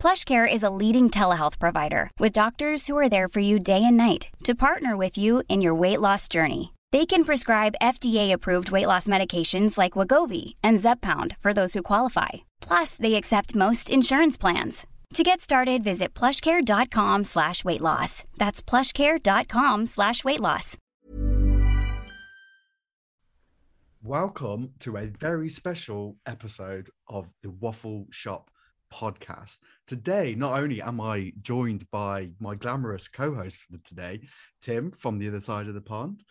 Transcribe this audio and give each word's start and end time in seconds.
PlushCare 0.00 0.50
is 0.50 0.62
a 0.62 0.70
leading 0.70 1.10
telehealth 1.10 1.58
provider 1.58 2.10
with 2.20 2.32
doctors 2.32 2.86
who 2.86 2.96
are 2.96 3.08
there 3.08 3.28
for 3.28 3.40
you 3.40 3.58
day 3.58 3.84
and 3.84 3.96
night 3.96 4.28
to 4.44 4.54
partner 4.54 4.96
with 4.96 5.18
you 5.18 5.42
in 5.48 5.60
your 5.60 5.74
weight 5.74 6.00
loss 6.00 6.28
journey. 6.28 6.72
They 6.92 7.04
can 7.04 7.24
prescribe 7.24 7.74
FDA-approved 7.82 8.70
weight 8.70 8.86
loss 8.86 9.08
medications 9.08 9.76
like 9.76 9.92
Wegovy 9.92 10.54
and 10.62 10.78
Zepbound 10.78 11.36
for 11.40 11.52
those 11.52 11.74
who 11.74 11.82
qualify. 11.82 12.28
Plus, 12.60 12.96
they 12.96 13.16
accept 13.16 13.56
most 13.56 13.90
insurance 13.90 14.38
plans. 14.38 14.86
To 15.14 15.22
get 15.22 15.40
started, 15.40 15.82
visit 15.82 16.14
plushcare.com 16.14 17.24
slash 17.24 17.64
weight 17.64 17.80
loss. 17.80 18.24
That's 18.36 18.62
plushcare.com 18.62 19.86
slash 19.86 20.24
weight 20.24 20.40
loss. 20.40 20.76
Welcome 24.02 24.74
to 24.78 24.96
a 24.96 25.06
very 25.06 25.48
special 25.48 26.16
episode 26.24 26.88
of 27.08 27.28
the 27.42 27.50
Waffle 27.50 28.06
Shop 28.10 28.50
podcast. 28.92 29.58
Today, 29.86 30.34
not 30.34 30.58
only 30.58 30.82
am 30.82 31.00
I 31.00 31.32
joined 31.40 31.90
by 31.90 32.30
my 32.40 32.54
glamorous 32.54 33.08
co 33.08 33.34
host 33.34 33.58
for 33.58 33.78
today, 33.78 34.20
Tim 34.60 34.90
from 34.90 35.18
the 35.18 35.28
other 35.28 35.40
side 35.40 35.68
of 35.68 35.74
the 35.74 35.80
pond, 35.80 36.24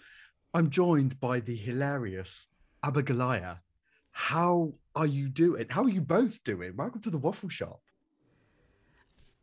I'm 0.54 0.70
joined 0.70 1.20
by 1.20 1.40
the 1.40 1.56
hilarious 1.56 2.48
Abigoliah. 2.84 3.58
How 4.12 4.74
are 4.96 5.06
you 5.06 5.30
doing? 5.30 5.68
How 5.70 5.84
are 5.84 5.90
you 5.90 6.02
both 6.02 6.44
doing? 6.44 6.76
Welcome 6.76 7.02
to 7.02 7.10
the 7.10 7.18
Waffle 7.18 7.50
Shop. 7.50 7.82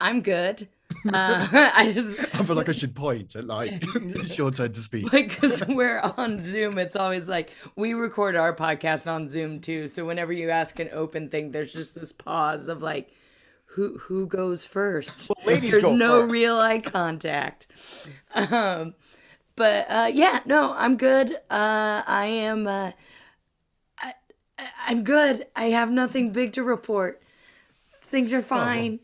I'm 0.01 0.21
good. 0.21 0.69
Uh, 1.13 1.47
I 1.75 1.93
just 1.93 2.21
I 2.35 2.43
feel 2.45 2.57
like 2.57 2.69
I 2.69 2.73
should 2.73 2.95
point 2.95 3.37
at 3.37 3.45
like 3.47 3.73
it's 3.95 4.37
your 4.39 4.51
turn 4.51 4.73
to 4.73 4.81
speak. 4.81 5.11
because 5.11 5.67
we're 5.67 6.01
on 6.01 6.43
Zoom. 6.43 6.79
It's 6.79 6.97
always 6.97 7.29
like 7.29 7.51
we 7.77 7.95
record 7.95 8.37
our 8.37 8.55
podcast 8.55 9.07
on 9.11 9.29
Zoom 9.29 9.61
too. 9.61 9.89
So 9.89 10.05
whenever 10.05 10.33
you 10.33 10.51
ask 10.51 10.79
an 10.79 10.91
open 10.93 11.29
thing, 11.29 11.53
there's 11.53 11.73
just 11.73 11.95
this 11.95 12.13
pause 12.13 12.69
of 12.69 12.83
like, 12.83 13.13
who 13.67 13.99
who 13.99 14.27
goes 14.27 14.65
first? 14.65 15.31
ladies 15.45 15.73
there's 15.73 15.83
go 15.85 15.95
no 15.97 16.21
first. 16.23 16.33
real 16.33 16.57
eye 16.59 16.81
contact. 16.81 17.67
Um, 18.35 18.95
but 19.57 19.87
uh, 19.89 20.11
yeah, 20.13 20.41
no, 20.47 20.73
I'm 20.77 20.97
good. 20.97 21.33
Uh, 21.51 22.03
I 22.07 22.27
am. 22.27 22.67
Uh, 22.67 22.93
I, 23.99 24.13
I'm 24.87 25.05
good. 25.05 25.47
I 25.55 25.67
have 25.67 25.91
nothing 25.91 26.31
big 26.33 26.53
to 26.55 26.63
report. 26.63 27.21
Things 28.03 28.33
are 28.33 28.43
fine. 28.43 28.95
It's 28.95 29.04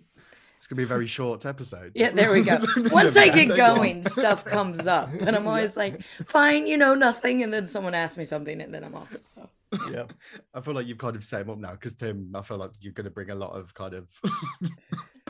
gonna 0.71 0.79
be 0.79 0.85
a 0.85 0.87
very 0.87 1.07
short 1.07 1.45
episode. 1.45 1.93
Yeah, 1.95 2.11
there 2.11 2.33
we 2.33 2.43
go. 2.43 2.59
Once 2.93 3.17
I 3.17 3.29
get 3.29 3.57
going, 3.57 4.09
stuff 4.09 4.45
comes 4.45 4.87
up, 4.87 5.11
and 5.13 5.35
I'm 5.35 5.47
always 5.47 5.77
like, 5.77 6.01
fine, 6.03 6.67
you 6.67 6.77
know, 6.77 6.95
nothing, 6.95 7.43
and 7.43 7.53
then 7.53 7.67
someone 7.67 7.95
asks 7.95 8.17
me 8.17 8.25
something, 8.25 8.61
and 8.61 8.73
then 8.73 8.85
I'm 8.85 8.95
off. 8.95 9.15
So 9.27 9.51
Yeah. 9.91 10.05
I 10.55 10.61
feel 10.61 10.75
like 10.75 10.87
you've 10.87 10.99
kind 10.99 11.17
of 11.17 11.25
set 11.25 11.43
him 11.43 11.51
up 11.51 11.59
now 11.59 11.73
because 11.73 11.95
Tim, 11.95 12.31
I 12.35 12.43
feel 12.43 12.57
like 12.57 12.71
you're 12.81 12.93
going 12.93 13.05
to 13.05 13.11
bring 13.11 13.31
a 13.31 13.35
lot 13.35 13.51
of 13.53 13.75
kind 13.75 13.95
of. 13.95 14.09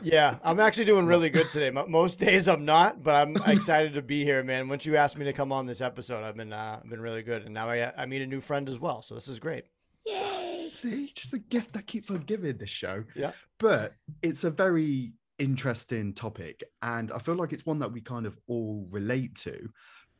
Yeah. 0.03 0.37
I'm 0.43 0.59
actually 0.59 0.85
doing 0.85 1.05
really 1.05 1.29
good 1.29 1.45
today. 1.51 1.69
Most 1.69 2.17
days 2.17 2.47
I'm 2.47 2.65
not, 2.65 3.03
but 3.03 3.13
I'm 3.13 3.35
excited 3.45 3.93
to 3.93 4.01
be 4.01 4.23
here, 4.23 4.43
man. 4.43 4.67
Once 4.67 4.83
you 4.83 4.95
asked 4.97 5.15
me 5.15 5.25
to 5.25 5.33
come 5.33 5.51
on 5.51 5.67
this 5.67 5.79
episode, 5.79 6.23
I've 6.23 6.35
been 6.35 6.51
uh, 6.51 6.79
I've 6.83 6.89
been 6.89 7.01
really 7.01 7.21
good, 7.21 7.43
and 7.43 7.53
now 7.53 7.69
I 7.69 7.91
I 7.95 8.07
meet 8.07 8.23
a 8.23 8.25
new 8.25 8.41
friend 8.41 8.67
as 8.67 8.79
well. 8.79 9.03
So 9.03 9.13
this 9.13 9.27
is 9.27 9.37
great. 9.37 9.65
Yay! 10.07 10.67
See, 10.71 11.11
just 11.13 11.35
a 11.35 11.37
gift 11.37 11.73
that 11.73 11.85
keeps 11.85 12.09
on 12.09 12.21
giving 12.21 12.57
this 12.57 12.71
show. 12.71 13.03
Yeah. 13.15 13.33
But 13.59 13.93
it's 14.23 14.43
a 14.43 14.49
very 14.49 15.13
interesting 15.41 16.13
topic, 16.13 16.63
and 16.83 17.11
I 17.11 17.17
feel 17.17 17.35
like 17.35 17.51
it's 17.51 17.65
one 17.65 17.79
that 17.79 17.91
we 17.91 17.99
kind 17.99 18.27
of 18.27 18.37
all 18.47 18.87
relate 18.91 19.35
to. 19.37 19.69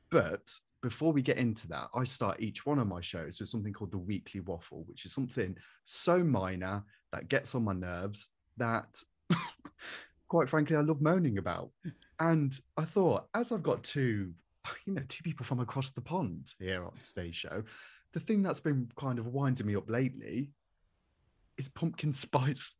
But 0.09 0.51
before 0.81 1.13
we 1.13 1.21
get 1.21 1.37
into 1.37 1.67
that, 1.67 1.89
I 1.93 2.03
start 2.03 2.41
each 2.41 2.65
one 2.65 2.79
of 2.79 2.87
my 2.87 3.01
shows 3.01 3.39
with 3.39 3.47
something 3.47 3.71
called 3.71 3.91
the 3.91 3.99
weekly 3.99 4.41
waffle, 4.41 4.83
which 4.87 5.05
is 5.05 5.13
something 5.13 5.55
so 5.85 6.23
minor 6.23 6.83
that 7.13 7.29
gets 7.29 7.53
on 7.53 7.63
my 7.63 7.73
nerves 7.73 8.29
that, 8.57 8.97
quite 10.27 10.49
frankly, 10.49 10.75
I 10.75 10.81
love 10.81 11.01
moaning 11.01 11.37
about. 11.37 11.69
Hmm. 11.83 11.89
And 12.19 12.59
I 12.75 12.85
thought, 12.85 13.27
as 13.35 13.51
I've 13.51 13.63
got 13.63 13.83
two, 13.83 14.33
you 14.85 14.93
know, 14.93 15.03
two 15.07 15.23
people 15.23 15.45
from 15.45 15.59
across 15.59 15.91
the 15.91 16.01
pond 16.01 16.53
here 16.59 16.83
on 16.83 16.93
today's 17.07 17.35
show, 17.35 17.63
the 18.13 18.19
thing 18.19 18.41
that's 18.41 18.59
been 18.59 18.91
kind 18.97 19.19
of 19.19 19.27
winding 19.27 19.67
me 19.67 19.75
up 19.75 19.89
lately 19.89 20.49
is 21.57 21.69
pumpkin 21.69 22.11
spice 22.13 22.73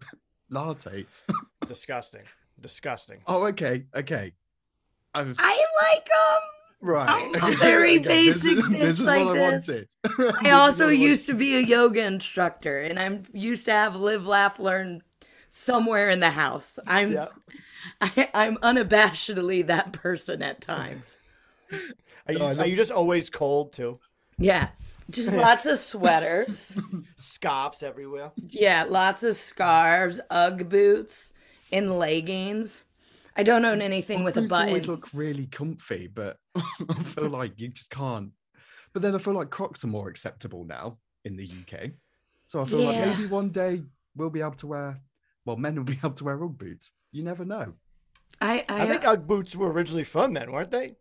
lattes. 0.52 1.24
Disgusting. 1.68 2.24
Disgusting. 2.60 3.20
oh, 3.28 3.46
okay, 3.48 3.86
okay. 3.96 4.34
I've, 5.14 5.36
I 5.40 5.64
like 5.84 6.06
them. 6.06 6.42
right. 6.82 7.32
I'm 7.42 7.54
a 7.54 7.56
very 7.58 7.98
this 7.98 8.44
basic 8.44 8.58
is, 8.58 8.70
this 8.70 9.00
is 9.00 9.06
like 9.06 9.26
what 9.26 9.38
I 9.38 9.58
this. 9.60 9.88
wanted. 10.10 10.36
I 10.46 10.52
also 10.52 10.88
used 10.88 11.26
to 11.28 11.34
be 11.34 11.56
a 11.58 11.62
yoga 11.62 12.04
instructor, 12.06 12.80
and 12.80 13.00
I'm 13.00 13.24
used 13.34 13.66
to 13.66 13.72
have 13.72 13.96
live, 13.96 14.26
laugh, 14.28 14.60
learn 14.60 15.02
somewhere 15.50 16.10
in 16.10 16.20
the 16.20 16.30
house. 16.32 16.78
I'm 16.88 17.14
Yeah. 17.14 17.28
I, 18.00 18.30
I'm 18.34 18.58
unabashedly 18.58 19.66
that 19.68 19.92
person 19.92 20.42
at 20.44 20.62
times. 20.62 21.16
Are 22.28 22.34
you, 22.34 22.40
No, 22.40 22.46
are 22.56 22.68
you 22.68 22.76
just 22.76 22.92
always 22.92 23.30
cold 23.30 23.74
too? 23.74 24.00
Yeah, 24.38 24.70
just 25.12 25.34
lots 25.34 25.66
of 25.66 25.80
sweaters. 25.80 26.76
Scarves 27.18 27.84
everywhere. 27.84 28.32
Yeah, 28.48 28.86
lots 28.88 29.24
of 29.24 29.36
scarves, 29.36 30.20
UGG 30.30 30.70
boots, 30.70 31.34
and 31.72 31.92
leggings. 31.98 32.84
I 33.36 33.44
don't 33.44 33.66
own 33.66 33.82
anything 33.82 34.24
with 34.24 34.38
a 34.38 34.42
Boots 34.42 34.54
always 34.54 34.88
look 34.88 35.10
really 35.14 35.48
comfy, 35.48 36.08
but 36.08 36.38
I 36.56 37.04
feel 37.04 37.30
like 37.30 37.60
you 37.60 37.70
just 37.70 37.90
can't. 37.90 38.32
But 38.94 39.02
then 39.02 39.16
I 39.16 39.20
feel 39.20 39.34
like 39.34 39.50
Crocs 39.50 39.84
are 39.84 39.88
more 39.88 40.10
acceptable 40.10 40.66
now 40.66 40.98
in 41.24 41.38
the 41.38 41.46
UK. 41.46 41.92
So 42.46 42.62
I 42.62 42.66
feel 42.66 42.80
like 42.80 42.98
maybe 42.98 43.28
one 43.28 43.50
day 43.50 43.84
we'll 44.16 44.30
be 44.30 44.42
able 44.42 44.52
to 44.56 44.68
wear, 44.68 45.00
well, 45.46 45.56
men 45.56 45.76
will 45.76 45.84
be 45.86 45.98
able 46.04 46.12
to 46.12 46.24
wear 46.26 46.44
UGG 46.44 46.58
boots. 46.58 46.92
You 47.12 47.24
never 47.24 47.46
know. 47.46 47.74
I 48.42 48.66
I, 48.68 48.84
I 48.84 48.88
think 48.88 49.04
Ugg 49.04 49.28
boots 49.28 49.56
were 49.56 49.72
originally 49.72 50.04
for 50.04 50.28
men, 50.28 50.52
weren't 50.52 50.72
they? 50.72 50.96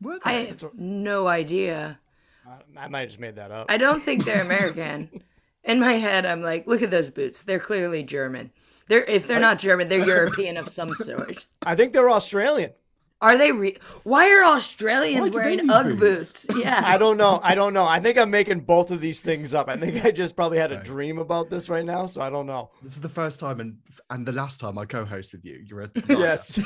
Were 0.00 0.18
I 0.24 0.32
have 0.32 0.64
no 0.74 1.26
idea. 1.26 2.00
I, 2.48 2.84
I 2.84 2.88
might 2.88 3.00
have 3.00 3.08
just 3.10 3.20
made 3.20 3.36
that 3.36 3.50
up. 3.50 3.70
I 3.70 3.76
don't 3.76 4.02
think 4.02 4.24
they're 4.24 4.42
American. 4.42 5.22
In 5.64 5.80
my 5.80 5.94
head, 5.94 6.24
I'm 6.24 6.42
like, 6.42 6.66
look 6.66 6.82
at 6.82 6.90
those 6.90 7.10
boots. 7.10 7.42
They're 7.42 7.58
clearly 7.58 8.02
German. 8.02 8.52
They're 8.88 9.04
if 9.04 9.26
they're 9.26 9.40
not 9.40 9.58
German, 9.58 9.88
they're 9.88 10.06
European 10.06 10.56
of 10.56 10.70
some 10.70 10.94
sort. 10.94 11.46
I 11.62 11.74
think 11.74 11.92
they're 11.92 12.08
Australian. 12.10 12.72
Are 13.20 13.36
they 13.36 13.50
re- 13.50 13.76
Why 14.04 14.30
are 14.32 14.44
Australians 14.44 15.20
Why 15.20 15.28
do 15.28 15.36
wearing 15.36 15.56
need 15.58 15.70
UGG 15.70 15.98
boots? 15.98 16.46
boots? 16.46 16.56
Yeah. 16.64 16.80
I 16.84 16.96
don't 16.96 17.16
know. 17.16 17.40
I 17.42 17.54
don't 17.54 17.74
know. 17.74 17.84
I 17.84 18.00
think 18.00 18.16
I'm 18.16 18.30
making 18.30 18.60
both 18.60 18.90
of 18.90 19.00
these 19.00 19.20
things 19.22 19.54
up. 19.54 19.68
I 19.68 19.76
think 19.76 20.04
I 20.04 20.12
just 20.12 20.36
probably 20.36 20.58
had 20.58 20.70
a 20.70 20.82
dream 20.82 21.18
about 21.18 21.50
this 21.50 21.68
right 21.68 21.84
now, 21.84 22.06
so 22.06 22.20
I 22.20 22.30
don't 22.30 22.46
know. 22.46 22.70
This 22.82 22.92
is 22.92 23.00
the 23.00 23.08
first 23.08 23.40
time 23.40 23.60
and 23.60 23.76
and 24.10 24.26
the 24.26 24.32
last 24.32 24.60
time 24.60 24.78
I 24.78 24.86
co-host 24.86 25.32
with 25.32 25.44
you. 25.44 25.60
You're 25.66 25.82
a 25.82 25.90
Yes. 26.08 26.58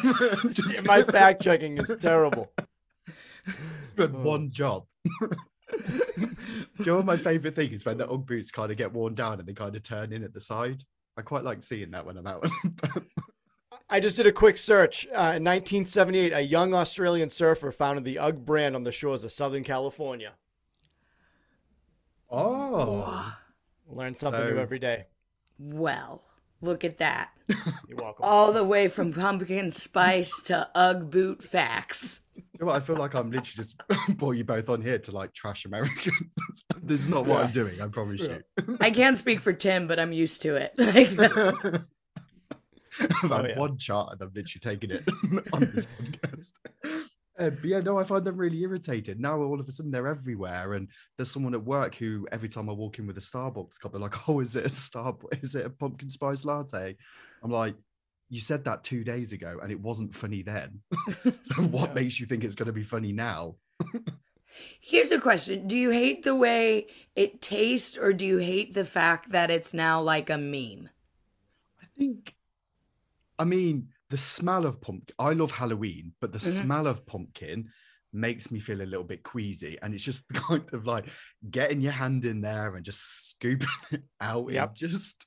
My 0.85 1.03
fact 1.03 1.43
checking 1.43 1.79
is 1.79 1.97
terrible. 2.01 2.53
good 3.97 4.15
oh. 4.15 4.23
one 4.23 4.51
job. 4.51 4.85
Do 5.73 6.27
you 6.79 6.87
know 6.87 7.03
my 7.03 7.17
favorite 7.17 7.55
thing 7.55 7.73
is 7.73 7.85
when 7.85 7.99
the 7.99 8.09
UGG 8.11 8.27
boots 8.27 8.51
kind 8.51 8.71
of 8.71 8.77
get 8.79 8.93
worn 8.93 9.15
down 9.15 9.39
and 9.39 9.49
they 9.49 9.53
kind 9.55 9.75
of 9.77 9.83
turn 9.83 10.13
in 10.13 10.23
at 10.25 10.33
the 10.33 10.41
side? 10.41 10.83
I 11.17 11.23
quite 11.23 11.45
like 11.45 11.63
seeing 11.63 11.91
that 11.93 12.05
when 12.07 12.17
I'm 12.17 12.27
out. 12.27 12.49
I 13.91 14.01
just 14.01 14.17
did 14.17 14.27
a 14.27 14.33
quick 14.33 14.57
search. 14.57 15.07
Uh, 15.09 15.37
in 15.37 15.45
1978, 15.45 16.33
a 16.33 16.41
young 16.41 16.73
Australian 16.75 17.29
surfer 17.29 17.71
founded 17.71 18.05
the 18.05 18.19
UGG 18.19 18.47
brand 18.47 18.75
on 18.75 18.83
the 18.85 18.93
shores 18.93 19.23
of 19.25 19.33
Southern 19.33 19.63
California. 19.65 20.33
oh, 22.31 23.37
Learn 23.89 24.15
something 24.15 24.41
So- 24.41 24.51
new 24.51 24.59
every 24.59 24.79
day. 24.79 25.07
well, 25.59 26.23
look 26.63 26.85
at 26.85 26.99
that. 26.99 27.31
You're 27.89 27.99
welcome. 27.99 28.25
All 28.25 28.53
the 28.53 28.65
way 28.65 28.89
from 28.89 29.13
pumpkin 29.13 29.71
spice 29.73 30.41
to 30.45 30.71
UGG 30.75 31.11
boot 31.11 31.43
facts. 31.43 32.21
You 32.37 32.43
know 32.61 32.67
what? 32.67 32.77
I 32.77 32.81
feel 32.81 32.97
like 32.97 33.15
I'm 33.15 33.31
literally 33.31 33.57
just 33.57 33.77
brought 34.17 34.33
you 34.33 34.45
both 34.45 34.69
on 34.69 34.81
here 34.83 34.99
to 34.99 35.11
like 35.13 35.33
trash 35.33 35.65
Americans. 35.65 36.15
this 36.83 37.01
is 37.01 37.09
not 37.09 37.27
what 37.27 37.45
I'm 37.45 37.53
doing. 37.53 37.81
I 37.81 37.87
promise 37.89 38.21
you. 38.23 38.43
I 38.81 38.91
can't 38.91 39.19
speak 39.19 39.41
for 39.41 39.53
Tim, 39.53 39.87
but 39.87 39.99
I'm 39.99 40.13
used 40.13 40.43
to 40.43 40.57
it. 40.57 40.73
I've 40.79 41.17
had 41.17 41.85
Oh, 43.25 43.47
yeah. 43.47 43.59
one 43.59 43.79
chart 43.79 44.13
and 44.13 44.23
I've 44.23 44.35
literally 44.37 44.61
taken 44.61 44.91
it 44.91 45.09
on 45.53 45.61
this 45.75 45.87
podcast. 45.87 46.53
Uh, 47.39 47.49
but 47.51 47.65
yeah, 47.65 47.81
no, 47.81 47.99
I 47.99 48.05
find 48.05 48.23
them 48.25 48.37
really 48.37 48.61
irritated. 48.61 49.19
Now 49.19 49.41
all 49.41 49.59
of 49.59 49.67
a 49.67 49.73
sudden 49.73 49.91
they're 49.91 50.07
everywhere, 50.07 50.75
and 50.75 50.89
there's 51.17 51.31
someone 51.31 51.55
at 51.55 51.65
work 51.65 51.95
who 51.95 52.29
every 52.31 52.51
time 52.51 52.69
I 52.69 52.75
walk 52.75 52.99
in 52.99 53.07
with 53.07 53.17
a 53.17 53.21
Starbucks 53.21 53.81
cup, 53.81 53.93
they're 53.93 54.01
like, 54.01 54.29
"Oh, 54.29 54.41
is 54.41 54.55
it 54.55 54.67
a 54.67 54.69
Starbucks? 54.69 55.43
Is 55.43 55.55
it 55.55 55.65
a 55.65 55.71
pumpkin 55.71 56.11
spice 56.11 56.45
latte?" 56.45 56.97
I'm 57.43 57.51
like, 57.51 57.75
"You 58.33 58.41
said 58.41 58.65
that 58.65 58.83
two 58.83 59.05
days 59.05 59.33
ago, 59.33 59.61
and 59.63 59.71
it 59.71 59.79
wasn't 59.79 60.15
funny 60.15 60.41
then. 60.43 60.81
so 61.45 61.63
what 61.65 61.91
Yeah. 61.91 61.95
makes 61.95 62.19
you 62.19 62.25
think 62.25 62.45
it's 62.45 62.55
going 62.55 62.67
to 62.67 62.73
be 62.73 62.83
funny 62.83 63.13
now?" 63.13 63.57
Here's 64.81 65.13
a 65.13 65.21
question 65.21 65.67
Do 65.67 65.77
you 65.77 65.91
hate 65.91 66.23
the 66.23 66.35
way 66.35 66.87
it 67.15 67.43
tastes, 67.43 67.99
or 67.99 68.13
do 68.15 68.25
you 68.27 68.39
hate 68.39 68.73
the 68.73 68.87
fact 68.87 69.33
that 69.33 69.51
it's 69.51 69.75
now 69.75 70.01
like 70.01 70.31
a 70.31 70.39
meme? 70.39 70.89
I 71.83 71.87
think, 71.99 72.35
I 73.39 73.45
mean, 73.45 73.89
the 74.09 74.17
smell 74.17 74.65
of 74.65 74.81
pumpkin. 74.81 75.15
I 75.19 75.33
love 75.35 75.51
Halloween, 75.51 76.15
but 76.21 76.33
the 76.33 76.39
Mhm. 76.39 76.63
smell 76.63 76.87
of 76.87 77.05
pumpkin 77.05 77.71
makes 78.15 78.51
me 78.51 78.61
feel 78.61 78.81
a 78.83 78.91
little 78.93 79.05
bit 79.05 79.23
queasy, 79.23 79.79
and 79.83 79.93
it's 79.95 80.05
just 80.05 80.27
kind 80.35 80.73
of 80.73 80.87
like 80.87 81.07
getting 81.51 81.81
your 81.83 81.93
hand 81.93 82.25
in 82.25 82.41
there 82.41 82.75
and 82.77 82.85
just 82.85 83.03
scooping 83.31 83.69
it 83.91 84.05
out. 84.21 84.49
It 84.49 84.55
Yep. 84.55 84.75
just, 84.75 85.27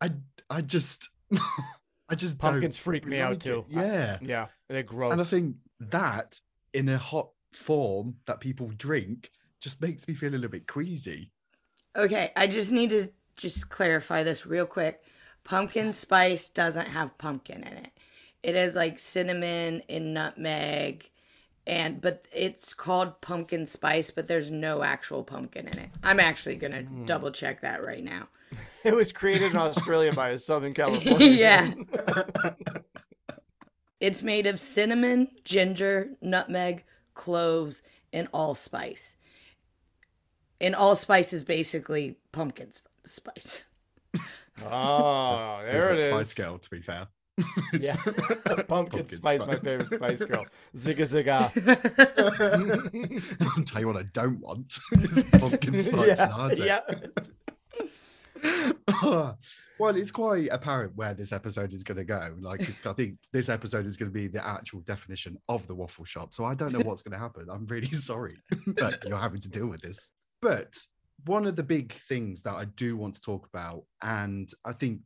I, 0.00 0.12
I 0.50 0.60
just, 0.62 1.08
I 2.08 2.14
just 2.14 2.38
Pumpkins 2.38 2.76
don't 2.76 2.82
freak 2.82 3.06
me 3.06 3.18
like 3.18 3.26
out 3.26 3.32
it. 3.34 3.40
too. 3.40 3.64
Yeah, 3.68 4.18
Yeah, 4.20 4.46
they're 4.68 4.82
gross. 4.82 5.12
and 5.12 5.20
I 5.20 5.24
think 5.24 5.56
that 5.80 6.40
in 6.72 6.88
a 6.88 6.98
hot 6.98 7.30
form 7.52 8.16
that 8.26 8.40
people 8.40 8.70
drink 8.76 9.30
just 9.60 9.80
makes 9.80 10.06
me 10.06 10.14
feel 10.14 10.30
a 10.30 10.36
little 10.36 10.48
bit 10.48 10.66
queasy. 10.66 11.32
Okay, 11.96 12.30
I 12.36 12.46
just 12.46 12.72
need 12.72 12.90
to 12.90 13.08
just 13.36 13.68
clarify 13.68 14.22
this 14.22 14.46
real 14.46 14.66
quick. 14.66 15.02
Pumpkin 15.44 15.92
spice 15.92 16.48
doesn't 16.48 16.88
have 16.88 17.16
pumpkin 17.18 17.62
in 17.62 17.72
it. 17.72 17.90
It 18.42 18.54
is 18.54 18.74
like 18.74 18.98
cinnamon 18.98 19.82
and 19.88 20.14
nutmeg 20.14 21.10
and 21.68 22.00
but 22.00 22.26
it's 22.32 22.72
called 22.72 23.20
pumpkin 23.20 23.66
spice, 23.66 24.10
but 24.10 24.26
there's 24.26 24.50
no 24.50 24.82
actual 24.82 25.22
pumpkin 25.22 25.68
in 25.68 25.78
it. 25.78 25.90
I'm 26.02 26.18
actually 26.18 26.56
going 26.56 26.72
to 26.72 26.82
hmm. 26.82 27.04
double 27.04 27.30
check 27.30 27.60
that 27.60 27.84
right 27.84 28.02
now. 28.02 28.28
it 28.84 28.94
was 28.94 29.12
created 29.12 29.52
in 29.52 29.56
Australia 29.56 30.12
by 30.12 30.30
a 30.30 30.38
Southern 30.38 30.74
California. 30.74 31.28
yeah. 31.28 31.72
It's 34.00 34.22
made 34.22 34.46
of 34.46 34.60
cinnamon, 34.60 35.26
ginger, 35.42 36.10
nutmeg, 36.22 36.84
cloves, 37.14 37.82
and 38.12 38.28
allspice. 38.32 39.16
And 40.60 40.76
allspice 40.76 41.32
is 41.32 41.42
basically 41.42 42.16
pumpkin 42.30 42.70
sp- 42.70 42.86
spice. 43.04 43.64
Oh, 44.64 45.58
there 45.64 45.90
it 45.90 45.98
Favorite 45.98 45.98
is. 45.98 46.02
Spice 46.02 46.34
Girl, 46.34 46.58
to 46.58 46.70
be 46.70 46.80
fair. 46.80 47.08
Yeah, 47.72 47.96
pumpkin, 48.68 49.08
spice, 49.08 49.44
my 49.44 49.56
favorite 49.56 49.92
Spice 49.92 50.24
Girl. 50.24 50.46
Zigga 50.76 51.02
zigga. 51.02 51.50
I'll 53.56 53.64
tell 53.64 53.80
you 53.80 53.86
what 53.88 53.96
I 53.96 54.04
don't 54.12 54.38
want 54.38 54.78
pumpkin 55.32 55.76
spice 55.76 56.18
yeah, 56.18 56.36
latte. 56.36 56.66
yeah. 56.66 56.80
well, 59.02 59.96
it's 59.96 60.10
quite 60.10 60.48
apparent 60.50 60.96
where 60.96 61.14
this 61.14 61.32
episode 61.32 61.72
is 61.72 61.82
going 61.82 61.98
to 61.98 62.04
go. 62.04 62.34
Like, 62.40 62.62
I 62.86 62.92
think 62.92 63.18
this 63.32 63.48
episode 63.48 63.86
is 63.86 63.96
going 63.96 64.10
to 64.10 64.14
be 64.14 64.28
the 64.28 64.44
actual 64.44 64.80
definition 64.80 65.36
of 65.48 65.66
the 65.66 65.74
waffle 65.74 66.04
shop. 66.04 66.32
So 66.32 66.44
I 66.44 66.54
don't 66.54 66.72
know 66.72 66.80
what's 66.80 67.02
going 67.02 67.12
to 67.12 67.18
happen. 67.18 67.46
I'm 67.50 67.66
really 67.66 67.86
sorry 67.92 68.36
that 68.76 69.00
you're 69.06 69.18
having 69.18 69.40
to 69.40 69.48
deal 69.48 69.66
with 69.66 69.80
this. 69.80 70.12
But 70.40 70.74
one 71.24 71.46
of 71.46 71.56
the 71.56 71.62
big 71.62 71.92
things 71.92 72.42
that 72.42 72.54
I 72.54 72.64
do 72.64 72.96
want 72.96 73.14
to 73.14 73.20
talk 73.20 73.46
about, 73.52 73.84
and 74.02 74.48
I 74.64 74.72
think, 74.72 75.00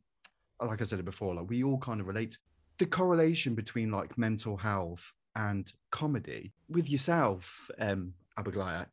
like 0.61 0.81
I 0.81 0.85
said 0.85 0.99
it 0.99 1.05
before, 1.05 1.35
like 1.35 1.49
we 1.49 1.63
all 1.63 1.79
kind 1.79 1.99
of 1.99 2.07
relate 2.07 2.37
the 2.77 2.85
correlation 2.85 3.55
between 3.55 3.91
like 3.91 4.17
mental 4.17 4.57
health 4.57 5.11
and 5.35 5.71
comedy. 5.91 6.53
With 6.69 6.89
yourself, 6.89 7.69
um, 7.79 8.13
Abigail, 8.37 8.85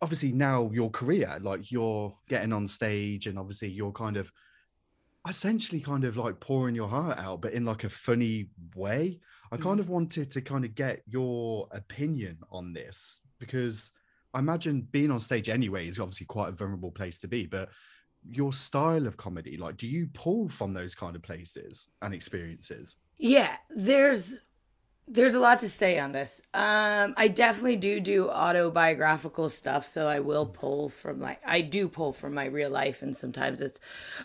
obviously 0.00 0.32
now 0.32 0.70
your 0.72 0.90
career, 0.90 1.38
like 1.40 1.70
you're 1.72 2.16
getting 2.28 2.52
on 2.52 2.66
stage 2.66 3.26
and 3.26 3.38
obviously 3.38 3.68
you're 3.68 3.92
kind 3.92 4.16
of 4.16 4.30
essentially 5.28 5.80
kind 5.80 6.04
of 6.04 6.16
like 6.16 6.40
pouring 6.40 6.74
your 6.74 6.88
heart 6.88 7.18
out, 7.18 7.42
but 7.42 7.52
in 7.52 7.64
like 7.64 7.84
a 7.84 7.90
funny 7.90 8.50
way. 8.74 9.20
I 9.50 9.56
mm. 9.56 9.62
kind 9.62 9.80
of 9.80 9.88
wanted 9.88 10.30
to 10.32 10.40
kind 10.40 10.64
of 10.64 10.74
get 10.74 11.02
your 11.06 11.68
opinion 11.72 12.38
on 12.50 12.72
this 12.72 13.20
because 13.38 13.92
I 14.34 14.38
imagine 14.38 14.86
being 14.90 15.10
on 15.10 15.20
stage 15.20 15.48
anyway 15.48 15.88
is 15.88 15.98
obviously 15.98 16.26
quite 16.26 16.48
a 16.48 16.52
vulnerable 16.52 16.90
place 16.90 17.20
to 17.20 17.28
be, 17.28 17.46
but 17.46 17.70
your 18.30 18.52
style 18.52 19.06
of 19.06 19.16
comedy, 19.16 19.56
like, 19.56 19.76
do 19.76 19.86
you 19.86 20.08
pull 20.12 20.48
from 20.48 20.74
those 20.74 20.94
kind 20.94 21.16
of 21.16 21.22
places 21.22 21.88
and 22.02 22.12
experiences? 22.12 22.96
Yeah, 23.16 23.56
there's 23.70 24.42
there's 25.10 25.34
a 25.34 25.40
lot 25.40 25.60
to 25.60 25.68
say 25.68 25.98
on 25.98 26.12
this. 26.12 26.42
Um, 26.52 27.14
I 27.16 27.28
definitely 27.28 27.76
do 27.76 28.00
do 28.00 28.28
autobiographical 28.28 29.48
stuff, 29.48 29.86
so 29.86 30.06
I 30.06 30.20
will 30.20 30.46
pull 30.46 30.88
from 30.88 31.20
like 31.20 31.40
I 31.44 31.62
do 31.62 31.88
pull 31.88 32.12
from 32.12 32.34
my 32.34 32.44
real 32.46 32.70
life, 32.70 33.02
and 33.02 33.16
sometimes 33.16 33.60
it's 33.60 33.80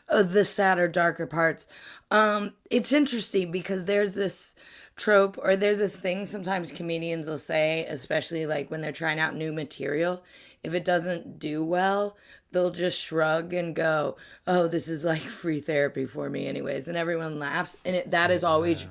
uh, 0.10 0.24
the 0.24 0.46
sadder, 0.46 0.88
darker 0.88 1.25
parts. 1.25 1.68
Um, 2.12 2.54
it's 2.70 2.92
interesting 2.92 3.52
because 3.52 3.86
there's 3.86 4.13
this 4.13 4.56
trope 4.96 5.38
or 5.42 5.56
there's 5.56 5.80
this 5.80 5.96
thing 5.96 6.25
sometimes 6.25 6.72
comedians 6.72 7.28
will 7.28 7.38
say, 7.38 7.86
especially 7.86 8.46
like 8.46 8.70
when 8.70 8.82
they're 8.82 8.92
trying 8.92 9.20
out 9.20 9.36
new 9.36 9.54
material. 9.54 10.24
If 10.63 10.74
it 10.74 10.86
doesn't 10.86 11.40
do 11.40 11.63
well, 11.63 12.16
they'll 12.52 12.72
just 12.72 13.00
shrug 13.00 13.54
and 13.54 13.75
go, 13.75 14.18
"Oh, 14.46 14.68
this 14.68 14.88
is 14.88 15.04
like 15.06 15.22
free 15.22 15.62
therapy 15.62 16.06
for 16.06 16.30
me, 16.30 16.48
anyways," 16.48 16.88
and 16.88 16.98
everyone 16.98 17.40
laughs, 17.40 17.78
and 17.86 17.96
it, 17.96 18.12
that 18.12 18.32
is 18.32 18.44
always 18.44 18.84
m- 18.84 18.90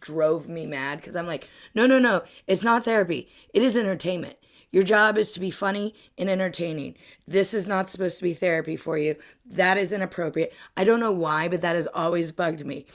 drove 0.00 0.48
me 0.48 0.66
mad 0.66 0.98
because 1.00 1.16
I'm 1.16 1.26
like, 1.26 1.48
no, 1.74 1.86
no, 1.86 1.98
no, 1.98 2.22
it's 2.46 2.62
not 2.62 2.84
therapy. 2.84 3.28
It 3.54 3.62
is 3.62 3.76
entertainment. 3.76 4.36
Your 4.70 4.82
job 4.82 5.18
is 5.18 5.32
to 5.32 5.40
be 5.40 5.50
funny 5.50 5.94
and 6.16 6.30
entertaining. 6.30 6.94
This 7.28 7.52
is 7.52 7.66
not 7.66 7.90
supposed 7.90 8.16
to 8.16 8.22
be 8.24 8.32
therapy 8.32 8.74
for 8.74 8.96
you. 8.96 9.16
That 9.44 9.76
is 9.76 9.92
inappropriate. 9.92 10.54
I 10.78 10.84
don't 10.84 10.98
know 10.98 11.12
why, 11.12 11.46
but 11.48 11.60
that 11.60 11.76
has 11.76 11.86
always 11.88 12.32
bugged 12.32 12.64
me. 12.64 12.86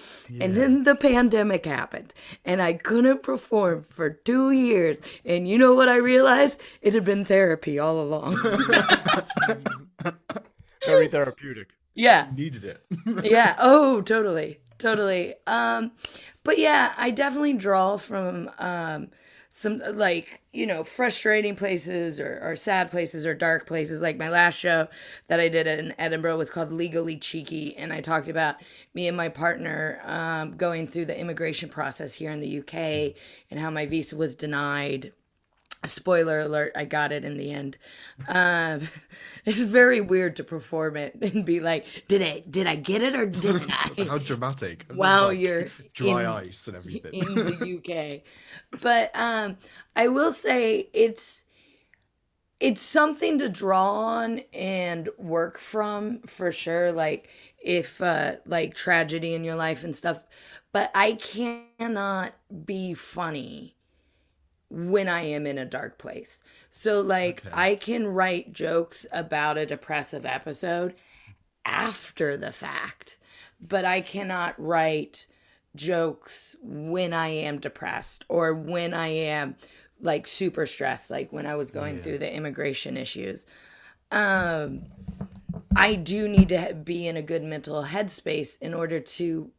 And 0.41 0.57
then 0.57 0.83
the 0.86 0.95
pandemic 0.95 1.67
happened 1.67 2.15
and 2.43 2.63
I 2.63 2.74
couldn't 2.74 3.21
perform 3.21 3.83
for 3.83 4.09
two 4.09 4.50
years. 4.50 4.97
And 5.24 5.47
you 5.47 5.59
know 5.59 5.75
what 5.75 5.88
I 5.88 5.97
realized? 5.97 6.59
It 6.81 6.95
had 6.95 7.05
been 7.05 7.24
therapy 7.24 7.77
all 7.77 8.01
along. 8.01 8.36
Very 10.86 11.07
therapeutic. 11.09 11.67
yeah. 11.93 12.27
Needed 12.36 12.63
it. 12.63 12.81
yeah 13.24 13.55
oh 13.59 14.01
totally 14.01 14.59
totally. 14.77 15.36
Um 15.46 15.91
but 16.43 16.57
yeah 16.57 16.93
i 16.98 17.12
definitely 17.12 17.53
draw 17.53 17.98
from 17.98 18.50
um 18.60 19.10
some 19.50 19.81
like 19.93 20.41
you 20.53 20.65
know 20.65 20.84
frustrating 20.84 21.55
places 21.55 22.19
or, 22.19 22.39
or 22.43 22.55
sad 22.55 22.91
places 22.91 23.25
or 23.25 23.34
dark 23.34 23.65
places. 23.67 24.00
Like 24.01 24.17
my 24.17 24.29
last 24.29 24.55
show 24.57 24.88
that 25.27 25.39
i 25.39 25.50
did 25.50 25.67
in 25.67 25.93
edinburgh 25.98 26.38
was 26.38 26.50
called 26.50 26.72
legally 26.72 27.17
cheeky 27.17 27.75
and 27.75 27.91
i 27.91 28.01
talked 28.01 28.27
about 28.27 28.55
me 28.93 29.07
and 29.07 29.17
my 29.17 29.29
partner 29.29 30.00
um, 30.05 30.55
going 30.55 30.88
through 30.88 31.05
the 31.05 31.19
immigration 31.19 31.69
process 31.69 32.13
here 32.13 32.31
in 32.31 32.39
the 32.39 32.60
uk 32.60 32.74
and 32.74 33.60
how 33.60 33.69
my 33.69 33.86
visa 33.86 34.15
was 34.15 34.36
denied 34.36 35.12
spoiler 35.88 36.39
alert 36.41 36.72
i 36.75 36.86
got 36.86 37.12
it 37.12 37.25
in 37.25 37.38
the 37.38 37.51
end. 37.51 37.77
Um 38.27 38.88
it's 39.46 39.62
very 39.62 40.01
weird 40.01 40.36
to 40.38 40.44
perform 40.44 40.98
it 40.98 41.15
and 41.22 41.46
be 41.46 41.60
like 41.60 41.86
did 42.08 42.22
i 42.22 42.44
did 42.50 42.67
i 42.67 42.75
get 42.75 43.01
it 43.01 43.15
or 43.15 43.25
didn't 43.25 43.72
i? 44.00 44.03
How 44.08 44.17
dramatic. 44.17 44.86
Wow, 44.94 45.27
like, 45.27 45.39
you're 45.39 45.67
dry 45.94 46.22
in- 46.22 46.27
ice 46.48 46.67
and 46.67 46.77
everything. 46.77 47.13
in 47.13 47.36
the 47.36 47.77
uk 47.77 48.82
but 48.82 49.12
um 49.15 49.58
i 49.96 50.08
will 50.08 50.34
say 50.34 50.89
it's 50.94 51.44
it's 52.60 52.82
something 52.82 53.38
to 53.38 53.50
draw 53.50 53.91
on 53.91 54.41
and 54.53 55.10
work 55.17 55.60
from 55.60 56.22
for 56.24 56.51
sure 56.51 56.91
like 56.91 57.29
if 57.63 58.01
uh 58.01 58.38
like 58.46 58.74
tragedy 58.74 59.34
in 59.34 59.44
your 59.44 59.56
life 59.56 59.84
and 59.84 59.96
stuff. 59.96 60.20
But 60.74 60.91
i 60.96 61.13
cannot 61.13 62.34
be 62.65 62.94
funny 62.94 63.75
when 64.69 65.07
I 65.07 65.21
am 65.21 65.47
in 65.47 65.57
a 65.57 65.65
dark 65.65 65.97
place. 65.97 66.41
So 66.71 67.01
like 67.01 67.45
Okay. 67.45 67.55
I 67.55 67.75
can 67.75 68.07
write 68.07 68.53
jokes 68.53 69.05
about 69.12 69.57
a 69.57 69.65
depressive 69.65 70.25
episode 70.25 70.95
after 71.65 72.38
the 72.38 72.51
fact, 72.51 73.17
but 73.59 73.86
I 73.86 74.01
cannot 74.01 74.55
write 74.57 75.27
jokes 75.75 76.55
when 76.62 77.13
I 77.13 77.27
am 77.29 77.59
depressed 77.59 78.25
or 78.29 78.53
when 78.53 78.93
I 78.93 79.07
am 79.07 79.55
like 80.00 80.27
super 80.27 80.65
stressed 80.65 81.09
like 81.09 81.31
when 81.31 81.45
I 81.45 81.55
was 81.55 81.71
going 81.71 82.00
through 82.00 82.17
the 82.19 82.33
immigration 82.33 82.97
issues. 82.97 83.45
Um 84.12 84.86
I 85.75 85.95
do 85.95 86.27
need 86.27 86.50
to 86.50 86.74
be 86.74 87.07
in 87.07 87.17
a 87.17 87.21
good 87.21 87.43
mental 87.43 87.83
headspace 87.83 88.57
in 88.59 88.74
order 88.74 89.00
to 89.00 89.51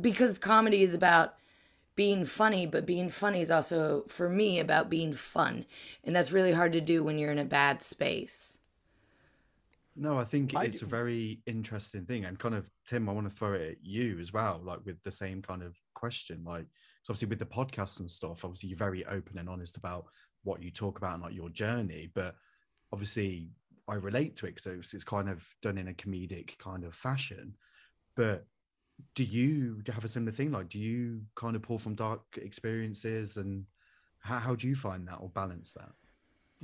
because 0.00 0.38
comedy 0.38 0.82
is 0.82 0.94
about 0.94 1.34
being 1.96 2.24
funny, 2.24 2.66
but 2.66 2.86
being 2.86 3.08
funny 3.08 3.40
is 3.40 3.50
also 3.50 4.04
for 4.08 4.28
me 4.28 4.58
about 4.58 4.90
being 4.90 5.12
fun. 5.12 5.64
And 6.02 6.14
that's 6.14 6.32
really 6.32 6.52
hard 6.52 6.72
to 6.72 6.80
do 6.80 7.04
when 7.04 7.18
you're 7.18 7.32
in 7.32 7.38
a 7.38 7.44
bad 7.44 7.82
space. 7.82 8.58
No, 9.96 10.18
I 10.18 10.24
think 10.24 10.56
I- 10.56 10.64
it's 10.64 10.82
a 10.82 10.86
very 10.86 11.40
interesting 11.46 12.04
thing. 12.04 12.24
And 12.24 12.38
kind 12.38 12.54
of, 12.54 12.68
Tim, 12.84 13.08
I 13.08 13.12
want 13.12 13.30
to 13.30 13.36
throw 13.36 13.52
it 13.52 13.70
at 13.72 13.84
you 13.84 14.18
as 14.18 14.32
well, 14.32 14.60
like 14.64 14.84
with 14.84 15.00
the 15.02 15.12
same 15.12 15.40
kind 15.40 15.62
of 15.62 15.76
question. 15.94 16.42
Like, 16.44 16.66
so 17.02 17.12
obviously 17.12 17.28
with 17.28 17.38
the 17.38 17.46
podcast 17.46 18.00
and 18.00 18.10
stuff, 18.10 18.44
obviously 18.44 18.70
you're 18.70 18.78
very 18.78 19.06
open 19.06 19.38
and 19.38 19.48
honest 19.48 19.76
about 19.76 20.06
what 20.42 20.62
you 20.62 20.70
talk 20.70 20.98
about 20.98 21.14
and 21.14 21.22
like 21.22 21.34
your 21.34 21.48
journey. 21.48 22.10
But 22.12 22.34
obviously 22.92 23.50
I 23.86 23.94
relate 23.94 24.34
to 24.36 24.46
it 24.46 24.56
because 24.56 24.66
it's, 24.66 24.94
it's 24.94 25.04
kind 25.04 25.28
of 25.28 25.46
done 25.62 25.78
in 25.78 25.88
a 25.88 25.94
comedic 25.94 26.58
kind 26.58 26.84
of 26.84 26.94
fashion. 26.94 27.54
But 28.16 28.46
do 29.14 29.24
you 29.24 29.82
have 29.92 30.04
a 30.04 30.08
similar 30.08 30.32
thing? 30.32 30.52
Like, 30.52 30.68
do 30.68 30.78
you 30.78 31.22
kind 31.34 31.56
of 31.56 31.62
pull 31.62 31.78
from 31.78 31.94
dark 31.94 32.22
experiences 32.36 33.36
and 33.36 33.64
how, 34.18 34.38
how 34.38 34.54
do 34.54 34.68
you 34.68 34.74
find 34.74 35.06
that 35.08 35.18
or 35.20 35.28
balance 35.28 35.72
that? 35.72 35.92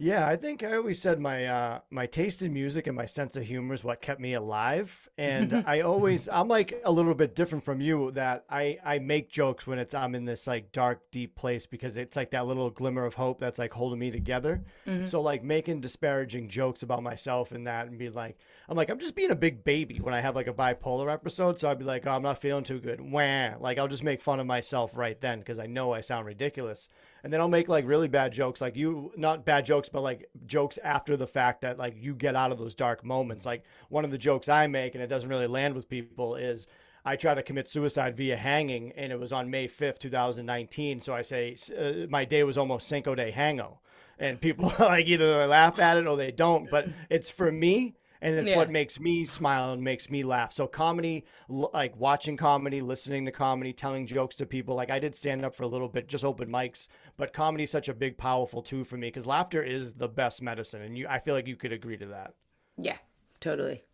Yeah, 0.02 0.26
I 0.26 0.34
think 0.34 0.62
I 0.62 0.76
always 0.76 0.98
said 0.98 1.20
my 1.20 1.44
uh, 1.44 1.80
my 1.90 2.06
taste 2.06 2.40
in 2.40 2.54
music 2.54 2.86
and 2.86 2.96
my 2.96 3.04
sense 3.04 3.36
of 3.36 3.44
humor 3.44 3.74
is 3.74 3.84
what 3.84 4.00
kept 4.00 4.18
me 4.18 4.32
alive. 4.32 5.10
And 5.18 5.62
I 5.66 5.80
always 5.82 6.26
I'm 6.26 6.48
like 6.48 6.80
a 6.86 6.90
little 6.90 7.12
bit 7.12 7.36
different 7.36 7.62
from 7.62 7.82
you 7.82 8.10
that 8.12 8.46
I 8.48 8.78
I 8.82 8.98
make 8.98 9.28
jokes 9.28 9.66
when 9.66 9.78
it's 9.78 9.92
I'm 9.92 10.14
in 10.14 10.24
this 10.24 10.46
like 10.46 10.72
dark 10.72 11.02
deep 11.10 11.36
place 11.36 11.66
because 11.66 11.98
it's 11.98 12.16
like 12.16 12.30
that 12.30 12.46
little 12.46 12.70
glimmer 12.70 13.04
of 13.04 13.12
hope 13.12 13.38
that's 13.38 13.58
like 13.58 13.74
holding 13.74 13.98
me 13.98 14.10
together. 14.10 14.64
So 15.06 15.20
like 15.20 15.44
making 15.44 15.82
disparaging 15.82 16.48
jokes 16.48 16.82
about 16.82 17.02
myself 17.02 17.52
and 17.52 17.66
that 17.66 17.86
and 17.86 17.98
be 17.98 18.08
like 18.08 18.38
I'm 18.70 18.78
like 18.78 18.88
I'm 18.88 19.00
just 19.00 19.14
being 19.14 19.32
a 19.32 19.36
big 19.36 19.64
baby 19.64 19.98
when 19.98 20.14
I 20.14 20.20
have 20.22 20.34
like 20.34 20.48
a 20.48 20.54
bipolar 20.54 21.12
episode. 21.12 21.58
So 21.58 21.70
I'd 21.70 21.78
be 21.78 21.84
like, 21.84 22.06
oh, 22.06 22.12
I'm 22.12 22.22
not 22.22 22.40
feeling 22.40 22.64
too 22.64 22.80
good. 22.80 23.02
Wah. 23.02 23.50
Like 23.60 23.76
I'll 23.76 23.86
just 23.86 24.02
make 24.02 24.22
fun 24.22 24.40
of 24.40 24.46
myself 24.46 24.96
right 24.96 25.20
then 25.20 25.40
because 25.40 25.58
I 25.58 25.66
know 25.66 25.92
I 25.92 26.00
sound 26.00 26.24
ridiculous 26.24 26.88
and 27.22 27.32
then 27.32 27.40
I'll 27.40 27.48
make 27.48 27.68
like 27.68 27.86
really 27.86 28.08
bad 28.08 28.32
jokes, 28.32 28.60
like 28.60 28.76
you, 28.76 29.12
not 29.16 29.44
bad 29.44 29.66
jokes, 29.66 29.88
but 29.88 30.02
like 30.02 30.28
jokes 30.46 30.78
after 30.82 31.16
the 31.16 31.26
fact 31.26 31.60
that 31.62 31.78
like 31.78 31.94
you 31.98 32.14
get 32.14 32.36
out 32.36 32.52
of 32.52 32.58
those 32.58 32.74
dark 32.74 33.04
moments. 33.04 33.46
Like 33.46 33.64
one 33.88 34.04
of 34.04 34.10
the 34.10 34.18
jokes 34.18 34.48
I 34.48 34.66
make, 34.66 34.94
and 34.94 35.02
it 35.02 35.08
doesn't 35.08 35.28
really 35.28 35.46
land 35.46 35.74
with 35.74 35.88
people, 35.88 36.36
is 36.36 36.66
I 37.04 37.16
try 37.16 37.34
to 37.34 37.42
commit 37.42 37.68
suicide 37.68 38.16
via 38.16 38.36
hanging, 38.36 38.92
and 38.92 39.12
it 39.12 39.18
was 39.18 39.32
on 39.32 39.50
May 39.50 39.68
5th, 39.68 39.98
2019. 39.98 41.00
So 41.00 41.14
I 41.14 41.22
say 41.22 41.56
uh, 41.78 42.06
my 42.08 42.24
day 42.24 42.42
was 42.44 42.58
almost 42.58 42.88
Cinco 42.88 43.14
de 43.14 43.32
Hango. 43.32 43.78
And 44.18 44.40
people 44.40 44.72
like 44.78 45.06
either 45.06 45.38
they 45.38 45.46
laugh 45.46 45.78
at 45.78 45.96
it 45.96 46.06
or 46.06 46.16
they 46.16 46.30
don't, 46.30 46.70
but 46.70 46.88
it's 47.08 47.30
for 47.30 47.50
me 47.50 47.96
and 48.22 48.34
it's 48.34 48.48
Yeah. 48.48 48.56
what 48.56 48.70
makes 48.70 49.00
me 49.00 49.24
smile 49.24 49.72
and 49.72 49.82
makes 49.82 50.10
me 50.10 50.22
laugh. 50.22 50.52
So 50.52 50.66
comedy, 50.66 51.24
like 51.48 51.96
watching 51.96 52.36
comedy, 52.36 52.80
listening 52.80 53.24
to 53.26 53.32
comedy, 53.32 53.72
telling 53.72 54.06
jokes 54.06 54.36
to 54.36 54.46
people. 54.46 54.74
Like 54.74 54.90
I 54.90 54.98
did 54.98 55.14
stand 55.14 55.44
up 55.44 55.54
for 55.54 55.62
a 55.62 55.68
little 55.68 55.88
bit, 55.88 56.06
just 56.08 56.24
open 56.24 56.48
mics, 56.48 56.88
but 57.16 57.32
comedy 57.32 57.64
is 57.64 57.70
such 57.70 57.88
a 57.88 57.94
big, 57.94 58.16
powerful 58.18 58.62
tool 58.62 58.84
for 58.84 58.96
me 58.96 59.08
because 59.08 59.26
laughter 59.26 59.62
is 59.62 59.92
the 59.94 60.08
best 60.08 60.42
medicine, 60.42 60.82
and 60.82 60.96
you, 60.98 61.06
I 61.08 61.18
feel 61.18 61.34
like 61.34 61.46
you 61.46 61.56
could 61.56 61.72
agree 61.72 61.96
to 61.96 62.06
that. 62.06 62.34
Yeah, 62.76 62.98
totally. 63.40 63.84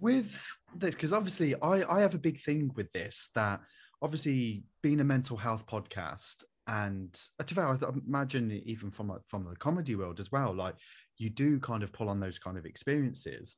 with 0.00 0.46
this 0.76 0.94
because 0.94 1.12
obviously 1.12 1.54
I 1.60 1.82
I 1.88 2.00
have 2.00 2.14
a 2.14 2.18
big 2.18 2.38
thing 2.40 2.70
with 2.74 2.92
this 2.92 3.30
that 3.34 3.60
obviously 4.02 4.64
being 4.82 5.00
a 5.00 5.04
mental 5.04 5.36
health 5.36 5.66
podcast 5.66 6.42
and 6.66 7.20
uh, 7.38 7.44
to 7.44 7.54
fair, 7.54 7.66
I 7.66 7.76
imagine 8.06 8.50
even 8.64 8.90
from 8.90 9.08
like, 9.08 9.26
from 9.26 9.44
the 9.44 9.56
comedy 9.56 9.94
world 9.94 10.20
as 10.20 10.32
well 10.32 10.54
like 10.54 10.76
you 11.18 11.30
do 11.30 11.60
kind 11.60 11.82
of 11.82 11.92
pull 11.92 12.08
on 12.08 12.20
those 12.20 12.38
kind 12.38 12.56
of 12.56 12.64
experiences 12.64 13.56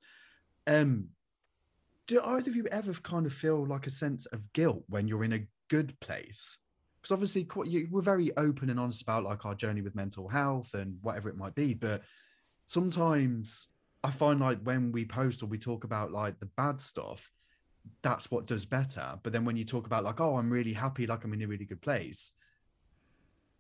um 0.67 1.07
do 2.07 2.21
either 2.23 2.51
of 2.51 2.57
you 2.57 2.67
ever 2.71 2.93
kind 2.95 3.27
of 3.27 3.33
feel 3.33 3.65
like 3.67 3.87
a 3.87 3.91
sense 3.91 4.27
of 4.27 4.53
guilt 4.53 4.83
when 4.89 5.07
you're 5.09 5.25
in 5.25 5.33
a 5.33 5.47
good 5.69 5.99
place 6.01 6.59
because 7.01 7.13
obviously 7.13 7.45
quite, 7.45 7.69
you, 7.69 7.89
we're 7.91 8.01
very 8.01 8.37
open 8.37 8.71
and 8.71 8.81
honest 8.81 9.03
about 9.03 9.25
like 9.25 9.45
our 9.47 9.55
journey 9.55 9.83
with 9.83 9.95
mental 9.95 10.29
health 10.29 10.75
and 10.75 10.97
whatever 11.03 11.29
it 11.29 11.37
might 11.37 11.55
be 11.55 11.75
but 11.75 12.03
sometimes 12.65 13.69
I 14.07 14.11
find 14.11 14.39
like 14.39 14.61
when 14.63 14.93
we 14.93 15.05
post 15.05 15.43
or 15.43 15.47
we 15.47 15.59
talk 15.59 15.83
about 15.83 16.13
like 16.13 16.39
the 16.39 16.51
bad 16.57 16.79
stuff, 16.79 17.29
that's 18.03 18.31
what 18.31 18.47
does 18.47 18.65
better. 18.65 19.19
But 19.23 19.33
then 19.33 19.45
when 19.45 19.57
you 19.57 19.65
talk 19.65 19.87
about 19.87 20.05
like, 20.05 20.21
oh, 20.21 20.37
I'm 20.37 20.49
really 20.49 20.73
happy, 20.73 21.09
like 21.09 21.25
I'm 21.25 21.33
in 21.33 21.43
a 21.43 21.47
really 21.49 21.65
good 21.65 21.83
place, 21.83 22.31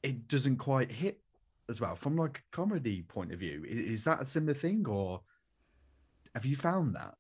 it 0.07 0.29
doesn't 0.29 0.59
quite 0.59 0.93
hit 0.93 1.21
as 1.69 1.81
well 1.81 1.97
from 1.97 2.17
like 2.17 2.39
a 2.39 2.57
comedy 2.57 3.03
point 3.03 3.33
of 3.33 3.41
view. 3.41 3.65
Is 3.67 4.05
that 4.05 4.23
a 4.23 4.27
similar 4.27 4.55
thing 4.55 4.87
or 4.87 5.23
have 6.35 6.47
you 6.47 6.55
found 6.55 6.95
that? 6.95 7.15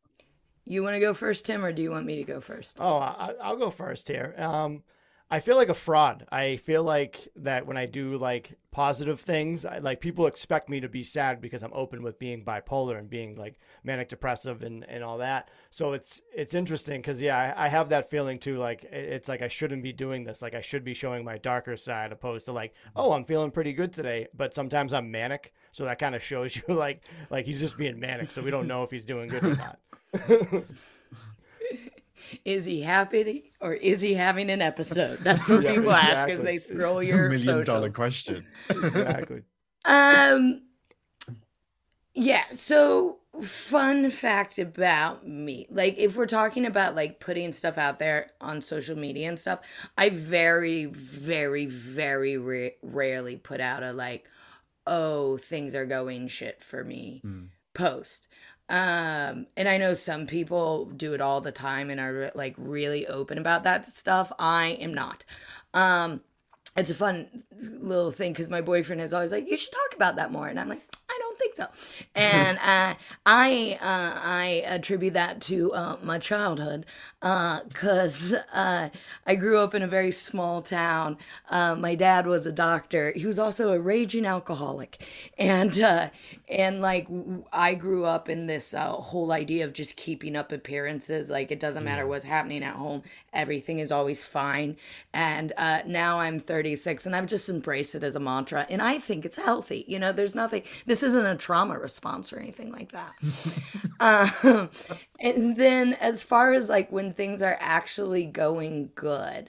You 0.64 0.82
want 0.82 0.94
to 0.94 1.00
go 1.00 1.14
first, 1.14 1.44
Tim, 1.44 1.64
or 1.64 1.72
do 1.72 1.82
you 1.82 1.90
want 1.90 2.06
me 2.06 2.16
to 2.16 2.24
go 2.24 2.40
first? 2.40 2.76
Oh, 2.80 2.98
I, 2.98 3.34
I'll 3.42 3.56
go 3.56 3.70
first 3.70 4.08
here. 4.08 4.34
Um, 4.36 4.82
I 5.28 5.40
feel 5.40 5.56
like 5.56 5.68
a 5.68 5.74
fraud. 5.74 6.24
I 6.30 6.56
feel 6.56 6.84
like 6.84 7.28
that 7.36 7.66
when 7.66 7.76
I 7.76 7.86
do 7.86 8.16
like 8.16 8.56
positive 8.70 9.20
things, 9.20 9.64
I, 9.64 9.78
like 9.78 10.00
people 10.00 10.26
expect 10.26 10.68
me 10.68 10.78
to 10.80 10.88
be 10.88 11.02
sad 11.02 11.40
because 11.40 11.64
I'm 11.64 11.72
open 11.72 12.02
with 12.02 12.16
being 12.18 12.44
bipolar 12.44 12.96
and 12.96 13.10
being 13.10 13.34
like 13.34 13.58
manic 13.82 14.08
depressive 14.08 14.62
and, 14.62 14.84
and 14.84 15.02
all 15.02 15.18
that. 15.18 15.50
So 15.70 15.94
it's 15.94 16.22
it's 16.32 16.54
interesting 16.54 17.00
because 17.00 17.20
yeah, 17.20 17.54
I, 17.56 17.64
I 17.64 17.68
have 17.68 17.88
that 17.88 18.08
feeling 18.08 18.38
too. 18.38 18.58
Like 18.58 18.84
it's 18.84 19.28
like 19.28 19.42
I 19.42 19.48
shouldn't 19.48 19.82
be 19.82 19.92
doing 19.92 20.22
this. 20.22 20.42
Like 20.42 20.54
I 20.54 20.60
should 20.60 20.84
be 20.84 20.94
showing 20.94 21.24
my 21.24 21.38
darker 21.38 21.76
side, 21.76 22.12
opposed 22.12 22.46
to 22.46 22.52
like, 22.52 22.72
mm-hmm. 22.72 22.90
oh, 22.94 23.12
I'm 23.12 23.24
feeling 23.24 23.50
pretty 23.50 23.72
good 23.72 23.92
today. 23.92 24.28
But 24.32 24.54
sometimes 24.54 24.92
I'm 24.92 25.10
manic, 25.10 25.54
so 25.72 25.84
that 25.86 25.98
kind 25.98 26.14
of 26.14 26.22
shows 26.22 26.54
you 26.68 26.74
like 26.74 27.02
like 27.30 27.46
he's 27.46 27.60
just 27.60 27.76
being 27.76 27.98
manic. 27.98 28.30
So 28.30 28.42
we 28.42 28.52
don't 28.52 28.68
know 28.68 28.84
if 28.84 28.92
he's 28.92 29.04
doing 29.04 29.28
good 29.28 29.42
or 29.42 29.56
not. 29.56 29.78
Is 32.44 32.64
he 32.66 32.82
happy 32.82 33.52
or 33.60 33.74
is 33.74 34.00
he 34.00 34.14
having 34.14 34.50
an 34.50 34.62
episode? 34.62 35.18
That's 35.20 35.48
what 35.48 35.62
Yeah, 35.62 35.74
people 35.74 35.92
ask 35.92 36.28
as 36.28 36.40
they 36.40 36.58
scroll 36.58 36.98
It's 37.00 37.08
your 37.08 37.26
a 37.26 37.30
million 37.30 37.64
dollar 37.64 37.80
socials. 37.88 37.94
question. 37.96 38.46
exactly. 38.70 39.42
Um 39.84 40.62
yeah, 42.14 42.44
so 42.54 43.18
fun 43.42 44.10
fact 44.10 44.58
about 44.58 45.28
me. 45.28 45.66
Like 45.70 45.98
if 45.98 46.16
we're 46.16 46.26
talking 46.26 46.64
about 46.64 46.94
like 46.94 47.20
putting 47.20 47.52
stuff 47.52 47.76
out 47.76 47.98
there 47.98 48.30
on 48.40 48.62
social 48.62 48.96
media 48.96 49.28
and 49.28 49.38
stuff, 49.38 49.60
I 49.98 50.08
very 50.08 50.86
very 50.86 51.66
very 51.66 52.38
ra- 52.38 52.70
rarely 52.82 53.36
put 53.36 53.60
out 53.60 53.82
a 53.82 53.92
like 53.92 54.26
oh, 54.88 55.36
things 55.36 55.74
are 55.74 55.84
going 55.86 56.28
shit 56.28 56.62
for 56.62 56.82
me 56.84 57.20
post. 57.74 58.28
Um 58.68 59.46
and 59.56 59.68
I 59.68 59.78
know 59.78 59.94
some 59.94 60.26
people 60.26 60.86
do 60.86 61.14
it 61.14 61.20
all 61.20 61.40
the 61.40 61.52
time 61.52 61.88
and 61.90 62.00
are 62.00 62.32
like 62.34 62.54
really 62.58 63.06
open 63.06 63.38
about 63.38 63.62
that 63.64 63.86
stuff. 63.86 64.32
I 64.38 64.70
am 64.80 64.92
not. 64.92 65.24
Um 65.74 66.20
it's 66.76 66.90
a 66.90 66.94
fun 66.94 67.44
little 67.80 68.10
thing 68.10 68.32
because 68.32 68.48
my 68.50 68.60
boyfriend 68.60 69.00
is 69.00 69.12
always 69.12 69.32
like, 69.32 69.48
"You 69.48 69.56
should 69.56 69.72
talk 69.72 69.94
about 69.94 70.16
that 70.16 70.30
more," 70.32 70.46
and 70.48 70.60
I'm 70.60 70.68
like, 70.68 70.82
"I 70.82 70.82
don't 70.82 70.90
think 70.90 70.95
so. 71.56 71.68
And 72.14 72.58
uh, 72.58 72.94
I 73.24 73.78
uh, 73.80 74.20
I 74.22 74.62
attribute 74.66 75.14
that 75.14 75.40
to 75.42 75.72
uh, 75.72 75.96
my 76.02 76.18
childhood 76.18 76.84
because 77.20 78.34
uh, 78.34 78.42
uh, 78.52 78.88
I 79.26 79.34
grew 79.36 79.58
up 79.58 79.74
in 79.74 79.82
a 79.82 79.86
very 79.88 80.12
small 80.12 80.60
town. 80.60 81.16
Uh, 81.50 81.74
my 81.74 81.94
dad 81.94 82.26
was 82.26 82.44
a 82.46 82.52
doctor. 82.52 83.12
He 83.12 83.26
was 83.26 83.38
also 83.38 83.72
a 83.72 83.80
raging 83.80 84.26
alcoholic, 84.26 85.02
and 85.38 85.80
and 86.48 86.82
like 86.82 87.08
I 87.52 87.74
grew 87.74 88.04
up 88.04 88.28
in 88.28 88.46
this 88.46 88.74
whole 88.76 89.32
idea 89.32 89.64
of 89.64 89.72
just 89.72 89.96
keeping 89.96 90.36
up 90.36 90.52
appearances. 90.52 91.30
Like 91.30 91.50
it 91.50 91.58
doesn't 91.60 91.84
matter 91.84 92.06
what's 92.06 92.26
happening 92.26 92.62
at 92.62 92.74
home, 92.74 93.02
everything 93.32 93.78
is 93.78 93.90
always 93.90 94.24
fine. 94.24 94.76
And 95.14 95.52
now 95.86 96.20
I'm 96.20 96.38
36, 96.38 97.06
and 97.06 97.16
I've 97.16 97.26
just 97.26 97.48
embraced 97.48 97.94
it 97.94 98.04
as 98.04 98.14
a 98.14 98.20
mantra, 98.20 98.66
and 98.68 98.82
I 98.82 98.98
think 98.98 99.24
it's 99.24 99.36
healthy. 99.36 99.84
You 99.88 99.98
know, 99.98 100.12
there's 100.12 100.34
nothing. 100.34 100.62
This 100.84 101.02
isn't 101.02 101.26
a 101.26 101.34
trauma 101.46 101.78
response 101.78 102.32
or 102.32 102.40
anything 102.40 102.72
like 102.72 102.90
that. 102.90 103.14
um, 104.42 104.68
and 105.20 105.56
then 105.56 105.92
as 105.92 106.24
far 106.24 106.52
as 106.52 106.68
like 106.68 106.90
when 106.90 107.12
things 107.12 107.40
are 107.40 107.56
actually 107.60 108.24
going 108.24 108.90
good, 108.96 109.48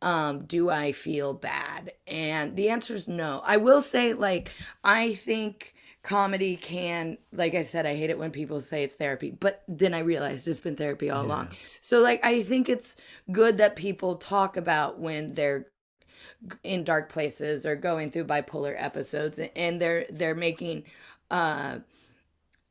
um, 0.00 0.46
do 0.46 0.70
I 0.70 0.92
feel 0.92 1.34
bad? 1.34 1.92
And 2.06 2.56
the 2.56 2.70
answer 2.70 2.94
is 2.94 3.06
no. 3.06 3.42
I 3.44 3.58
will 3.58 3.82
say, 3.82 4.14
like, 4.14 4.50
I 4.82 5.12
think 5.12 5.74
comedy 6.02 6.54
can 6.56 7.18
like 7.32 7.52
i 7.56 7.62
said 7.62 7.84
i 7.84 7.96
hate 7.96 8.10
it 8.10 8.18
when 8.18 8.30
people 8.30 8.60
say 8.60 8.84
it's 8.84 8.94
therapy 8.94 9.32
but 9.32 9.64
then 9.66 9.92
i 9.92 9.98
realized 9.98 10.46
it's 10.46 10.60
been 10.60 10.76
therapy 10.76 11.10
all 11.10 11.24
yeah. 11.24 11.28
along 11.28 11.48
so 11.80 11.98
like 11.98 12.24
i 12.24 12.44
think 12.44 12.68
it's 12.68 12.96
good 13.32 13.58
that 13.58 13.74
people 13.74 14.14
talk 14.14 14.56
about 14.56 15.00
when 15.00 15.34
they're 15.34 15.66
in 16.62 16.84
dark 16.84 17.08
places 17.08 17.66
or 17.66 17.74
going 17.74 18.08
through 18.08 18.24
bipolar 18.24 18.74
episodes 18.78 19.40
and 19.56 19.80
they're 19.80 20.06
they're 20.10 20.34
making 20.34 20.84
uh 21.30 21.78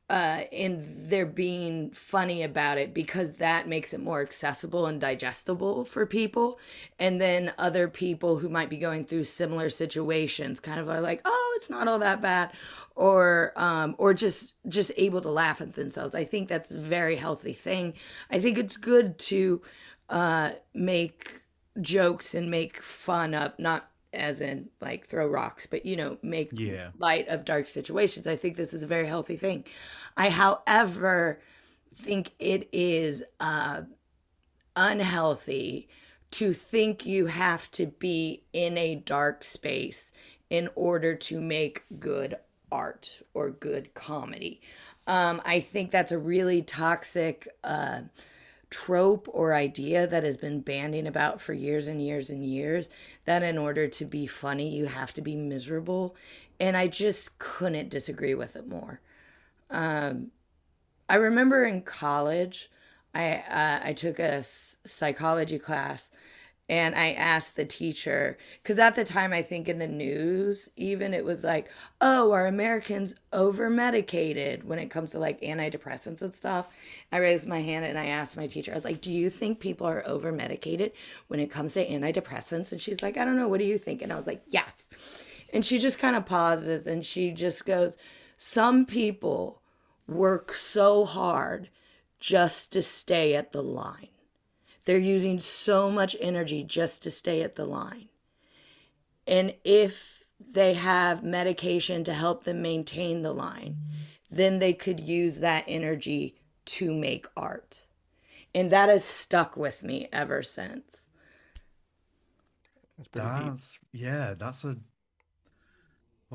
uh, 0.07 0.43
and 0.51 1.05
they're 1.05 1.25
being 1.25 1.89
funny 1.89 2.43
about 2.43 2.77
it 2.77 2.93
because 2.93 3.33
that 3.33 3.67
makes 3.67 3.91
it 3.91 3.99
more 3.99 4.21
accessible 4.21 4.85
and 4.85 5.01
digestible 5.01 5.83
for 5.83 6.05
people. 6.05 6.59
And 6.99 7.19
then 7.19 7.53
other 7.57 7.87
people 7.87 8.37
who 8.37 8.47
might 8.47 8.69
be 8.69 8.77
going 8.77 9.03
through 9.03 9.23
similar 9.23 9.69
situations 9.71 10.59
kind 10.59 10.79
of 10.79 10.89
are 10.89 11.01
like, 11.01 11.21
oh, 11.25 11.53
it's 11.57 11.71
not 11.71 11.87
all 11.87 11.97
that 11.99 12.21
bad, 12.21 12.51
or 12.95 13.51
um, 13.55 13.95
or 13.97 14.13
just 14.13 14.53
just 14.67 14.91
able 14.95 15.21
to 15.21 15.29
laugh 15.29 15.59
at 15.59 15.73
themselves. 15.73 16.13
I 16.13 16.23
think 16.23 16.49
that's 16.49 16.69
a 16.69 16.77
very 16.77 17.15
healthy 17.15 17.53
thing. 17.53 17.93
I 18.29 18.39
think 18.39 18.59
it's 18.59 18.77
good 18.77 19.17
to 19.19 19.61
uh, 20.09 20.51
make 20.75 21.41
jokes 21.81 22.35
and 22.35 22.51
make 22.51 22.79
fun 22.81 23.33
of 23.33 23.57
not 23.57 23.89
as 24.15 24.41
in 24.41 24.69
like 24.81 25.05
throw 25.05 25.27
rocks, 25.27 25.65
but 25.65 25.85
you 25.85 25.95
know, 25.95 26.17
make 26.21 26.49
yeah. 26.53 26.89
light 26.97 27.27
of 27.27 27.45
dark 27.45 27.67
situations. 27.67 28.25
I 28.27 28.35
think 28.35 28.57
this 28.57 28.73
is 28.73 28.83
a 28.83 28.87
very 28.87 29.07
healthy 29.07 29.35
thing. 29.35 29.65
I, 30.17 30.29
however, 30.29 31.41
think 31.93 32.31
it 32.39 32.67
is 32.71 33.23
uh, 33.39 33.83
unhealthy 34.75 35.89
to 36.31 36.53
think 36.53 37.05
you 37.05 37.27
have 37.27 37.71
to 37.71 37.85
be 37.85 38.43
in 38.51 38.77
a 38.77 38.95
dark 38.95 39.43
space 39.43 40.11
in 40.49 40.69
order 40.75 41.15
to 41.15 41.39
make 41.39 41.83
good 41.99 42.35
art 42.71 43.21
or 43.33 43.49
good 43.49 43.93
comedy. 43.93 44.61
Um, 45.07 45.41
I 45.45 45.59
think 45.59 45.91
that's 45.91 46.11
a 46.11 46.17
really 46.17 46.61
toxic. 46.61 47.47
Uh, 47.63 48.01
trope 48.69 49.27
or 49.31 49.53
idea 49.53 50.07
that 50.07 50.23
has 50.23 50.37
been 50.37 50.61
banding 50.61 51.07
about 51.07 51.41
for 51.41 51.53
years 51.53 51.87
and 51.87 52.01
years 52.01 52.29
and 52.29 52.45
years 52.45 52.89
that 53.25 53.43
in 53.43 53.57
order 53.57 53.87
to 53.87 54.05
be 54.05 54.27
funny, 54.27 54.75
you 54.75 54.85
have 54.85 55.13
to 55.13 55.21
be 55.21 55.35
miserable. 55.35 56.15
And 56.59 56.75
I 56.75 56.87
just 56.87 57.37
couldn't 57.39 57.89
disagree 57.89 58.35
with 58.35 58.55
it 58.55 58.67
more. 58.67 59.01
Um, 59.69 60.31
I 61.07 61.15
remember 61.15 61.65
in 61.65 61.81
college, 61.81 62.69
I 63.13 63.35
uh, 63.49 63.79
I 63.83 63.93
took 63.93 64.19
a 64.19 64.43
psychology 64.43 65.59
class 65.59 66.09
and 66.67 66.95
I 66.95 67.11
asked 67.11 67.55
the 67.55 67.65
teacher 67.65 68.37
because 68.61 68.79
at 68.79 68.95
the 68.95 69.03
time 69.03 69.33
I 69.33 69.43
think 69.43 69.69
in 69.69 69.77
the 69.77 69.87
news 69.87 70.69
even 70.75 71.13
it 71.13 71.23
was 71.23 71.43
like, 71.43 71.69
oh, 72.01 72.31
are 72.31 72.47
Americans 72.47 73.13
over 73.31 73.69
medicated 73.69 74.63
when 74.63 74.79
it 74.79 74.89
comes 74.89 75.11
to 75.11 75.19
like 75.19 75.41
antidepressants 75.41 76.21
and 76.21 76.33
stuff? 76.33 76.67
I 77.11 77.17
raised 77.17 77.47
my 77.47 77.61
hand 77.61 77.85
and 77.85 77.99
I 77.99 78.07
asked 78.07 78.35
my 78.35 78.47
teacher, 78.47 78.71
I 78.71 78.75
was 78.75 78.85
like, 78.85 78.99
do 78.99 79.11
you 79.11 79.29
think 79.29 79.59
people 79.59 79.85
are 79.85 80.05
over 80.07 80.31
medicated 80.31 80.91
when 81.27 81.39
it 81.39 81.51
comes 81.51 81.73
to 81.73 81.87
antidepressants? 81.87 82.71
And 82.71 82.81
she's 82.81 83.03
like, 83.03 83.17
I 83.17 83.25
don't 83.25 83.37
know, 83.37 83.47
what 83.47 83.59
do 83.59 83.65
you 83.65 83.77
think? 83.77 84.01
And 84.01 84.11
I 84.11 84.17
was 84.17 84.27
like, 84.27 84.41
yes. 84.47 84.89
And 85.53 85.63
she 85.63 85.77
just 85.77 85.99
kind 85.99 86.15
of 86.15 86.25
pauses 86.25 86.87
and 86.87 87.05
she 87.05 87.31
just 87.31 87.65
goes, 87.65 87.95
some 88.37 88.87
people 88.87 89.61
work 90.07 90.51
so 90.51 91.05
hard 91.05 91.69
just 92.19 92.71
to 92.73 92.81
stay 92.81 93.35
at 93.35 93.51
the 93.51 93.61
line 93.61 94.07
they're 94.85 94.97
using 94.97 95.39
so 95.39 95.89
much 95.91 96.15
energy 96.19 96.63
just 96.63 97.03
to 97.03 97.11
stay 97.11 97.41
at 97.41 97.55
the 97.55 97.65
line. 97.65 98.09
And 99.27 99.55
if 99.63 100.23
they 100.39 100.75
have 100.75 101.23
medication 101.23 102.03
to 102.03 102.13
help 102.13 102.43
them 102.43 102.61
maintain 102.61 103.21
the 103.21 103.33
line, 103.33 103.77
then 104.29 104.59
they 104.59 104.73
could 104.73 104.99
use 104.99 105.39
that 105.39 105.65
energy 105.67 106.35
to 106.65 106.93
make 106.93 107.27
art. 107.35 107.85
And 108.53 108.71
that 108.71 108.89
has 108.89 109.03
stuck 109.03 109.57
with 109.57 109.83
me 109.83 110.07
ever 110.13 110.43
since. 110.43 111.09
That's, 113.11 113.45
that's 113.45 113.79
yeah, 113.91 114.33
that's 114.37 114.63
a 114.63 114.67
well, 114.67 114.77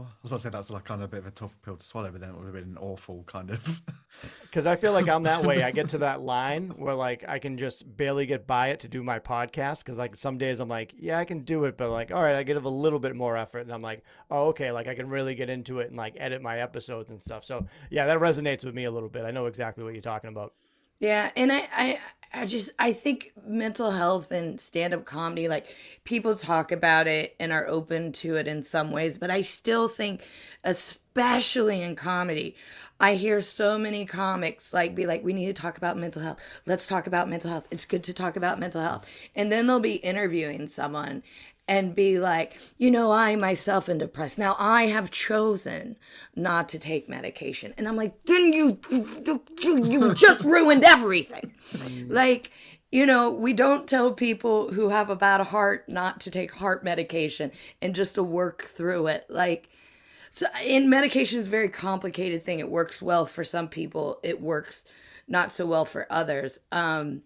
I 0.02 0.22
was 0.22 0.30
about 0.30 0.36
to 0.36 0.42
say 0.42 0.50
that's 0.50 0.70
like 0.70 0.84
kind 0.84 1.02
of 1.02 1.06
a 1.06 1.08
bit 1.08 1.20
of 1.20 1.26
a 1.26 1.30
tough 1.30 1.56
pill 1.62 1.76
to 1.76 1.86
swallow, 1.86 2.10
but 2.10 2.20
then 2.20 2.30
it 2.30 2.36
would 2.36 2.44
have 2.44 2.54
been 2.54 2.64
an 2.64 2.78
awful 2.78 3.24
kind 3.24 3.50
of. 3.50 3.82
Because 4.42 4.66
I 4.66 4.74
feel 4.74 4.92
like 4.92 5.08
I'm 5.08 5.22
that 5.22 5.44
way. 5.44 5.62
I 5.62 5.70
get 5.70 5.90
to 5.90 5.98
that 5.98 6.20
line 6.34 6.70
where 6.70 6.94
like 6.94 7.24
I 7.28 7.38
can 7.38 7.56
just 7.56 7.96
barely 7.96 8.26
get 8.26 8.48
by 8.48 8.70
it 8.70 8.80
to 8.80 8.88
do 8.88 9.04
my 9.04 9.20
podcast. 9.20 9.84
Because 9.84 9.98
like 9.98 10.16
some 10.16 10.36
days 10.38 10.58
I'm 10.58 10.68
like, 10.68 10.92
yeah, 10.98 11.18
I 11.18 11.24
can 11.24 11.40
do 11.40 11.64
it, 11.66 11.76
but 11.76 11.90
like, 11.90 12.10
all 12.10 12.20
right, 12.20 12.34
I 12.34 12.42
give 12.42 12.64
a 12.64 12.68
little 12.68 12.98
bit 12.98 13.14
more 13.14 13.36
effort, 13.36 13.60
and 13.60 13.72
I'm 13.72 13.82
like, 13.82 14.02
oh, 14.30 14.48
okay, 14.48 14.72
like 14.72 14.88
I 14.88 14.94
can 14.96 15.08
really 15.08 15.36
get 15.36 15.48
into 15.48 15.78
it 15.78 15.88
and 15.88 15.96
like 15.96 16.16
edit 16.18 16.42
my 16.42 16.58
episodes 16.58 17.10
and 17.10 17.22
stuff. 17.22 17.44
So 17.44 17.64
yeah, 17.90 18.06
that 18.06 18.18
resonates 18.18 18.64
with 18.64 18.74
me 18.74 18.84
a 18.84 18.90
little 18.90 19.08
bit. 19.08 19.24
I 19.24 19.30
know 19.30 19.46
exactly 19.46 19.84
what 19.84 19.92
you're 19.92 20.02
talking 20.02 20.30
about. 20.30 20.54
Yeah, 21.00 21.30
and 21.36 21.52
I, 21.52 21.68
I 21.72 21.98
I 22.32 22.46
just 22.46 22.70
I 22.78 22.92
think 22.92 23.32
mental 23.46 23.90
health 23.90 24.30
and 24.30 24.60
stand-up 24.60 25.04
comedy 25.04 25.48
like 25.48 25.74
people 26.04 26.34
talk 26.36 26.70
about 26.72 27.06
it 27.08 27.34
and 27.40 27.52
are 27.52 27.66
open 27.66 28.12
to 28.12 28.36
it 28.36 28.46
in 28.46 28.62
some 28.62 28.90
ways, 28.92 29.18
but 29.18 29.30
I 29.30 29.40
still 29.40 29.88
think 29.88 30.24
especially 30.62 31.82
in 31.82 31.96
comedy, 31.96 32.54
I 33.00 33.14
hear 33.16 33.40
so 33.40 33.78
many 33.78 34.04
comics 34.04 34.72
like 34.72 34.94
be 34.94 35.06
like 35.06 35.24
we 35.24 35.32
need 35.32 35.46
to 35.46 35.52
talk 35.62 35.76
about 35.78 35.96
mental 35.96 36.22
health. 36.22 36.38
Let's 36.66 36.86
talk 36.86 37.06
about 37.06 37.28
mental 37.28 37.50
health. 37.50 37.66
It's 37.70 37.84
good 37.86 38.04
to 38.04 38.12
talk 38.14 38.36
about 38.36 38.60
mental 38.60 38.82
health. 38.82 39.08
And 39.34 39.50
then 39.50 39.66
they'll 39.66 39.80
be 39.80 39.96
interviewing 39.96 40.68
someone 40.68 41.22
and 41.68 41.94
be 41.94 42.18
like, 42.18 42.58
you 42.78 42.90
know, 42.90 43.12
I 43.12 43.36
myself 43.36 43.88
am 43.88 43.98
depressed. 43.98 44.38
Now 44.38 44.56
I 44.58 44.86
have 44.86 45.10
chosen 45.10 45.96
not 46.34 46.68
to 46.70 46.78
take 46.78 47.08
medication. 47.08 47.74
And 47.78 47.86
I'm 47.86 47.96
like, 47.96 48.24
then 48.24 48.52
you, 48.52 48.80
you, 48.90 49.44
you 49.62 50.14
just 50.16 50.44
ruined 50.44 50.84
everything. 50.84 51.54
Like, 52.08 52.50
you 52.90 53.06
know, 53.06 53.30
we 53.30 53.52
don't 53.52 53.88
tell 53.88 54.12
people 54.12 54.72
who 54.72 54.88
have 54.88 55.10
a 55.10 55.16
bad 55.16 55.40
heart 55.48 55.88
not 55.88 56.20
to 56.22 56.30
take 56.30 56.52
heart 56.54 56.82
medication 56.82 57.52
and 57.80 57.94
just 57.94 58.16
to 58.16 58.22
work 58.22 58.64
through 58.64 59.06
it. 59.06 59.26
Like, 59.28 59.68
so 60.32 60.46
in 60.64 60.90
medication 60.90 61.38
is 61.38 61.46
a 61.46 61.50
very 61.50 61.68
complicated 61.68 62.44
thing. 62.44 62.58
It 62.58 62.70
works 62.70 63.00
well 63.00 63.26
for 63.26 63.44
some 63.44 63.68
people. 63.68 64.18
It 64.22 64.40
works 64.40 64.84
not 65.28 65.52
so 65.52 65.66
well 65.66 65.84
for 65.84 66.06
others. 66.10 66.58
Um, 66.72 67.22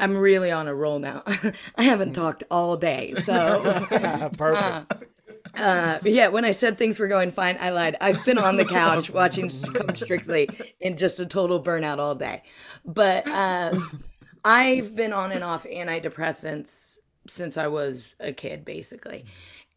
I'm 0.00 0.16
really 0.16 0.50
on 0.50 0.68
a 0.68 0.74
roll 0.74 0.98
now. 0.98 1.22
I 1.76 1.82
haven't 1.82 2.10
mm. 2.10 2.14
talked 2.14 2.44
all 2.50 2.76
day, 2.76 3.14
so 3.22 3.60
perfect. 4.36 4.92
Uh, 4.92 5.60
uh, 5.60 5.98
yeah, 6.04 6.28
when 6.28 6.44
I 6.44 6.52
said 6.52 6.78
things 6.78 6.98
were 6.98 7.08
going 7.08 7.30
fine, 7.30 7.58
I 7.60 7.70
lied. 7.70 7.96
I've 8.00 8.24
been 8.24 8.38
on 8.38 8.56
the 8.56 8.64
couch 8.64 9.10
watching 9.10 9.50
Come 9.50 9.94
Strictly 9.94 10.48
in 10.80 10.96
just 10.96 11.20
a 11.20 11.26
total 11.26 11.62
burnout 11.62 11.98
all 11.98 12.14
day. 12.14 12.42
But 12.84 13.28
um, 13.28 14.02
I've 14.44 14.94
been 14.94 15.12
on 15.12 15.32
and 15.32 15.44
off 15.44 15.64
antidepressants 15.64 16.98
since 17.26 17.56
I 17.56 17.66
was 17.66 18.02
a 18.18 18.32
kid, 18.32 18.64
basically. 18.64 19.26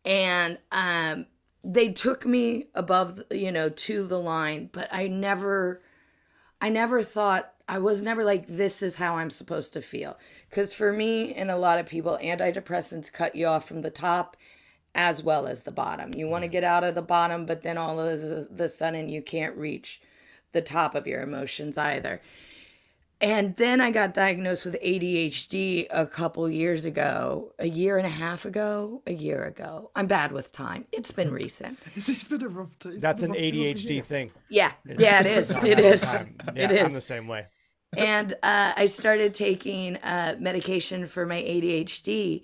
And 0.06 0.60
um, 0.71 1.25
they 1.63 1.91
took 1.91 2.25
me 2.25 2.67
above, 2.75 3.23
you 3.32 3.51
know, 3.51 3.69
to 3.69 4.06
the 4.08 4.19
line, 4.19 4.69
but 4.71 4.88
I 4.91 5.08
never, 5.08 5.82
I 6.62 6.70
never 6.70 7.04
thought 7.04 7.54
I 7.68 7.80
was 7.80 8.02
never 8.02 8.24
like, 8.24 8.48
this 8.48 8.82
is 8.82 8.96
how 8.96 9.18
I'm 9.18 9.32
supposed 9.32 9.74
to 9.74 9.82
feel. 9.82 10.18
Because 10.50 10.74
for 10.74 10.94
me 10.94 11.34
and 11.34 11.50
a 11.50 11.58
lot 11.58 11.80
of 11.80 11.88
people, 11.88 12.20
antidepressants 12.22 13.12
cut 13.12 13.36
you 13.36 13.48
off 13.48 13.68
from 13.68 13.82
the 13.82 13.89
top 13.89 14.38
as 14.94 15.24
well 15.24 15.48
as 15.48 15.62
the 15.62 15.72
bottom. 15.72 16.13
You 16.13 16.28
want 16.28 16.44
to 16.44 16.48
get 16.48 16.63
out 16.63 16.84
of 16.84 16.96
the 16.96 17.02
bottom, 17.02 17.46
but 17.46 17.63
then 17.63 17.78
all 17.78 18.00
of 18.00 18.56
the 18.56 18.70
sudden 18.70 19.10
you 19.10 19.22
can't 19.22 19.58
reach 19.58 20.00
the 20.52 20.62
top 20.62 20.96
of 20.96 21.08
your 21.08 21.22
emotions 21.22 21.78
either. 21.78 22.22
And 23.26 23.56
then 23.58 23.82
I 23.82 23.92
got 23.92 24.14
diagnosed 24.14 24.66
with 24.66 24.76
ADHD 24.84 25.88
a 25.90 26.06
couple 26.06 26.50
years 26.50 26.86
ago, 26.86 27.54
a 27.60 27.68
year 27.68 27.98
and 27.98 28.08
a 28.08 28.12
half 28.12 28.46
ago, 28.46 29.02
a 29.08 29.14
year 29.14 29.44
ago. 29.46 29.92
I'm 29.96 30.08
bad 30.08 30.32
with 30.32 30.52
time. 30.54 30.86
It's 30.94 31.12
been 31.12 31.32
recent. 31.32 31.80
It's, 31.96 32.10
it's 32.10 32.28
been 32.30 32.44
a 32.44 32.50
rough. 32.50 32.78
T- 32.80 32.90
it's 32.90 33.08
That's 33.08 33.22
been 33.22 33.26
an 33.26 33.32
rough 33.32 33.46
two 33.48 33.64
or 33.64 33.70
three 33.70 33.74
ADHD 33.74 33.90
years. 33.94 34.08
thing. 34.08 34.32
Yeah, 34.50 34.74
yeah, 34.98 35.22
it 35.22 35.28
is. 35.28 35.50
Not 35.52 35.64
It 35.64 35.78
having 35.78 35.86
is. 35.94 36.02
time. 36.02 36.36
It 36.56 36.72
Yeah, 36.72 36.72
is. 36.72 36.84
I'm 36.84 36.94
the 36.94 37.02
same 37.02 37.28
way. 37.28 37.48
and 37.98 38.34
uh, 38.44 38.74
I 38.78 38.86
started 38.88 39.34
taking 39.34 39.98
uh, 39.98 40.36
medication 40.40 41.08
for 41.08 41.26
my 41.26 41.42
ADHD. 41.42 42.44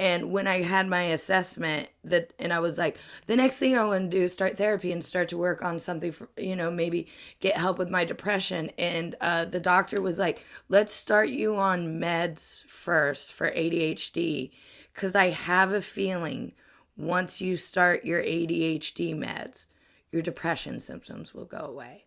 And 0.00 0.32
when 0.32 0.46
I 0.46 0.62
had 0.62 0.88
my 0.88 1.02
assessment, 1.02 1.90
that 2.04 2.32
and 2.38 2.54
I 2.54 2.58
was 2.58 2.78
like, 2.78 2.96
the 3.26 3.36
next 3.36 3.58
thing 3.58 3.76
I 3.76 3.84
want 3.84 4.10
to 4.10 4.18
do 4.18 4.24
is 4.24 4.32
start 4.32 4.56
therapy 4.56 4.92
and 4.92 5.04
start 5.04 5.28
to 5.28 5.36
work 5.36 5.62
on 5.62 5.78
something 5.78 6.10
for 6.10 6.30
you 6.38 6.56
know 6.56 6.70
maybe 6.70 7.06
get 7.40 7.58
help 7.58 7.76
with 7.76 7.90
my 7.90 8.06
depression. 8.06 8.70
And 8.78 9.14
uh, 9.20 9.44
the 9.44 9.60
doctor 9.60 10.00
was 10.00 10.18
like, 10.18 10.42
let's 10.70 10.94
start 10.94 11.28
you 11.28 11.54
on 11.54 12.00
meds 12.00 12.64
first 12.64 13.34
for 13.34 13.50
ADHD, 13.50 14.52
because 14.94 15.14
I 15.14 15.28
have 15.28 15.70
a 15.70 15.82
feeling 15.82 16.52
once 16.96 17.42
you 17.42 17.58
start 17.58 18.06
your 18.06 18.22
ADHD 18.22 19.14
meds, 19.14 19.66
your 20.10 20.22
depression 20.22 20.80
symptoms 20.80 21.34
will 21.34 21.44
go 21.44 21.58
away. 21.58 22.06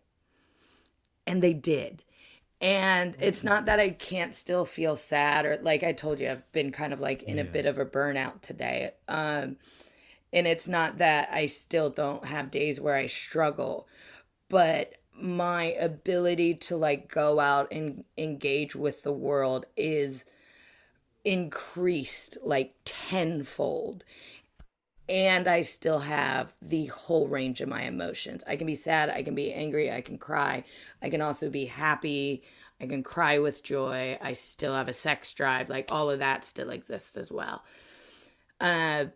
And 1.28 1.40
they 1.40 1.52
did. 1.52 2.02
And 2.64 3.14
it's 3.20 3.44
not 3.44 3.66
that 3.66 3.78
I 3.78 3.90
can't 3.90 4.34
still 4.34 4.64
feel 4.64 4.96
sad 4.96 5.44
or 5.44 5.58
like 5.60 5.82
I 5.82 5.92
told 5.92 6.18
you, 6.18 6.30
I've 6.30 6.50
been 6.50 6.72
kind 6.72 6.94
of 6.94 7.00
like 7.00 7.22
in 7.24 7.38
a 7.38 7.44
bit 7.44 7.66
of 7.66 7.78
a 7.78 7.84
burnout 7.84 8.40
today. 8.40 8.92
Um, 9.06 9.56
and 10.32 10.46
it's 10.46 10.66
not 10.66 10.96
that 10.96 11.28
I 11.30 11.44
still 11.44 11.90
don't 11.90 12.24
have 12.24 12.50
days 12.50 12.80
where 12.80 12.96
I 12.96 13.06
struggle, 13.06 13.86
but 14.48 14.94
my 15.14 15.72
ability 15.72 16.54
to 16.54 16.76
like 16.76 17.12
go 17.12 17.38
out 17.38 17.68
and 17.70 18.04
engage 18.16 18.74
with 18.74 19.02
the 19.02 19.12
world 19.12 19.66
is 19.76 20.24
increased 21.22 22.38
like 22.42 22.76
tenfold 22.86 24.04
and 25.08 25.46
I 25.46 25.62
still 25.62 26.00
have 26.00 26.54
the 26.62 26.86
whole 26.86 27.28
range 27.28 27.60
of 27.60 27.68
my 27.68 27.82
emotions. 27.82 28.42
I 28.46 28.56
can 28.56 28.66
be 28.66 28.74
sad, 28.74 29.10
I 29.10 29.22
can 29.22 29.34
be 29.34 29.52
angry, 29.52 29.90
I 29.92 30.00
can 30.00 30.18
cry, 30.18 30.64
I 31.02 31.10
can 31.10 31.20
also 31.20 31.50
be 31.50 31.66
happy, 31.66 32.42
I 32.80 32.86
can 32.86 33.02
cry 33.02 33.38
with 33.38 33.62
joy. 33.62 34.18
I 34.20 34.32
still 34.32 34.74
have 34.74 34.88
a 34.88 34.92
sex 34.94 35.32
drive, 35.34 35.68
like 35.68 35.88
all 35.90 36.10
of 36.10 36.18
that 36.20 36.44
still 36.44 36.70
exists 36.70 37.16
as 37.16 37.30
well. 37.30 37.62
Uh 38.60 39.06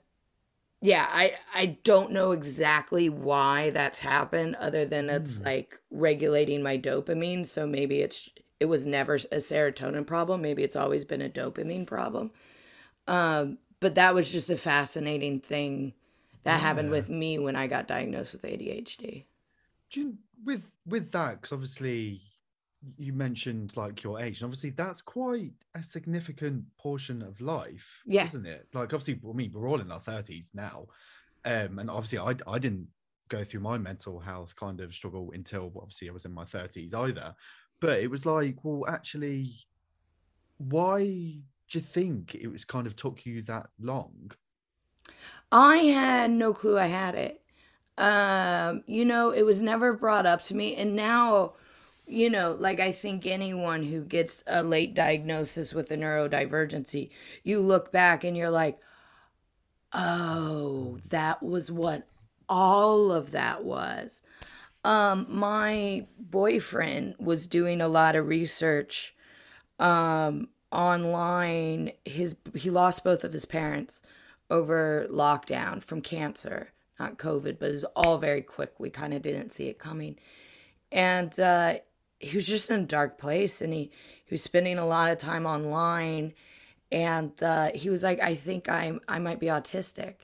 yeah, 0.81 1.09
I 1.11 1.33
I 1.55 1.79
don't 1.83 2.12
know 2.12 2.33
exactly 2.33 3.09
why 3.09 3.70
that's 3.70 3.98
happened 3.98 4.55
other 4.57 4.85
than 4.85 5.11
it's 5.11 5.40
like 5.40 5.81
regulating 5.90 6.62
my 6.62 6.79
dopamine, 6.79 7.46
so 7.46 7.66
maybe 7.66 8.01
it's 8.01 8.29
it 8.61 8.66
was 8.66 8.87
never 8.87 9.14
a 9.14 9.38
serotonin 9.38 10.07
problem, 10.07 10.42
maybe 10.42 10.62
it's 10.64 10.77
always 10.77 11.05
been 11.05 11.22
a 11.22 11.29
dopamine 11.31 11.87
problem. 11.87 12.31
Um 13.09 13.59
but 13.80 13.94
that 13.96 14.14
was 14.14 14.30
just 14.30 14.50
a 14.50 14.56
fascinating 14.56 15.40
thing 15.40 15.94
that 16.44 16.60
happened 16.60 16.90
with 16.90 17.08
me 17.08 17.38
when 17.38 17.56
I 17.56 17.66
got 17.66 17.88
diagnosed 17.88 18.32
with 18.32 18.42
ADHD. 18.42 19.24
Do 19.90 20.00
you, 20.00 20.18
with 20.44 20.72
with 20.86 21.10
that, 21.12 21.36
because 21.36 21.52
obviously 21.52 22.22
you 22.96 23.12
mentioned 23.12 23.76
like 23.76 24.02
your 24.02 24.20
age, 24.20 24.40
and 24.40 24.44
obviously 24.46 24.70
that's 24.70 25.02
quite 25.02 25.52
a 25.74 25.82
significant 25.82 26.64
portion 26.78 27.22
of 27.22 27.40
life, 27.40 28.00
Yeah. 28.06 28.24
isn't 28.24 28.46
it? 28.46 28.68
Like 28.72 28.92
obviously, 28.94 29.20
I 29.28 29.32
mean, 29.32 29.52
we're 29.52 29.68
all 29.68 29.80
in 29.80 29.90
our 29.90 30.00
thirties 30.00 30.50
now, 30.54 30.86
um, 31.44 31.78
and 31.78 31.90
obviously, 31.90 32.18
I 32.18 32.34
I 32.46 32.58
didn't 32.58 32.88
go 33.28 33.44
through 33.44 33.60
my 33.60 33.76
mental 33.76 34.18
health 34.20 34.56
kind 34.56 34.80
of 34.80 34.94
struggle 34.94 35.32
until 35.34 35.70
obviously 35.76 36.08
I 36.08 36.12
was 36.12 36.24
in 36.24 36.32
my 36.32 36.44
thirties 36.44 36.94
either, 36.94 37.34
but 37.80 37.98
it 38.00 38.10
was 38.10 38.24
like, 38.24 38.56
well, 38.64 38.88
actually, 38.88 39.52
why 40.58 41.40
do 41.68 41.78
you 41.78 41.83
think 41.83 42.35
it 42.35 42.48
was 42.48 42.64
kind 42.64 42.87
of 42.87 42.96
took 42.96 43.26
you 43.26 43.42
that 43.42 43.68
long? 43.78 44.33
I 45.50 45.76
had 45.78 46.31
no 46.31 46.52
clue 46.52 46.78
I 46.78 46.87
had 46.87 47.14
it. 47.14 47.42
Um, 47.96 48.85
you 48.87 49.04
know, 49.04 49.31
it 49.31 49.42
was 49.42 49.61
never 49.61 49.92
brought 49.92 50.26
up 50.26 50.42
to 50.44 50.54
me. 50.54 50.74
And 50.76 50.94
now, 50.94 51.54
you 52.07 52.31
know, 52.31 52.57
like 52.59 52.81
I 52.81 52.92
think 52.92 53.26
anyone 53.26 53.83
who 53.83 54.02
gets 54.02 54.44
a 54.46 54.62
late 54.62 54.94
diagnosis 54.94 55.74
with 55.74 55.90
a 55.90 55.96
neurodivergency, 55.96 57.11
you 57.42 57.61
look 57.61 57.90
back 57.92 58.24
and 58.24 58.37
you're 58.37 58.50
like, 58.50 58.78
oh, 59.92 60.98
that 61.09 61.42
was 61.42 61.70
what 61.70 62.07
all 62.48 63.12
of 63.12 63.33
that 63.33 63.64
was. 63.64 64.22
Um, 64.85 65.26
my 65.28 66.07
boyfriend 66.18 67.16
was 67.18 67.46
doing 67.46 67.81
a 67.81 67.88
lot 67.88 68.14
of 68.16 68.28
research 68.28 69.14
um, 69.78 70.48
online. 70.70 71.92
His 72.04 72.37
he 72.54 72.70
lost 72.70 73.04
both 73.04 73.24
of 73.24 73.33
his 73.33 73.44
parents 73.44 74.00
over 74.50 75.07
lockdown 75.11 75.83
from 75.83 76.00
cancer, 76.00 76.72
not 76.98 77.18
COVID, 77.18 77.59
but 77.59 77.70
it 77.70 77.72
was 77.72 77.85
all 77.96 78.18
very 78.18 78.42
quick. 78.42 78.74
We 78.78 78.90
kind 78.90 79.14
of 79.14 79.22
didn't 79.22 79.52
see 79.52 79.68
it 79.68 79.78
coming, 79.78 80.18
and 80.90 81.38
uh, 81.38 81.76
he 82.20 82.37
was 82.37 82.46
just 82.46 82.70
in 82.70 82.81
a 82.81 82.87
dark 82.87 83.18
place, 83.18 83.61
and 83.61 83.72
he 83.72 83.90
he 84.24 84.35
was 84.35 84.42
spending 84.42 84.78
a 84.78 84.87
lot 84.87 85.11
of 85.11 85.18
time 85.18 85.46
online, 85.46 86.35
and 86.90 87.33
uh, 87.42 87.70
he 87.74 87.90
was 87.90 88.02
like, 88.02 88.20
"I 88.20 88.35
think 88.35 88.68
I'm 88.68 89.00
I 89.09 89.18
might 89.18 89.40
be 89.40 89.46
autistic." 89.46 90.14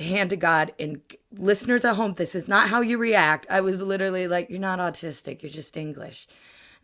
hand 0.00 0.30
to 0.30 0.36
God 0.36 0.72
and 0.78 1.00
listeners 1.32 1.84
at 1.84 1.96
home, 1.96 2.14
this 2.14 2.34
is 2.34 2.48
not 2.48 2.68
how 2.68 2.80
you 2.80 2.98
react. 2.98 3.46
I 3.48 3.60
was 3.60 3.80
literally 3.82 4.26
like, 4.26 4.50
You're 4.50 4.58
not 4.58 4.78
autistic, 4.78 5.42
you're 5.42 5.50
just 5.50 5.76
English. 5.76 6.26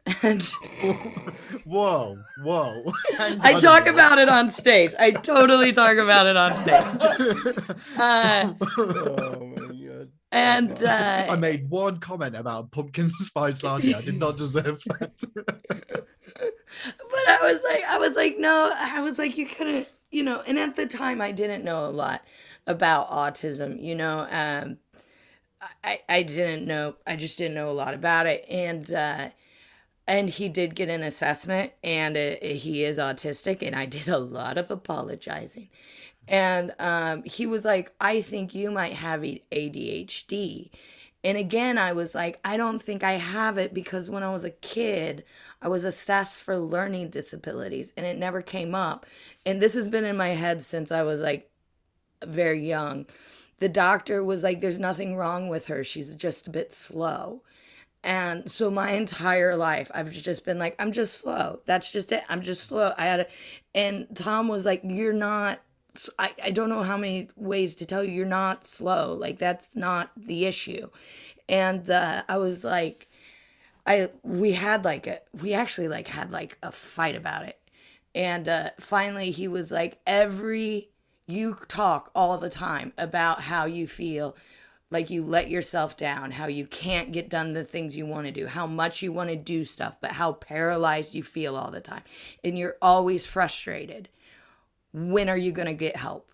And 0.23 0.43
Whoa, 1.65 2.19
whoa! 2.43 2.93
I 3.19 3.59
talk 3.61 3.85
minute. 3.85 3.95
about 3.95 4.19
it 4.19 4.29
on 4.29 4.51
stage. 4.51 4.93
I 4.99 5.11
totally 5.13 5.73
talk 5.73 5.97
about 5.99 6.27
it 6.27 6.37
on 6.37 6.55
stage. 6.63 7.67
Uh, 7.99 8.55
Oh 8.79 9.47
my 9.57 9.67
god. 9.87 10.09
and 10.33 10.83
uh, 10.83 11.27
I 11.29 11.37
made 11.37 11.69
one 11.71 11.99
comment 11.99 12.35
about 12.37 12.71
pumpkin 12.71 13.11
spice 13.11 13.63
latte. 13.63 13.95
I 13.95 14.01
did 14.01 14.19
not 14.19 14.37
deserve 14.37 14.79
that. 14.85 15.13
but 16.35 17.29
I 17.29 17.39
was 17.43 17.61
like, 17.65 17.85
I 17.85 17.99
was 17.99 18.17
like, 18.17 18.39
no, 18.39 18.73
I 18.75 19.01
was 19.01 19.19
like, 19.19 19.37
you 19.37 19.47
couldn't, 19.47 19.89
you 20.11 20.23
know. 20.23 20.43
And 20.47 20.59
at 20.59 20.77
the 20.77 20.87
time, 20.87 21.21
I 21.21 21.33
didn't 21.33 21.65
know 21.65 21.85
a 21.87 21.91
lot 21.91 22.23
about 22.67 23.11
autism, 23.11 23.83
you 23.83 23.95
know. 23.95 24.27
Um, 24.31 24.79
I 25.85 26.01
I 26.09 26.23
didn't 26.23 26.67
know, 26.67 26.95
I 27.07 27.17
just 27.17 27.37
didn't 27.39 27.55
know 27.55 27.71
a 27.71 27.73
lot 27.73 27.93
about 27.95 28.27
it, 28.27 28.45
and 28.49 28.91
uh, 28.93 29.29
and 30.11 30.29
he 30.29 30.49
did 30.49 30.75
get 30.75 30.91
an 30.91 31.05
assessment, 31.05 31.73
and 31.85 32.17
uh 32.17 32.37
he 32.43 32.85
is 32.85 32.99
autistic, 32.99 33.63
and 33.63 33.77
I 33.77 33.87
did 33.87 34.09
a 34.09 34.19
lot 34.19 34.59
of 34.59 34.71
apologizing. 34.71 35.69
And 36.29 36.75
um, 36.79 37.23
he 37.25 37.47
was 37.47 37.65
like, 37.65 37.93
I 38.01 38.21
think 38.23 38.55
you 38.55 38.71
might 38.71 38.95
have 38.95 39.23
ADHD. 39.23 40.71
And 41.25 41.37
again, 41.37 41.77
I 41.79 41.93
was 41.93 42.15
like, 42.15 42.41
I 42.45 42.57
don't 42.57 42.83
think 42.83 43.03
I 43.05 43.13
have 43.13 43.59
it 43.59 43.75
because 43.75 44.09
when 44.09 44.23
I 44.23 44.33
was 44.33 44.45
a 44.45 44.51
kid, 44.51 45.25
I 45.61 45.69
was 45.69 45.85
assessed 45.85 46.41
for 46.41 46.59
learning 46.59 47.11
disabilities 47.11 47.93
and 47.97 48.07
it 48.07 48.17
never 48.19 48.43
came 48.43 48.75
up. 48.75 49.07
And 49.45 49.61
this 49.61 49.75
has 49.75 49.89
been 49.89 50.05
in 50.05 50.17
my 50.17 50.31
head 50.31 50.63
since 50.63 50.91
I 50.93 51.03
was 51.03 51.21
like 51.21 51.51
very 52.25 52.67
young. 52.67 53.07
The 53.59 53.69
doctor 53.69 54.25
was 54.25 54.43
like, 54.43 54.61
There's 54.61 54.79
nothing 54.79 55.17
wrong 55.17 55.49
with 55.49 55.67
her. 55.67 55.85
She's 55.85 56.15
just 56.15 56.47
a 56.47 56.51
bit 56.51 56.73
slow. 56.73 57.43
And 58.03 58.51
so 58.51 58.71
my 58.71 58.93
entire 58.93 59.57
life, 59.57 59.91
I've 59.93 60.13
just 60.13 60.45
been 60.45 60.59
like, 60.59 60.75
I'm 60.79 60.93
just 60.93 61.21
slow. 61.21 61.61
That's 61.67 61.93
just 61.93 62.13
it. 62.13 62.25
I'm 62.29 62.43
just 62.43 62.65
slow. 62.65 62.93
I 62.97 63.07
had 63.07 63.21
a, 63.21 63.27
and 63.75 64.07
Tom 64.15 64.49
was 64.49 64.65
like, 64.65 64.81
You're 64.85 65.13
not, 65.13 65.61
I, 66.19 66.33
I 66.43 66.51
don't 66.51 66.71
know 66.71 66.83
how 66.83 66.97
many 66.97 67.29
ways 67.37 67.75
to 67.77 67.87
tell 67.87 68.03
you 68.03 68.13
you're 68.13 68.27
not 68.27 68.67
slow. 68.67 69.13
Like, 69.15 69.39
that's 69.39 69.77
not 69.77 70.13
the 70.17 70.47
issue. 70.47 70.89
And 71.49 71.91
uh, 71.91 72.23
I 72.29 72.39
was 72.39 72.65
like, 72.65 73.09
I, 73.87 74.11
we 74.23 74.53
had 74.53 74.85
like 74.85 75.07
a, 75.07 75.21
we 75.39 75.53
actually 75.53 75.89
like 75.89 76.09
had 76.09 76.31
like 76.31 76.57
a 76.63 76.73
fight 76.73 77.17
about 77.17 77.45
it. 77.45 77.59
And 78.15 78.49
uh, 78.49 78.71
finally 78.81 79.31
he 79.31 79.47
was 79.47 79.71
like, 79.71 79.99
Every, 80.07 80.89
you 81.27 81.57
talk 81.69 82.11
all 82.15 82.39
the 82.39 82.51
time 82.51 82.95
about 82.97 83.43
how 83.43 83.67
you 83.67 83.87
feel 83.87 84.37
like 84.91 85.09
you 85.09 85.25
let 85.25 85.49
yourself 85.49 85.97
down, 85.97 86.33
how 86.33 86.47
you 86.47 86.67
can't 86.67 87.13
get 87.13 87.29
done 87.29 87.53
the 87.53 87.65
things 87.65 87.97
you 87.97 88.07
want 88.07 88.27
to 88.27 88.33
do, 88.33 88.47
how 88.47 88.67
much 88.67 89.03
you 89.03 89.13
want 89.13 89.31
to 89.31 89.37
do 89.37 89.65
stuff, 89.65 89.97
but 90.01 90.13
how 90.13 90.33
paralyzed 90.33 91.15
you 91.15 91.23
feel 91.23 91.57
all 91.57 91.71
the 91.71 91.81
time. 91.81 92.03
And 92.43 92.59
you're 92.59 92.77
always 92.83 93.25
frustrated. 93.25 94.09
When 94.93 95.29
are 95.29 95.37
you 95.37 95.53
going 95.53 95.67
to 95.67 95.75
get 95.75 95.97
help? 95.97 96.31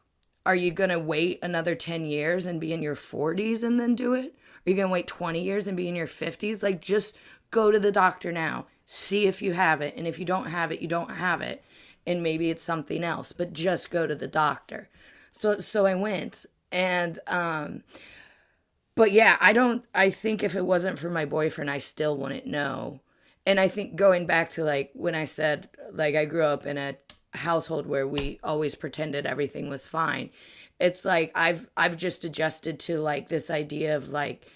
Are 0.46 0.54
you 0.54 0.70
going 0.70 0.90
to 0.90 0.98
wait 0.98 1.40
another 1.42 1.74
10 1.74 2.06
years 2.06 2.46
and 2.46 2.60
be 2.60 2.72
in 2.72 2.82
your 2.82 2.94
40s 2.94 3.62
and 3.62 3.78
then 3.78 3.94
do 3.94 4.14
it? 4.14 4.34
Are 4.66 4.70
you 4.70 4.76
going 4.76 4.88
to 4.88 4.92
wait 4.92 5.06
20 5.06 5.42
years 5.42 5.66
and 5.66 5.76
be 5.76 5.88
in 5.88 5.96
your 5.96 6.06
50s? 6.06 6.62
Like, 6.62 6.80
just 6.80 7.14
go 7.50 7.70
to 7.70 7.78
the 7.78 7.92
doctor 7.92 8.32
now, 8.32 8.66
see 8.86 9.26
if 9.26 9.42
you 9.42 9.52
have 9.52 9.80
it. 9.80 9.94
And 9.96 10.06
if 10.06 10.18
you 10.18 10.24
don't 10.24 10.46
have 10.46 10.72
it, 10.72 10.80
you 10.80 10.88
don't 10.88 11.10
have 11.10 11.42
it. 11.42 11.62
And 12.06 12.22
maybe 12.22 12.48
it's 12.48 12.62
something 12.62 13.04
else, 13.04 13.32
but 13.32 13.52
just 13.52 13.90
go 13.90 14.06
to 14.06 14.14
the 14.14 14.28
doctor. 14.28 14.88
So, 15.32 15.60
so 15.60 15.84
I 15.84 15.94
went 15.94 16.46
and, 16.72 17.18
um, 17.26 17.82
but 18.96 19.12
yeah, 19.12 19.36
I 19.40 19.52
don't. 19.52 19.84
I 19.94 20.10
think 20.10 20.42
if 20.42 20.56
it 20.56 20.64
wasn't 20.64 20.98
for 20.98 21.10
my 21.10 21.24
boyfriend, 21.24 21.70
I 21.70 21.78
still 21.78 22.16
wouldn't 22.16 22.46
know. 22.46 23.00
And 23.44 23.60
I 23.60 23.68
think 23.68 23.94
going 23.94 24.26
back 24.26 24.50
to 24.50 24.64
like 24.64 24.90
when 24.94 25.14
I 25.14 25.26
said 25.26 25.68
like 25.92 26.16
I 26.16 26.24
grew 26.24 26.44
up 26.44 26.66
in 26.66 26.78
a 26.78 26.96
household 27.34 27.86
where 27.86 28.08
we 28.08 28.40
always 28.42 28.74
pretended 28.74 29.26
everything 29.26 29.68
was 29.68 29.86
fine. 29.86 30.30
It's 30.80 31.04
like 31.04 31.30
I've 31.34 31.68
I've 31.76 31.96
just 31.96 32.24
adjusted 32.24 32.80
to 32.80 32.98
like 32.98 33.28
this 33.28 33.50
idea 33.50 33.96
of 33.96 34.08
like 34.08 34.46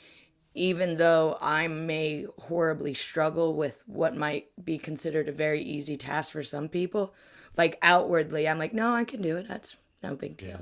even 0.55 0.97
though 0.97 1.37
I 1.41 1.69
may 1.69 2.27
horribly 2.39 2.95
struggle 2.95 3.55
with 3.55 3.85
what 3.87 4.17
might 4.17 4.49
be 4.63 4.79
considered 4.79 5.29
a 5.29 5.33
very 5.33 5.63
easy 5.63 5.97
task 5.97 6.33
for 6.33 6.43
some 6.43 6.69
people, 6.69 7.15
like 7.57 7.79
outwardly, 7.83 8.49
I'm 8.49 8.59
like, 8.59 8.75
no, 8.75 8.93
I 8.93 9.05
can 9.05 9.23
do 9.23 9.37
it. 9.37 9.47
That's 9.47 9.77
no 10.03 10.17
big 10.17 10.37
deal. 10.37 10.49
Yeah. 10.49 10.59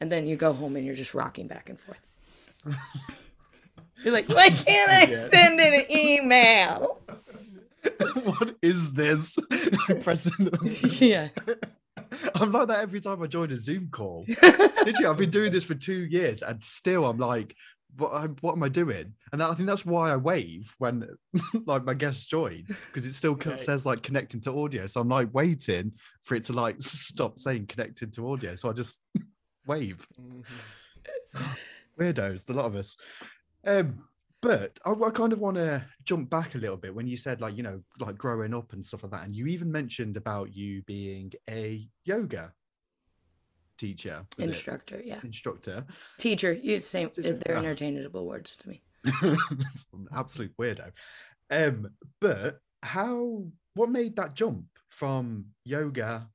And 0.00 0.12
then 0.12 0.26
you 0.26 0.36
go 0.36 0.52
home 0.52 0.76
and 0.76 0.86
you're 0.86 0.94
just 0.94 1.14
rocking 1.14 1.48
back 1.48 1.68
and 1.68 1.80
forth. 1.80 1.98
You're 4.04 4.12
like, 4.12 4.28
why 4.28 4.50
can't 4.50 4.90
I 4.90 5.04
yeah. 5.04 5.28
send 5.28 5.60
an 5.60 5.84
email? 5.90 7.00
what 8.24 8.56
is 8.62 8.92
this? 8.92 9.36
pressing 10.02 10.44
the... 10.44 10.98
Yeah. 11.00 11.28
I'm 12.34 12.52
like 12.52 12.68
that 12.68 12.80
every 12.80 13.00
time 13.00 13.22
I 13.22 13.26
join 13.26 13.50
a 13.50 13.56
Zoom 13.56 13.88
call. 13.90 14.24
Did 14.26 14.98
you? 14.98 15.08
I've 15.08 15.16
been 15.16 15.30
doing 15.30 15.50
this 15.50 15.64
for 15.64 15.74
two 15.74 16.04
years 16.04 16.42
and 16.42 16.62
still 16.62 17.06
I'm 17.06 17.18
like, 17.18 17.54
what, 17.96 18.42
what 18.42 18.52
am 18.52 18.62
I 18.62 18.68
doing? 18.68 19.14
And 19.32 19.42
I 19.42 19.54
think 19.54 19.66
that's 19.66 19.84
why 19.84 20.12
I 20.12 20.16
wave 20.16 20.74
when 20.78 21.06
like 21.66 21.84
my 21.84 21.94
guests 21.94 22.26
join 22.26 22.64
because 22.66 23.04
it 23.04 23.12
still 23.12 23.34
right. 23.34 23.58
says 23.58 23.86
like 23.86 24.02
connecting 24.02 24.40
to 24.42 24.52
audio. 24.58 24.86
So 24.86 25.00
I'm 25.00 25.08
like 25.08 25.32
waiting 25.32 25.92
for 26.22 26.34
it 26.34 26.44
to 26.44 26.52
like 26.52 26.76
stop 26.80 27.38
saying 27.38 27.66
connected 27.66 28.12
to 28.14 28.30
audio. 28.30 28.56
So 28.56 28.70
I 28.70 28.72
just 28.72 29.00
wave. 29.66 30.06
Mm-hmm. 30.20 31.42
Weirdos, 32.02 32.44
the 32.44 32.54
lot 32.54 32.66
of 32.66 32.74
us. 32.74 32.96
Um, 33.66 34.04
but 34.40 34.78
I, 34.84 34.90
I 34.90 35.10
kind 35.10 35.32
of 35.32 35.38
want 35.38 35.56
to 35.56 35.84
jump 36.04 36.28
back 36.28 36.54
a 36.54 36.58
little 36.58 36.76
bit 36.76 36.94
when 36.94 37.06
you 37.06 37.16
said 37.16 37.40
like 37.40 37.56
you 37.56 37.62
know 37.62 37.80
like 38.00 38.18
growing 38.18 38.52
up 38.54 38.72
and 38.72 38.84
stuff 38.84 39.04
like 39.04 39.12
that, 39.12 39.24
and 39.24 39.34
you 39.34 39.46
even 39.46 39.70
mentioned 39.70 40.16
about 40.16 40.54
you 40.54 40.82
being 40.82 41.32
a 41.48 41.88
yoga 42.04 42.52
teacher, 43.78 44.26
instructor, 44.38 44.98
it? 44.98 45.06
yeah, 45.06 45.20
instructor, 45.22 45.86
teacher. 46.18 46.52
You 46.52 46.80
same. 46.80 47.10
Teacher. 47.10 47.40
They're 47.44 47.56
interchangeable 47.56 48.26
words 48.26 48.56
to 48.58 48.68
me. 48.68 48.82
absolute 50.14 50.56
weirdo. 50.56 50.90
Um, 51.50 51.90
but 52.20 52.58
how? 52.82 53.44
What 53.74 53.88
made 53.88 54.16
that 54.16 54.34
jump 54.34 54.66
from 54.90 55.46
yoga 55.64 56.28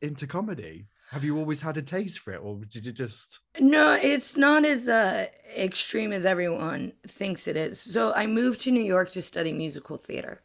into 0.00 0.26
comedy? 0.26 0.86
Have 1.10 1.22
you 1.22 1.38
always 1.38 1.62
had 1.62 1.76
a 1.76 1.82
taste 1.82 2.18
for 2.18 2.32
it, 2.32 2.38
or 2.38 2.56
did 2.68 2.84
you 2.84 2.92
just? 2.92 3.38
No, 3.60 3.92
it's 3.92 4.36
not 4.36 4.64
as 4.64 4.88
uh, 4.88 5.28
extreme 5.56 6.12
as 6.12 6.24
everyone 6.24 6.92
thinks 7.06 7.46
it 7.46 7.56
is. 7.56 7.80
So 7.80 8.12
I 8.14 8.26
moved 8.26 8.60
to 8.62 8.72
New 8.72 8.82
York 8.82 9.10
to 9.10 9.22
study 9.22 9.52
musical 9.52 9.98
theater. 9.98 10.42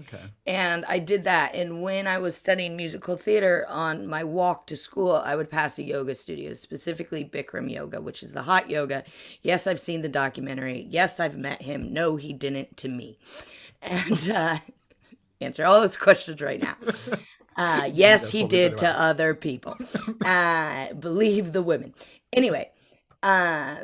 Okay. 0.00 0.22
And 0.46 0.84
I 0.86 0.98
did 1.00 1.24
that. 1.24 1.54
And 1.54 1.82
when 1.82 2.06
I 2.06 2.18
was 2.18 2.36
studying 2.36 2.76
musical 2.76 3.16
theater 3.16 3.66
on 3.68 4.06
my 4.06 4.22
walk 4.22 4.66
to 4.68 4.76
school, 4.76 5.16
I 5.16 5.34
would 5.34 5.50
pass 5.50 5.78
a 5.78 5.82
yoga 5.82 6.14
studio, 6.14 6.54
specifically 6.54 7.24
Bikram 7.24 7.70
Yoga, 7.70 8.00
which 8.00 8.22
is 8.22 8.32
the 8.32 8.42
hot 8.42 8.70
yoga. 8.70 9.04
Yes, 9.42 9.66
I've 9.66 9.80
seen 9.80 10.02
the 10.02 10.08
documentary. 10.08 10.86
Yes, 10.88 11.18
I've 11.18 11.36
met 11.36 11.62
him. 11.62 11.92
No, 11.92 12.16
he 12.16 12.32
didn't 12.32 12.76
to 12.78 12.88
me. 12.88 13.18
And 13.82 14.30
uh, 14.30 14.58
answer 15.40 15.66
all 15.66 15.80
those 15.80 15.96
questions 15.96 16.40
right 16.40 16.62
now. 16.62 16.76
Uh, 17.56 17.90
yes, 17.92 18.30
he 18.30 18.44
did 18.44 18.78
to 18.78 18.88
other 18.88 19.34
people. 19.34 19.76
uh, 20.24 20.92
believe 20.94 21.52
the 21.52 21.62
women. 21.62 21.94
Anyway, 22.32 22.70
uh, 23.22 23.76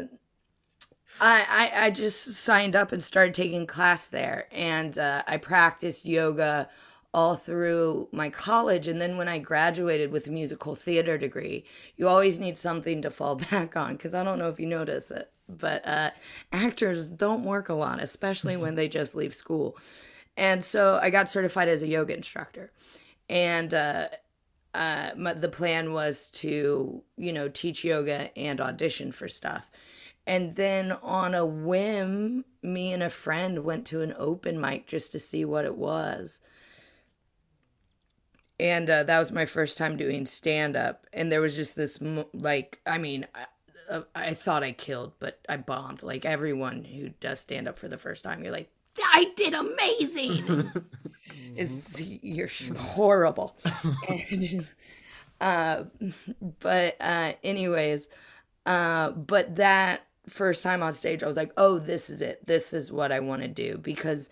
I, 1.21 1.71
I, 1.75 1.87
I 1.87 1.91
just 1.91 2.25
signed 2.35 2.77
up 2.77 2.93
and 2.93 3.03
started 3.03 3.35
taking 3.35 3.67
class 3.67 4.07
there, 4.07 4.47
and 4.53 4.97
uh, 4.99 5.23
I 5.27 5.37
practiced 5.37 6.07
yoga 6.07 6.69
all 7.15 7.37
through 7.37 8.09
my 8.13 8.29
college. 8.29 8.87
And 8.87 9.01
then 9.01 9.17
when 9.17 9.29
I 9.29 9.39
graduated 9.39 10.13
with 10.13 10.27
a 10.27 10.31
musical 10.31 10.75
theater 10.75 11.17
degree, 11.17 11.65
you 11.97 12.07
always 12.07 12.39
need 12.39 12.59
something 12.59 13.03
to 13.03 13.11
fall 13.11 13.37
back 13.51 13.77
on 13.77 13.97
because 13.97 14.15
I 14.15 14.23
don't 14.25 14.39
know 14.39 14.49
if 14.49 14.61
you 14.61 14.67
notice 14.67 15.11
it, 15.11 15.31
but 15.49 15.87
uh, 15.87 16.11
actors 16.53 17.07
don't 17.07 17.45
work 17.45 17.69
a 17.69 17.75
lot, 17.75 18.03
especially 18.03 18.57
when 18.57 18.75
they 18.75 18.89
just 18.89 19.15
leave 19.15 19.35
school. 19.35 19.77
And 20.37 20.65
so 20.65 21.01
I 21.03 21.11
got 21.11 21.29
certified 21.29 21.69
as 21.69 21.83
a 21.83 21.89
yoga 21.89 22.15
instructor 22.15 22.71
and 23.29 23.75
uh, 23.75 24.09
uh, 24.75 25.11
my, 25.17 25.35
the 25.35 25.49
plan 25.49 25.93
was 25.93 26.29
to 26.31 27.03
you 27.17 27.33
know 27.33 27.49
teach 27.49 27.85
yoga 27.85 28.37
and 28.39 28.61
audition 28.61 29.13
for 29.13 29.29
stuff. 29.29 29.71
And 30.27 30.57
then 30.57 30.93
on 30.93 31.35
a 31.35 31.47
whim 31.47 32.45
me 32.63 32.93
and 32.93 33.03
a 33.03 33.11
friend 33.11 33.65
went 33.65 33.87
to 33.87 34.03
an 34.03 34.15
open 34.17 34.61
mic 34.61 34.87
just 34.87 35.13
to 35.13 35.19
see 35.19 35.45
what 35.45 35.65
it 35.65 35.77
was. 35.77 36.41
And 38.61 38.91
uh, 38.91 39.05
that 39.05 39.19
was 39.19 39.31
my 39.31 39.47
first 39.47 39.79
time 39.79 39.97
doing 39.97 40.27
stand 40.27 40.77
up 40.77 41.07
and 41.13 41.31
there 41.31 41.41
was 41.41 41.55
just 41.55 41.77
this 41.77 42.01
like 42.33 42.81
i 42.87 42.99
mean 42.99 43.27
I, 43.33 43.47
uh, 43.89 44.03
I 44.17 44.35
thought 44.35 44.65
i 44.65 44.73
killed 44.73 45.13
but 45.21 45.41
i 45.49 45.57
bombed. 45.57 46.03
Like 46.03 46.25
everyone 46.25 46.85
who 46.85 47.11
does 47.21 47.41
stand 47.41 47.69
up 47.69 47.79
for 47.79 47.89
the 47.89 47.99
first 47.99 48.25
time 48.25 48.43
you're 48.43 48.53
like 48.53 48.71
i 49.13 49.31
did 49.37 49.55
amazing 49.55 50.73
is 51.59 52.01
you're 52.01 52.49
horrible. 52.77 53.57
and, 54.09 54.67
uh, 55.41 55.85
but 56.61 56.97
uh, 57.01 57.33
anyways, 57.43 58.07
uh, 58.67 59.11
but 59.11 59.57
that 59.57 60.07
first 60.29 60.63
time 60.63 60.83
on 60.83 60.93
stage, 60.93 61.23
I 61.23 61.27
was 61.27 61.37
like, 61.37 61.53
oh, 61.57 61.79
this 61.79 62.11
is 62.11 62.23
it. 62.23 62.47
This 62.47 62.73
is 62.73 62.93
what 62.93 63.13
I 63.13 63.21
want 63.21 63.43
to 63.43 63.49
do 63.49 63.79
because 63.79 64.29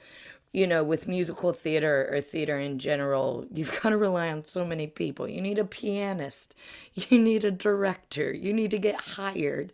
you 0.53 0.67
know, 0.67 0.83
with 0.83 1.07
musical 1.07 1.53
theater 1.53 2.09
or 2.11 2.21
theater 2.23 2.59
in 2.59 2.79
general, 2.79 3.47
you've 3.53 3.79
got 3.83 3.91
to 3.91 3.97
rely 3.99 4.31
on 4.31 4.45
so 4.47 4.65
many 4.65 4.87
people. 4.87 5.29
You 5.29 5.41
need 5.43 5.59
a 5.59 5.65
pianist, 5.65 6.55
you 6.95 7.19
need 7.19 7.45
a 7.45 7.51
director, 7.51 8.33
you 8.33 8.53
need 8.55 8.71
to 8.71 8.79
get 8.79 8.97
hired. 8.97 9.73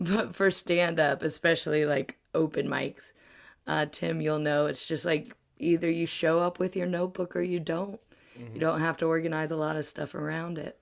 But 0.00 0.34
for 0.34 0.50
stand 0.50 1.00
up, 1.00 1.22
especially 1.22 1.86
like 1.86 2.18
open 2.34 2.68
mics, 2.68 3.12
uh, 3.66 3.86
Tim, 3.90 4.20
you'll 4.20 4.38
know 4.40 4.66
it's 4.66 4.84
just 4.84 5.04
like 5.04 5.34
either 5.58 5.90
you 5.90 6.06
show 6.06 6.40
up 6.40 6.58
with 6.58 6.76
your 6.76 6.86
notebook 6.86 7.36
or 7.36 7.42
you 7.42 7.60
don't. 7.60 8.00
Mm-hmm. 8.38 8.54
You 8.54 8.60
don't 8.60 8.80
have 8.80 8.96
to 8.98 9.06
organize 9.06 9.50
a 9.50 9.56
lot 9.56 9.76
of 9.76 9.84
stuff 9.84 10.14
around 10.14 10.58
it. 10.58 10.80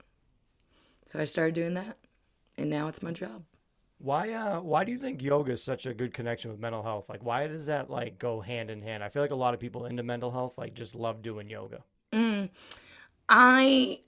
So 1.07 1.19
I 1.19 1.25
started 1.25 1.55
doing 1.55 1.75
that, 1.75 1.97
and 2.57 2.69
now 2.69 2.87
it's 2.87 3.03
my 3.03 3.11
job. 3.11 3.43
Why 3.99 4.31
uh 4.33 4.59
why 4.59 4.83
do 4.83 4.91
you 4.91 4.97
think 4.97 5.21
yoga 5.21 5.53
is 5.53 5.63
such 5.63 5.85
a 5.85 5.93
good 5.93 6.13
connection 6.13 6.51
with 6.51 6.59
mental 6.59 6.83
health? 6.83 7.07
Like 7.07 7.23
why 7.23 7.47
does 7.47 7.65
that 7.67 7.89
like 7.89 8.19
go 8.19 8.41
hand 8.41 8.69
in 8.69 8.81
hand? 8.81 9.03
I 9.03 9.09
feel 9.09 9.21
like 9.21 9.31
a 9.31 9.35
lot 9.35 9.53
of 9.53 9.59
people 9.59 9.85
into 9.85 10.03
mental 10.03 10.31
health 10.31 10.57
like 10.57 10.73
just 10.73 10.95
love 10.95 11.21
doing 11.21 11.49
yoga. 11.49 11.81
Mm, 12.11 12.49
I 13.29 13.99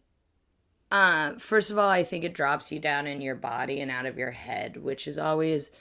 uh 0.91 1.35
first 1.35 1.71
of 1.71 1.77
all, 1.77 1.89
I 1.89 2.03
think 2.03 2.25
it 2.25 2.33
drops 2.33 2.71
you 2.71 2.79
down 2.79 3.07
in 3.07 3.21
your 3.21 3.35
body 3.35 3.79
and 3.79 3.89
out 3.89 4.05
of 4.05 4.17
your 4.17 4.31
head, 4.31 4.77
which 4.77 5.07
is 5.07 5.17
always 5.17 5.71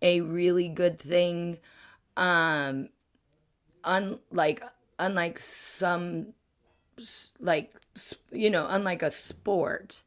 a 0.00 0.20
really 0.20 0.68
good 0.68 1.00
thing. 1.00 1.58
Um 2.16 2.90
unlike 3.84 4.62
unlike 4.98 5.38
some 5.38 6.34
like 7.40 7.72
you 8.32 8.50
know 8.50 8.66
unlike 8.68 9.02
a 9.02 9.10
sport 9.10 10.02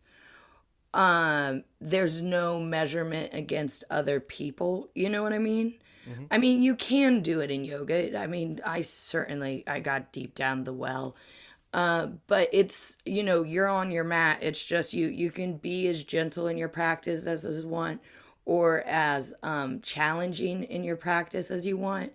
um 0.93 1.63
there's 1.79 2.21
no 2.21 2.59
measurement 2.59 3.29
against 3.33 3.83
other 3.89 4.19
people 4.19 4.89
you 4.93 5.09
know 5.09 5.23
what 5.23 5.33
i 5.33 5.37
mean? 5.37 5.75
Mm-hmm. 6.09 6.25
i 6.31 6.37
mean 6.37 6.61
you 6.61 6.75
can 6.75 7.21
do 7.21 7.39
it 7.39 7.51
in 7.51 7.63
yoga. 7.63 8.17
I 8.17 8.27
mean 8.27 8.59
i 8.65 8.81
certainly 8.81 9.63
i 9.67 9.79
got 9.79 10.11
deep 10.11 10.35
down 10.35 10.63
the 10.63 10.73
well. 10.73 11.15
Uh, 11.73 12.07
but 12.27 12.49
it's 12.51 12.97
you 13.05 13.23
know 13.23 13.43
you're 13.43 13.69
on 13.69 13.91
your 13.91 14.03
mat. 14.03 14.39
It's 14.41 14.65
just 14.65 14.93
you 14.93 15.07
you 15.07 15.31
can 15.31 15.55
be 15.55 15.87
as 15.87 16.03
gentle 16.03 16.47
in 16.47 16.57
your 16.57 16.67
practice 16.67 17.25
as 17.25 17.45
you 17.45 17.65
want 17.65 18.01
or 18.43 18.81
as 18.85 19.33
um, 19.43 19.79
challenging 19.81 20.63
in 20.63 20.83
your 20.83 20.97
practice 20.97 21.49
as 21.49 21.65
you 21.65 21.77
want 21.77 22.11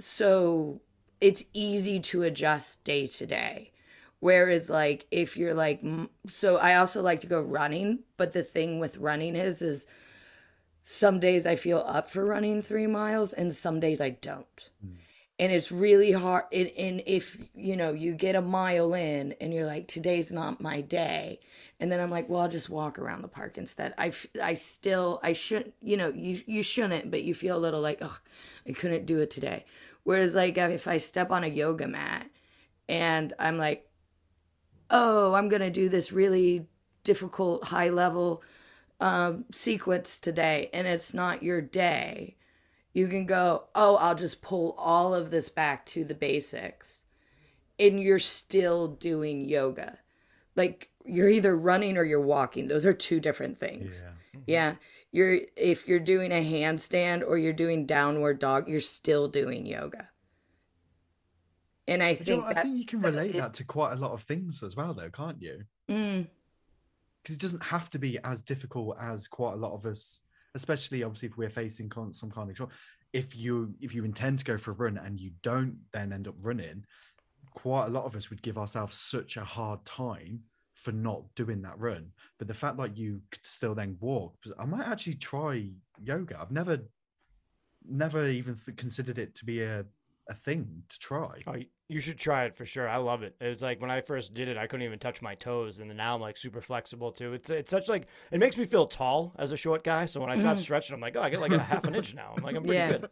so 0.00 0.80
it's 1.20 1.44
easy 1.52 2.00
to 2.00 2.22
adjust 2.22 2.82
day 2.84 3.06
to 3.06 3.26
day. 3.26 3.70
Whereas, 4.20 4.68
like, 4.68 5.06
if 5.10 5.36
you're 5.36 5.54
like, 5.54 5.82
so 6.28 6.58
I 6.58 6.74
also 6.74 7.00
like 7.00 7.20
to 7.20 7.26
go 7.26 7.40
running, 7.40 8.00
but 8.18 8.32
the 8.32 8.42
thing 8.42 8.78
with 8.78 8.98
running 8.98 9.34
is, 9.34 9.62
is 9.62 9.86
some 10.84 11.20
days 11.20 11.46
I 11.46 11.56
feel 11.56 11.82
up 11.86 12.10
for 12.10 12.24
running 12.26 12.60
three 12.60 12.86
miles 12.86 13.32
and 13.32 13.54
some 13.54 13.80
days 13.80 13.98
I 14.00 14.10
don't. 14.10 14.46
Mm. 14.84 14.96
And 15.38 15.52
it's 15.52 15.72
really 15.72 16.12
hard. 16.12 16.44
And, 16.52 16.70
and 16.76 17.02
if, 17.06 17.38
you 17.54 17.76
know, 17.76 17.92
you 17.92 18.12
get 18.12 18.34
a 18.34 18.42
mile 18.42 18.92
in 18.92 19.34
and 19.40 19.54
you're 19.54 19.64
like, 19.64 19.88
today's 19.88 20.30
not 20.30 20.60
my 20.60 20.82
day. 20.82 21.40
And 21.78 21.90
then 21.90 21.98
I'm 21.98 22.10
like, 22.10 22.28
well, 22.28 22.42
I'll 22.42 22.48
just 22.48 22.68
walk 22.68 22.98
around 22.98 23.22
the 23.22 23.28
park 23.28 23.56
instead. 23.56 23.94
I, 23.96 24.12
I 24.42 24.52
still, 24.52 25.18
I 25.22 25.32
shouldn't, 25.32 25.72
you 25.80 25.96
know, 25.96 26.12
you, 26.14 26.42
you 26.46 26.62
shouldn't, 26.62 27.10
but 27.10 27.22
you 27.22 27.34
feel 27.34 27.56
a 27.56 27.58
little 27.58 27.80
like, 27.80 28.00
oh, 28.02 28.18
I 28.68 28.72
couldn't 28.72 29.06
do 29.06 29.20
it 29.20 29.30
today. 29.30 29.64
Whereas, 30.04 30.34
like, 30.34 30.56
if 30.58 30.88
I 30.88 30.98
step 30.98 31.30
on 31.30 31.44
a 31.44 31.48
yoga 31.48 31.86
mat 31.86 32.28
and 32.88 33.32
I'm 33.38 33.58
like, 33.58 33.88
oh, 34.90 35.34
I'm 35.34 35.48
going 35.48 35.62
to 35.62 35.70
do 35.70 35.88
this 35.88 36.12
really 36.12 36.66
difficult, 37.04 37.64
high 37.64 37.90
level 37.90 38.42
um, 39.00 39.44
sequence 39.52 40.18
today 40.18 40.68
and 40.72 40.86
it's 40.86 41.14
not 41.14 41.42
your 41.42 41.60
day, 41.60 42.36
you 42.92 43.06
can 43.08 43.26
go, 43.26 43.64
oh, 43.74 43.96
I'll 43.96 44.14
just 44.14 44.42
pull 44.42 44.74
all 44.78 45.14
of 45.14 45.30
this 45.30 45.48
back 45.48 45.86
to 45.86 46.04
the 46.04 46.14
basics. 46.14 47.02
And 47.78 48.02
you're 48.02 48.18
still 48.18 48.88
doing 48.88 49.48
yoga. 49.48 49.98
Like 50.54 50.90
you're 51.06 51.30
either 51.30 51.56
running 51.56 51.96
or 51.96 52.04
you're 52.04 52.20
walking. 52.20 52.68
Those 52.68 52.84
are 52.84 52.92
two 52.92 53.20
different 53.20 53.58
things. 53.58 54.02
Yeah. 54.02 54.42
Yeah. 54.46 54.74
You're 55.12 55.40
if 55.56 55.88
you're 55.88 55.98
doing 56.00 56.30
a 56.32 56.44
handstand 56.44 57.26
or 57.26 57.36
you're 57.36 57.52
doing 57.52 57.86
downward 57.86 58.38
dog, 58.38 58.68
you're 58.68 58.80
still 58.80 59.28
doing 59.28 59.66
yoga. 59.66 60.08
And 61.88 62.02
I 62.02 62.14
But 62.14 62.28
you 62.28 62.36
know 62.36 62.42
think 62.42 62.54
that 62.54 62.58
I 62.58 62.62
think 62.62 62.78
you 62.78 62.86
can 62.86 63.00
relate 63.02 63.34
it- 63.34 63.38
that 63.38 63.54
to 63.54 63.64
quite 63.64 63.92
a 63.92 63.96
lot 63.96 64.12
of 64.12 64.22
things 64.22 64.62
as 64.62 64.76
well, 64.76 64.94
though, 64.94 65.10
can't 65.10 65.42
you? 65.42 65.64
Mm, 65.88 66.28
Because 67.22 67.34
it 67.36 67.40
doesn't 67.40 67.62
have 67.64 67.90
to 67.90 67.98
be 67.98 68.18
as 68.20 68.42
difficult 68.42 68.96
as 69.00 69.26
quite 69.26 69.54
a 69.54 69.56
lot 69.56 69.72
of 69.72 69.84
us, 69.86 70.22
especially 70.54 71.02
obviously 71.02 71.28
if 71.28 71.36
we're 71.36 71.50
facing 71.50 71.90
some 72.12 72.30
kind 72.30 72.48
of 72.48 72.56
trouble. 72.56 72.72
If 73.12 73.34
you 73.34 73.74
if 73.80 73.92
you 73.92 74.04
intend 74.04 74.38
to 74.38 74.44
go 74.44 74.56
for 74.56 74.70
a 74.70 74.74
run 74.74 74.96
and 74.96 75.20
you 75.20 75.32
don't 75.42 75.76
then 75.92 76.12
end 76.12 76.28
up 76.28 76.36
running, 76.40 76.86
quite 77.54 77.86
a 77.86 77.90
lot 77.90 78.04
of 78.04 78.14
us 78.14 78.30
would 78.30 78.40
give 78.42 78.56
ourselves 78.56 78.94
such 78.94 79.36
a 79.36 79.44
hard 79.44 79.84
time 79.84 80.44
for 80.82 80.92
not 80.92 81.34
doing 81.34 81.62
that 81.62 81.78
run. 81.78 82.12
But 82.38 82.48
the 82.48 82.54
fact 82.54 82.76
that 82.78 82.96
you 82.96 83.22
could 83.30 83.44
still 83.44 83.74
then 83.74 83.96
walk, 84.00 84.36
I 84.58 84.64
might 84.64 84.86
actually 84.86 85.14
try 85.14 85.70
yoga. 86.02 86.40
I've 86.40 86.50
never, 86.50 86.80
never 87.86 88.26
even 88.26 88.56
th- 88.56 88.76
considered 88.76 89.18
it 89.18 89.34
to 89.36 89.44
be 89.44 89.62
a, 89.62 89.84
a 90.28 90.34
thing 90.34 90.82
to 90.88 90.98
try. 90.98 91.42
Oh, 91.46 91.56
you 91.88 92.00
should 92.00 92.18
try 92.18 92.44
it 92.44 92.56
for 92.56 92.64
sure. 92.64 92.88
I 92.88 92.96
love 92.96 93.22
it. 93.22 93.34
It 93.40 93.48
was 93.48 93.62
like 93.62 93.80
when 93.80 93.90
I 93.90 94.00
first 94.00 94.32
did 94.32 94.48
it, 94.48 94.56
I 94.56 94.66
couldn't 94.66 94.86
even 94.86 94.98
touch 94.98 95.20
my 95.20 95.34
toes, 95.34 95.80
and 95.80 95.90
then 95.90 95.96
now 95.96 96.14
I'm 96.14 96.20
like 96.20 96.36
super 96.36 96.60
flexible 96.60 97.12
too. 97.12 97.32
It's 97.34 97.50
it's 97.50 97.70
such 97.70 97.88
like 97.88 98.06
it 98.30 98.38
makes 98.38 98.56
me 98.56 98.64
feel 98.64 98.86
tall 98.86 99.34
as 99.38 99.52
a 99.52 99.56
short 99.56 99.82
guy. 99.84 100.06
So 100.06 100.20
when 100.20 100.30
I 100.30 100.34
start 100.34 100.58
stretching, 100.60 100.94
I'm 100.94 101.00
like, 101.00 101.16
oh, 101.16 101.22
I 101.22 101.30
get 101.30 101.40
like 101.40 101.52
a 101.52 101.64
half 101.64 101.86
an 101.88 101.94
inch 101.94 102.14
now. 102.14 102.32
I'm 102.34 102.42
like, 102.42 102.56
I'm 102.56 102.64
pretty 102.64 102.82
Yeah. 102.82 102.90
good. 102.92 103.08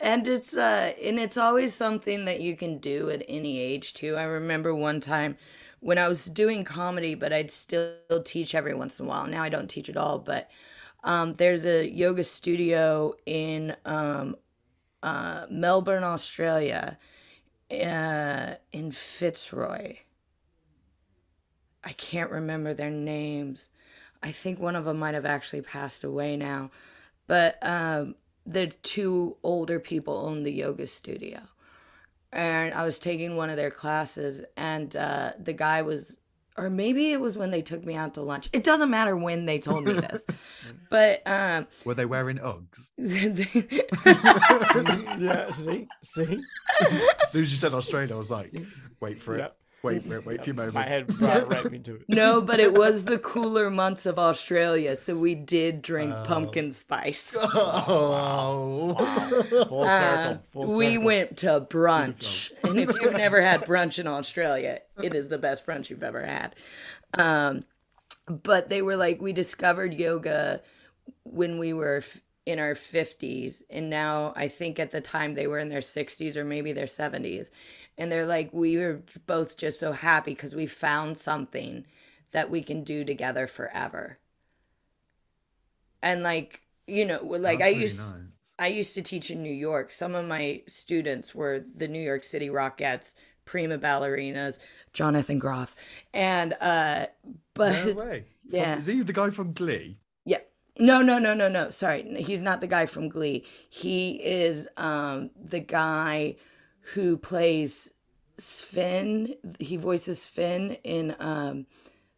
And 0.00 0.28
it's 0.28 0.54
uh 0.54 0.92
and 1.02 1.18
it's 1.18 1.36
always 1.36 1.74
something 1.74 2.24
that 2.24 2.40
you 2.40 2.56
can 2.56 2.78
do 2.78 3.10
at 3.10 3.24
any 3.28 3.58
age 3.58 3.94
too. 3.94 4.14
I 4.16 4.24
remember 4.24 4.74
one 4.74 5.00
time 5.00 5.36
when 5.80 5.98
I 5.98 6.08
was 6.08 6.26
doing 6.26 6.64
comedy, 6.64 7.14
but 7.14 7.32
I'd 7.32 7.50
still 7.50 8.22
teach 8.24 8.54
every 8.54 8.74
once 8.74 8.98
in 8.98 9.06
a 9.06 9.08
while. 9.08 9.26
Now 9.26 9.42
I 9.42 9.48
don't 9.48 9.68
teach 9.68 9.88
at 9.88 9.96
all, 9.96 10.18
but 10.18 10.50
um, 11.04 11.34
there's 11.34 11.64
a 11.64 11.88
yoga 11.88 12.24
studio 12.24 13.14
in 13.24 13.76
um, 13.84 14.36
uh, 15.02 15.46
Melbourne, 15.50 16.04
Australia, 16.04 16.98
uh, 17.70 18.54
in 18.72 18.90
Fitzroy. 18.92 19.98
I 21.84 21.92
can't 21.92 22.30
remember 22.30 22.74
their 22.74 22.90
names. 22.90 23.70
I 24.22 24.32
think 24.32 24.58
one 24.58 24.74
of 24.74 24.84
them 24.84 24.98
might 24.98 25.14
have 25.14 25.26
actually 25.26 25.62
passed 25.62 26.02
away 26.02 26.36
now. 26.36 26.70
But 27.26 27.58
um, 27.64 28.16
the 28.44 28.68
two 28.68 29.36
older 29.42 29.78
people 29.78 30.14
own 30.14 30.42
the 30.42 30.52
yoga 30.52 30.86
studio. 30.86 31.42
And 32.32 32.74
I 32.74 32.84
was 32.84 32.98
taking 32.98 33.36
one 33.36 33.50
of 33.50 33.56
their 33.56 33.70
classes, 33.70 34.42
and 34.56 34.94
uh, 34.94 35.32
the 35.38 35.54
guy 35.54 35.82
was, 35.82 36.18
or 36.58 36.68
maybe 36.68 37.12
it 37.12 37.20
was 37.20 37.38
when 37.38 37.50
they 37.50 37.62
took 37.62 37.84
me 37.84 37.94
out 37.94 38.14
to 38.14 38.20
lunch. 38.20 38.50
It 38.52 38.64
doesn't 38.64 38.90
matter 38.90 39.16
when 39.16 39.46
they 39.46 39.58
told 39.58 39.84
me 39.84 39.94
this. 39.94 40.24
but 40.90 41.22
um, 41.26 41.66
Were 41.84 41.94
they 41.94 42.04
wearing 42.04 42.38
Uggs? 42.38 42.90
yeah. 45.20 45.50
See, 45.52 45.88
see. 46.04 46.42
as 46.80 47.32
soon 47.32 47.42
as 47.42 47.50
you 47.50 47.56
said 47.56 47.72
Australia, 47.72 48.14
I 48.14 48.18
was 48.18 48.30
like, 48.30 48.54
wait 49.00 49.20
for 49.20 49.36
it. 49.36 49.38
Yep. 49.38 49.56
Wait 49.82 50.04
for 50.04 50.16
it. 50.16 50.26
Wait 50.26 50.40
a 50.40 50.42
few 50.42 50.54
moments. 50.54 50.74
My 50.74 50.82
head 50.82 51.06
brought 51.06 51.48
right 51.52 51.66
into 51.66 51.94
it. 51.94 52.02
no, 52.08 52.40
but 52.40 52.58
it 52.58 52.74
was 52.74 53.04
the 53.04 53.18
cooler 53.32 53.70
months 53.70 54.06
of 54.06 54.18
Australia, 54.18 54.96
so 54.96 55.16
we 55.16 55.34
did 55.36 55.82
drink 55.82 56.12
Oh. 56.16 56.24
pumpkin 56.24 56.72
spice. 56.72 57.36
Oh. 58.18 58.94
Full 59.68 59.84
Uh, 59.84 60.38
circle. 60.38 60.76
We 60.76 60.92
circle. 60.94 61.04
went 61.04 61.36
to 61.38 61.60
brunch, 61.68 62.50
and 62.64 62.78
if 62.80 62.90
you've 63.00 63.12
never 63.16 63.40
had 63.40 63.62
brunch 63.62 63.98
in 63.98 64.06
Australia, 64.06 64.80
it 65.02 65.14
is 65.14 65.28
the 65.28 65.38
best 65.38 65.64
brunch 65.66 65.90
you've 65.90 66.02
ever 66.02 66.24
had. 66.24 66.54
Um, 67.14 67.64
but 68.26 68.68
they 68.68 68.82
were 68.82 68.96
like, 68.96 69.20
we 69.20 69.32
discovered 69.32 69.94
yoga 69.94 70.60
when 71.22 71.58
we 71.58 71.72
were 71.72 72.02
in 72.48 72.58
our 72.58 72.72
50s, 72.72 73.62
and 73.68 73.90
now 73.90 74.32
I 74.34 74.48
think 74.48 74.78
at 74.78 74.90
the 74.90 75.02
time 75.02 75.34
they 75.34 75.46
were 75.46 75.58
in 75.58 75.68
their 75.68 75.80
60s 75.80 76.34
or 76.34 76.46
maybe 76.46 76.72
their 76.72 76.86
70s, 76.86 77.50
and 77.98 78.10
they're 78.10 78.24
like, 78.24 78.48
we 78.54 78.78
were 78.78 79.02
both 79.26 79.58
just 79.58 79.78
so 79.78 79.92
happy 79.92 80.30
because 80.30 80.54
we 80.54 80.64
found 80.64 81.18
something 81.18 81.84
that 82.32 82.48
we 82.48 82.62
can 82.62 82.84
do 82.84 83.04
together 83.04 83.46
forever. 83.46 84.16
And 86.02 86.22
like, 86.22 86.62
you 86.86 87.04
know, 87.04 87.20
like 87.22 87.60
I 87.60 87.68
used. 87.68 88.00
nice. 88.00 88.24
I 88.58 88.68
used 88.68 88.94
to 88.94 89.02
teach 89.02 89.30
in 89.30 89.42
New 89.42 89.52
York. 89.52 89.92
Some 89.92 90.14
of 90.14 90.24
my 90.24 90.62
students 90.66 91.34
were 91.34 91.60
the 91.60 91.86
New 91.86 92.00
York 92.00 92.24
City 92.24 92.48
Rockettes, 92.48 93.12
prima 93.44 93.76
ballerinas, 93.76 94.58
Jonathan 94.94 95.38
Groff, 95.38 95.76
and 96.14 96.54
uh, 96.62 97.08
but 97.52 97.94
No 97.94 98.22
Yeah. 98.50 98.78
Is 98.78 98.86
he 98.86 99.02
the 99.02 99.12
guy 99.12 99.28
from 99.28 99.52
Glee? 99.52 99.98
Yeah, 100.78 100.86
no, 100.86 101.02
no, 101.02 101.18
no, 101.18 101.34
no, 101.34 101.48
no. 101.48 101.70
Sorry, 101.70 102.22
he's 102.22 102.42
not 102.42 102.60
the 102.60 102.66
guy 102.66 102.86
from 102.86 103.08
Glee. 103.08 103.44
He 103.68 104.12
is 104.22 104.68
um 104.76 105.30
the 105.36 105.60
guy 105.60 106.36
who 106.94 107.16
plays 107.16 107.92
Sven. 108.38 109.34
He 109.58 109.76
voices 109.76 110.26
Finn 110.26 110.78
in 110.84 111.16
um 111.18 111.66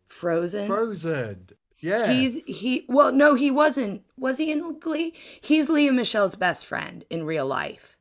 Frozen. 0.09 0.67
Frozen. 0.67 1.51
Yeah. 1.81 2.13
He's 2.13 2.45
he 2.47 2.85
well 2.89 3.13
no 3.13 3.35
he 3.35 3.51
wasn't 3.51 4.03
was 4.17 4.39
he 4.39 4.53
in 4.53 4.79
Glee? 4.79 5.15
He's 5.41 5.69
Lea 5.69 5.91
Michele's 5.91 6.35
best 6.35 6.67
friend 6.67 7.05
in 7.11 7.25
real 7.25 7.47
life. 7.47 7.97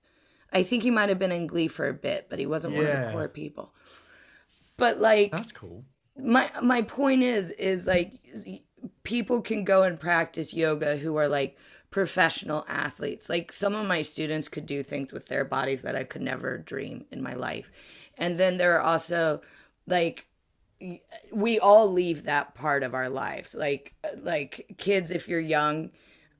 I 0.52 0.64
think 0.64 0.84
he 0.84 0.92
might 0.92 1.10
have 1.10 1.20
been 1.20 1.32
in 1.32 1.48
Glee 1.48 1.68
for 1.68 1.88
a 1.88 1.94
bit, 1.94 2.28
but 2.30 2.40
he 2.40 2.46
wasn't 2.46 2.76
one 2.76 2.86
of 2.86 3.06
the 3.06 3.12
core 3.12 3.30
people. 3.30 3.74
But 4.78 5.00
like 5.00 5.32
That's 5.32 5.52
cool. 5.52 5.86
my 6.18 6.50
my 6.62 6.82
point 6.82 7.24
is 7.24 7.52
is 7.52 7.88
like 7.88 8.20
people 9.04 9.42
can 9.42 9.64
go 9.64 9.84
and 9.84 10.00
practice 10.00 10.54
yoga 10.54 10.98
who 10.98 11.16
are 11.18 11.28
like 11.28 11.58
professional 11.92 12.66
athletes. 12.68 13.30
Like 13.30 13.52
some 13.52 13.76
of 13.76 13.88
my 13.88 14.02
students 14.02 14.48
could 14.48 14.66
do 14.66 14.84
things 14.84 15.12
with 15.12 15.28
their 15.28 15.44
bodies 15.46 15.82
that 15.82 15.96
i 15.96 16.04
could 16.04 16.22
never 16.22 16.58
dream 16.58 17.06
in 17.12 17.22
my 17.22 17.34
life. 17.34 17.72
And 18.18 18.40
then 18.40 18.58
there 18.58 18.76
are 18.78 18.82
also 18.82 19.42
like 19.88 20.28
we 21.32 21.60
all 21.60 21.92
leave 21.92 22.24
that 22.24 22.56
part 22.56 22.84
of 22.84 22.94
our 22.94 23.10
lives. 23.10 23.56
Like 23.56 23.94
like 24.18 24.76
kids 24.78 25.12
if 25.12 25.28
you're 25.28 25.40
young 25.40 25.92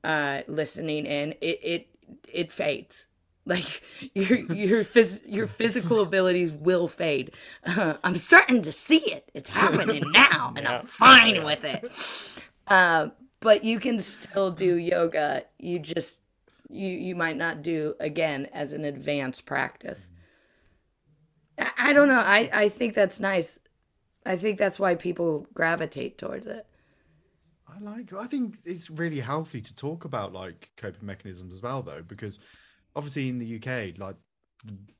uh 0.02 0.40
listening 0.46 1.04
in 1.04 1.32
it 1.42 1.58
it 1.62 1.88
it 2.32 2.52
fades 2.52 3.06
like 3.46 3.82
your 4.14 4.38
your 4.38 4.84
phys- 4.84 5.22
your 5.26 5.46
physical 5.46 6.00
abilities 6.00 6.52
will 6.52 6.88
fade. 6.88 7.32
Uh, 7.64 7.94
I'm 8.04 8.16
starting 8.16 8.62
to 8.62 8.72
see 8.72 8.98
it. 9.12 9.30
It's 9.34 9.48
happening 9.48 10.02
now, 10.12 10.52
and 10.56 10.66
I'm 10.66 10.86
fine 10.86 11.44
with 11.44 11.64
it. 11.64 11.90
Uh, 12.66 13.08
but 13.40 13.64
you 13.64 13.80
can 13.80 14.00
still 14.00 14.50
do 14.50 14.76
yoga. 14.76 15.44
You 15.58 15.78
just 15.78 16.22
you 16.68 16.88
you 16.88 17.14
might 17.14 17.36
not 17.36 17.62
do 17.62 17.94
again 18.00 18.48
as 18.52 18.72
an 18.72 18.84
advanced 18.84 19.46
practice. 19.46 20.08
I, 21.58 21.70
I 21.78 21.92
don't 21.92 22.08
know. 22.08 22.20
I 22.20 22.50
I 22.52 22.68
think 22.68 22.94
that's 22.94 23.20
nice. 23.20 23.58
I 24.26 24.36
think 24.36 24.58
that's 24.58 24.78
why 24.78 24.94
people 24.94 25.46
gravitate 25.54 26.18
towards 26.18 26.46
it. 26.46 26.66
I 27.66 27.78
like. 27.80 28.12
I 28.12 28.26
think 28.26 28.58
it's 28.64 28.90
really 28.90 29.20
healthy 29.20 29.60
to 29.60 29.74
talk 29.74 30.04
about 30.04 30.32
like 30.32 30.70
coping 30.76 31.06
mechanisms 31.06 31.54
as 31.54 31.62
well, 31.62 31.82
though, 31.82 32.02
because 32.06 32.38
obviously 32.96 33.28
in 33.28 33.38
the 33.38 33.56
UK, 33.56 33.98
like 33.98 34.16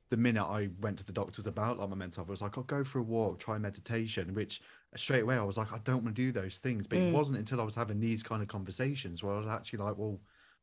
the 0.09 0.17
minute 0.17 0.43
I 0.43 0.69
went 0.81 0.97
to 0.97 1.05
the 1.05 1.13
doctors 1.13 1.47
about 1.47 1.79
like 1.79 1.89
my 1.89 1.95
mental 1.95 2.21
health, 2.21 2.29
I 2.29 2.31
was 2.31 2.41
like, 2.41 2.57
I'll 2.57 2.63
go 2.63 2.83
for 2.83 2.99
a 2.99 3.03
walk, 3.03 3.39
try 3.39 3.57
meditation, 3.57 4.33
which 4.33 4.61
straight 4.95 5.21
away 5.23 5.37
I 5.37 5.43
was 5.43 5.57
like, 5.57 5.71
I 5.71 5.79
don't 5.83 6.03
want 6.03 6.15
to 6.15 6.21
do 6.21 6.31
those 6.31 6.59
things. 6.59 6.87
But 6.87 6.99
it 6.99 7.13
wasn't 7.13 7.39
until 7.39 7.61
I 7.61 7.63
was 7.63 7.75
having 7.75 7.99
these 7.99 8.23
kind 8.23 8.41
of 8.41 8.47
conversations 8.47 9.23
where 9.23 9.33
I 9.33 9.37
was 9.37 9.47
actually 9.47 9.79
like, 9.79 9.97
well, 9.97 10.19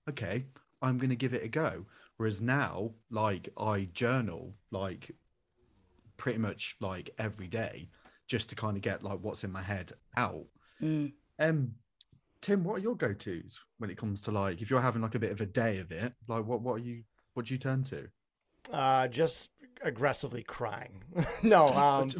okay, 0.08 0.44
I'm 0.82 0.98
going 0.98 1.10
to 1.10 1.16
give 1.16 1.32
it 1.32 1.42
a 1.44 1.48
go. 1.48 1.84
Whereas 2.18 2.42
now, 2.42 2.90
like 3.10 3.48
I 3.56 3.88
journal 3.94 4.54
like 4.70 5.10
pretty 6.16 6.38
much 6.38 6.76
like 6.80 7.10
every 7.18 7.46
day 7.46 7.88
just 8.26 8.50
to 8.50 8.56
kind 8.56 8.76
of 8.76 8.82
get 8.82 9.02
like 9.02 9.20
what's 9.22 9.44
in 9.44 9.52
my 9.52 9.62
head 9.62 9.92
out. 10.16 10.44
Um, 11.38 11.72
Tim, 12.40 12.64
what 12.64 12.74
are 12.76 12.78
your 12.80 12.96
go 12.96 13.12
tos 13.14 13.58
when 13.78 13.90
it 13.90 13.96
comes 13.96 14.22
to 14.22 14.30
like 14.30 14.60
if 14.60 14.70
you're 14.70 14.80
having 14.80 15.00
like 15.02 15.14
a 15.14 15.18
bit 15.18 15.32
of 15.32 15.40
a 15.40 15.46
day 15.46 15.78
of 15.78 15.90
it? 15.92 16.12
Like, 16.28 16.44
what 16.44 16.60
what 16.60 16.74
are 16.74 16.78
you 16.84 17.02
what 17.38 17.46
do 17.46 17.54
you 17.54 17.58
turn 17.58 17.84
to? 17.84 18.08
Uh, 18.72 19.06
just 19.06 19.50
aggressively 19.84 20.42
crying. 20.42 21.04
no, 21.44 21.68
um, 21.84 22.10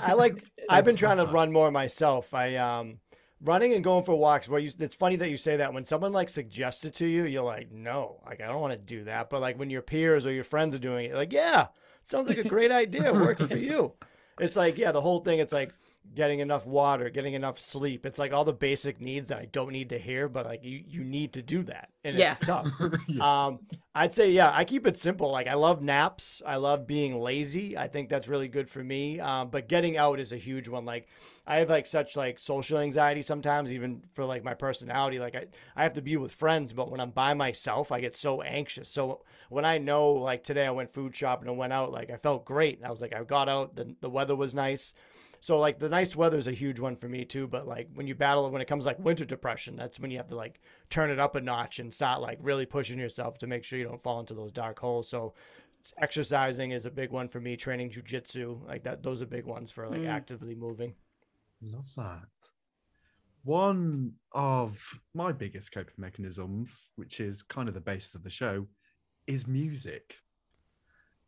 I 0.00 0.12
like. 0.12 0.44
I've 0.68 0.84
been 0.84 0.94
trying 0.94 1.16
to 1.16 1.26
run 1.26 1.50
more 1.50 1.72
myself. 1.72 2.32
I 2.32 2.54
um, 2.54 3.00
running 3.42 3.72
and 3.72 3.82
going 3.82 4.04
for 4.04 4.14
walks. 4.14 4.48
Where 4.48 4.60
you, 4.60 4.70
it's 4.78 4.94
funny 4.94 5.16
that 5.16 5.28
you 5.28 5.36
say 5.36 5.56
that. 5.56 5.74
When 5.74 5.84
someone 5.84 6.12
like 6.12 6.28
suggests 6.28 6.84
it 6.84 6.94
to 6.94 7.06
you, 7.06 7.24
you're 7.24 7.42
like, 7.42 7.72
no, 7.72 8.20
like 8.24 8.40
I 8.40 8.46
don't 8.46 8.60
want 8.60 8.74
to 8.74 8.78
do 8.78 9.02
that. 9.04 9.28
But 9.28 9.40
like 9.40 9.58
when 9.58 9.70
your 9.70 9.82
peers 9.82 10.24
or 10.24 10.32
your 10.32 10.44
friends 10.44 10.72
are 10.76 10.78
doing 10.78 11.06
it, 11.06 11.14
like, 11.14 11.32
yeah, 11.32 11.66
sounds 12.04 12.28
like 12.28 12.38
a 12.38 12.44
great 12.44 12.70
idea. 12.70 13.12
Works 13.12 13.44
for 13.44 13.56
you. 13.56 13.92
It's 14.38 14.54
like, 14.54 14.78
yeah, 14.78 14.92
the 14.92 15.00
whole 15.00 15.18
thing. 15.18 15.40
It's 15.40 15.52
like 15.52 15.74
getting 16.14 16.40
enough 16.40 16.66
water, 16.66 17.10
getting 17.10 17.34
enough 17.34 17.60
sleep. 17.60 18.06
It's 18.06 18.18
like 18.18 18.32
all 18.32 18.44
the 18.44 18.52
basic 18.52 19.00
needs 19.00 19.28
that 19.28 19.38
I 19.38 19.46
don't 19.46 19.72
need 19.72 19.90
to 19.90 19.98
hear, 19.98 20.28
but 20.28 20.46
like 20.46 20.64
you, 20.64 20.82
you 20.86 21.04
need 21.04 21.32
to 21.34 21.42
do 21.42 21.62
that. 21.64 21.90
And 22.04 22.16
Yeah. 22.16 22.16
it's 22.16 22.40
tough. 22.40 22.70
Um, 23.18 23.60
I'd 23.94 24.12
say, 24.14 24.30
yeah, 24.30 24.52
I 24.54 24.64
keep 24.64 24.86
it 24.86 24.96
simple. 24.96 25.30
Like 25.30 25.48
I 25.48 25.54
love 25.54 25.82
naps. 25.82 26.40
I 26.46 26.56
love 26.56 26.86
being 26.86 27.18
lazy. 27.20 27.76
I 27.76 27.88
think 27.88 28.08
that's 28.08 28.28
really 28.28 28.46
good 28.48 28.70
for 28.70 28.82
me. 28.84 29.18
Um, 29.18 29.50
but 29.50 29.68
getting 29.68 29.96
out 29.96 30.20
is 30.20 30.32
a 30.32 30.36
huge 30.36 30.68
one. 30.68 30.84
Like 30.84 31.08
I 31.46 31.56
have 31.56 31.68
like 31.70 31.86
such 31.86 32.16
like 32.16 32.38
social 32.38 32.78
anxiety 32.78 33.22
sometimes, 33.22 33.72
even 33.72 34.02
for 34.12 34.24
like 34.24 34.44
my 34.44 34.54
personality. 34.54 35.18
Like 35.18 35.34
I, 35.34 35.46
I 35.74 35.82
have 35.82 35.94
to 35.94 36.02
be 36.02 36.16
with 36.16 36.32
friends, 36.32 36.72
but 36.72 36.90
when 36.90 37.00
I'm 37.00 37.10
by 37.10 37.34
myself, 37.34 37.90
I 37.90 38.00
get 38.00 38.16
so 38.16 38.42
anxious. 38.42 38.88
So 38.88 39.24
when 39.48 39.64
I 39.64 39.78
know 39.78 40.12
like 40.12 40.44
today 40.44 40.66
I 40.66 40.70
went 40.70 40.92
food 40.92 41.14
shopping 41.16 41.48
and 41.48 41.58
went 41.58 41.72
out, 41.72 41.90
like 41.90 42.10
I 42.10 42.16
felt 42.16 42.44
great. 42.44 42.80
I 42.84 42.90
was 42.90 43.00
like, 43.00 43.14
I 43.14 43.24
got 43.24 43.48
out, 43.48 43.74
the, 43.74 43.94
the 44.00 44.10
weather 44.10 44.36
was 44.36 44.54
nice. 44.54 44.94
So 45.40 45.58
like 45.58 45.78
the 45.78 45.88
nice 45.88 46.16
weather 46.16 46.38
is 46.38 46.48
a 46.48 46.52
huge 46.52 46.80
one 46.80 46.96
for 46.96 47.08
me 47.08 47.24
too. 47.24 47.46
But 47.46 47.66
like 47.66 47.88
when 47.94 48.06
you 48.06 48.14
battle 48.14 48.50
when 48.50 48.62
it 48.62 48.68
comes 48.68 48.86
like 48.86 48.98
winter 48.98 49.24
depression, 49.24 49.76
that's 49.76 50.00
when 50.00 50.10
you 50.10 50.18
have 50.18 50.28
to 50.28 50.36
like 50.36 50.60
turn 50.90 51.10
it 51.10 51.18
up 51.18 51.36
a 51.36 51.40
notch 51.40 51.78
and 51.78 51.92
start 51.92 52.20
like 52.20 52.38
really 52.40 52.66
pushing 52.66 52.98
yourself 52.98 53.38
to 53.38 53.46
make 53.46 53.64
sure 53.64 53.78
you 53.78 53.84
don't 53.84 54.02
fall 54.02 54.20
into 54.20 54.34
those 54.34 54.52
dark 54.52 54.78
holes. 54.78 55.08
So 55.08 55.34
exercising 55.98 56.72
is 56.72 56.86
a 56.86 56.90
big 56.90 57.10
one 57.10 57.28
for 57.28 57.40
me. 57.40 57.56
Training 57.56 57.90
jujitsu, 57.90 58.66
like 58.66 58.84
that, 58.84 59.02
those 59.02 59.22
are 59.22 59.26
big 59.26 59.44
ones 59.44 59.70
for 59.70 59.88
like 59.88 60.00
mm. 60.00 60.08
actively 60.08 60.54
moving. 60.54 60.94
Love 61.62 61.86
that. 61.96 62.28
One 63.44 64.14
of 64.32 64.82
my 65.14 65.32
biggest 65.32 65.72
coping 65.72 65.94
mechanisms, 65.96 66.88
which 66.96 67.20
is 67.20 67.42
kind 67.42 67.68
of 67.68 67.74
the 67.74 67.80
basis 67.80 68.14
of 68.14 68.22
the 68.22 68.30
show, 68.30 68.66
is 69.26 69.46
music. 69.46 70.16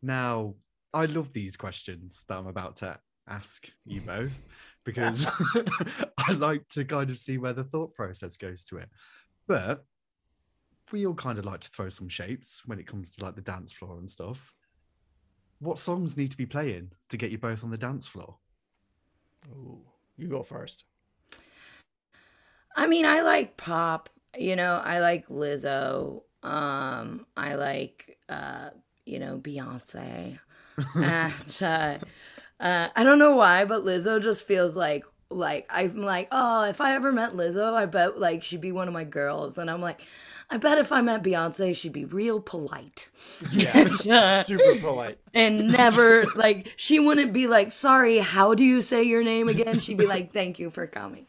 Now, 0.01 0.55
I 0.93 1.05
love 1.05 1.31
these 1.31 1.55
questions 1.55 2.25
that 2.27 2.37
I'm 2.37 2.47
about 2.47 2.75
to 2.77 2.99
ask 3.27 3.69
you 3.85 4.01
both 4.01 4.43
because 4.83 5.27
I 6.17 6.31
like 6.33 6.67
to 6.69 6.85
kind 6.85 7.09
of 7.09 7.17
see 7.17 7.37
where 7.37 7.53
the 7.53 7.63
thought 7.63 7.93
process 7.93 8.37
goes 8.37 8.63
to 8.65 8.77
it. 8.77 8.89
But 9.47 9.85
we 10.91 11.05
all 11.05 11.13
kind 11.13 11.37
of 11.37 11.45
like 11.45 11.61
to 11.61 11.69
throw 11.69 11.89
some 11.89 12.09
shapes 12.09 12.63
when 12.65 12.79
it 12.79 12.87
comes 12.87 13.15
to 13.15 13.23
like 13.23 13.35
the 13.35 13.41
dance 13.41 13.71
floor 13.71 13.97
and 13.97 14.09
stuff. 14.09 14.53
What 15.59 15.79
songs 15.79 16.17
need 16.17 16.31
to 16.31 16.37
be 16.37 16.45
playing 16.45 16.91
to 17.09 17.17
get 17.17 17.31
you 17.31 17.37
both 17.37 17.63
on 17.63 17.69
the 17.69 17.77
dance 17.77 18.07
floor? 18.07 18.37
Ooh, 19.49 19.81
you 20.17 20.27
go 20.27 20.43
first. 20.43 20.83
I 22.75 22.87
mean, 22.87 23.05
I 23.05 23.21
like 23.21 23.57
pop. 23.57 24.09
You 24.37 24.55
know, 24.55 24.81
I 24.83 24.99
like 24.99 25.27
Lizzo. 25.27 26.23
Um, 26.41 27.25
I 27.37 27.55
like 27.55 28.17
uh, 28.27 28.69
you 29.05 29.19
know, 29.19 29.37
Beyonce. 29.37 30.39
and 30.95 31.61
uh, 31.61 31.97
uh, 32.61 32.89
I 32.95 33.03
don't 33.03 33.19
know 33.19 33.35
why, 33.35 33.65
but 33.65 33.83
Lizzo 33.85 34.21
just 34.21 34.45
feels 34.47 34.75
like 34.75 35.03
like 35.29 35.65
I'm 35.69 36.01
like, 36.03 36.27
oh, 36.31 36.63
if 36.65 36.81
I 36.81 36.95
ever 36.95 37.11
met 37.11 37.33
Lizzo, 37.33 37.73
I 37.73 37.85
bet 37.85 38.19
like 38.19 38.43
she'd 38.43 38.61
be 38.61 38.71
one 38.71 38.87
of 38.87 38.93
my 38.93 39.03
girls. 39.05 39.57
And 39.57 39.69
I'm 39.71 39.81
like, 39.81 40.01
I 40.49 40.57
bet 40.57 40.77
if 40.77 40.91
I 40.91 41.01
met 41.01 41.23
Beyonce, 41.23 41.73
she'd 41.75 41.93
be 41.93 42.03
real 42.05 42.41
polite. 42.41 43.07
Yeah, 43.51 43.85
super 44.43 44.75
polite. 44.79 45.19
and 45.33 45.71
never 45.71 46.25
like 46.35 46.73
she 46.75 46.99
wouldn't 46.99 47.33
be 47.33 47.47
like 47.47 47.71
sorry 47.71 48.17
how 48.19 48.53
do 48.53 48.63
you 48.63 48.81
say 48.81 49.03
your 49.03 49.23
name 49.23 49.47
again 49.47 49.79
she'd 49.79 49.97
be 49.97 50.05
like 50.05 50.33
thank 50.33 50.59
you 50.59 50.69
for 50.69 50.85
coming 50.87 51.25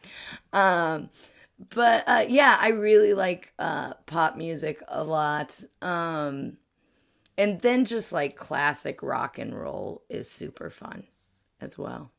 um 0.51 1.09
but 1.73 2.03
uh 2.07 2.25
yeah 2.27 2.57
i 2.59 2.69
really 2.69 3.13
like 3.13 3.53
uh 3.59 3.93
pop 4.05 4.35
music 4.35 4.81
a 4.89 5.03
lot 5.03 5.57
um 5.81 6.57
and 7.37 7.61
then 7.61 7.85
just 7.85 8.11
like 8.11 8.35
classic 8.35 9.01
rock 9.01 9.37
and 9.39 9.57
roll 9.57 10.03
is 10.09 10.29
super 10.29 10.69
fun 10.69 11.05
as 11.63 11.77
well 11.77 12.11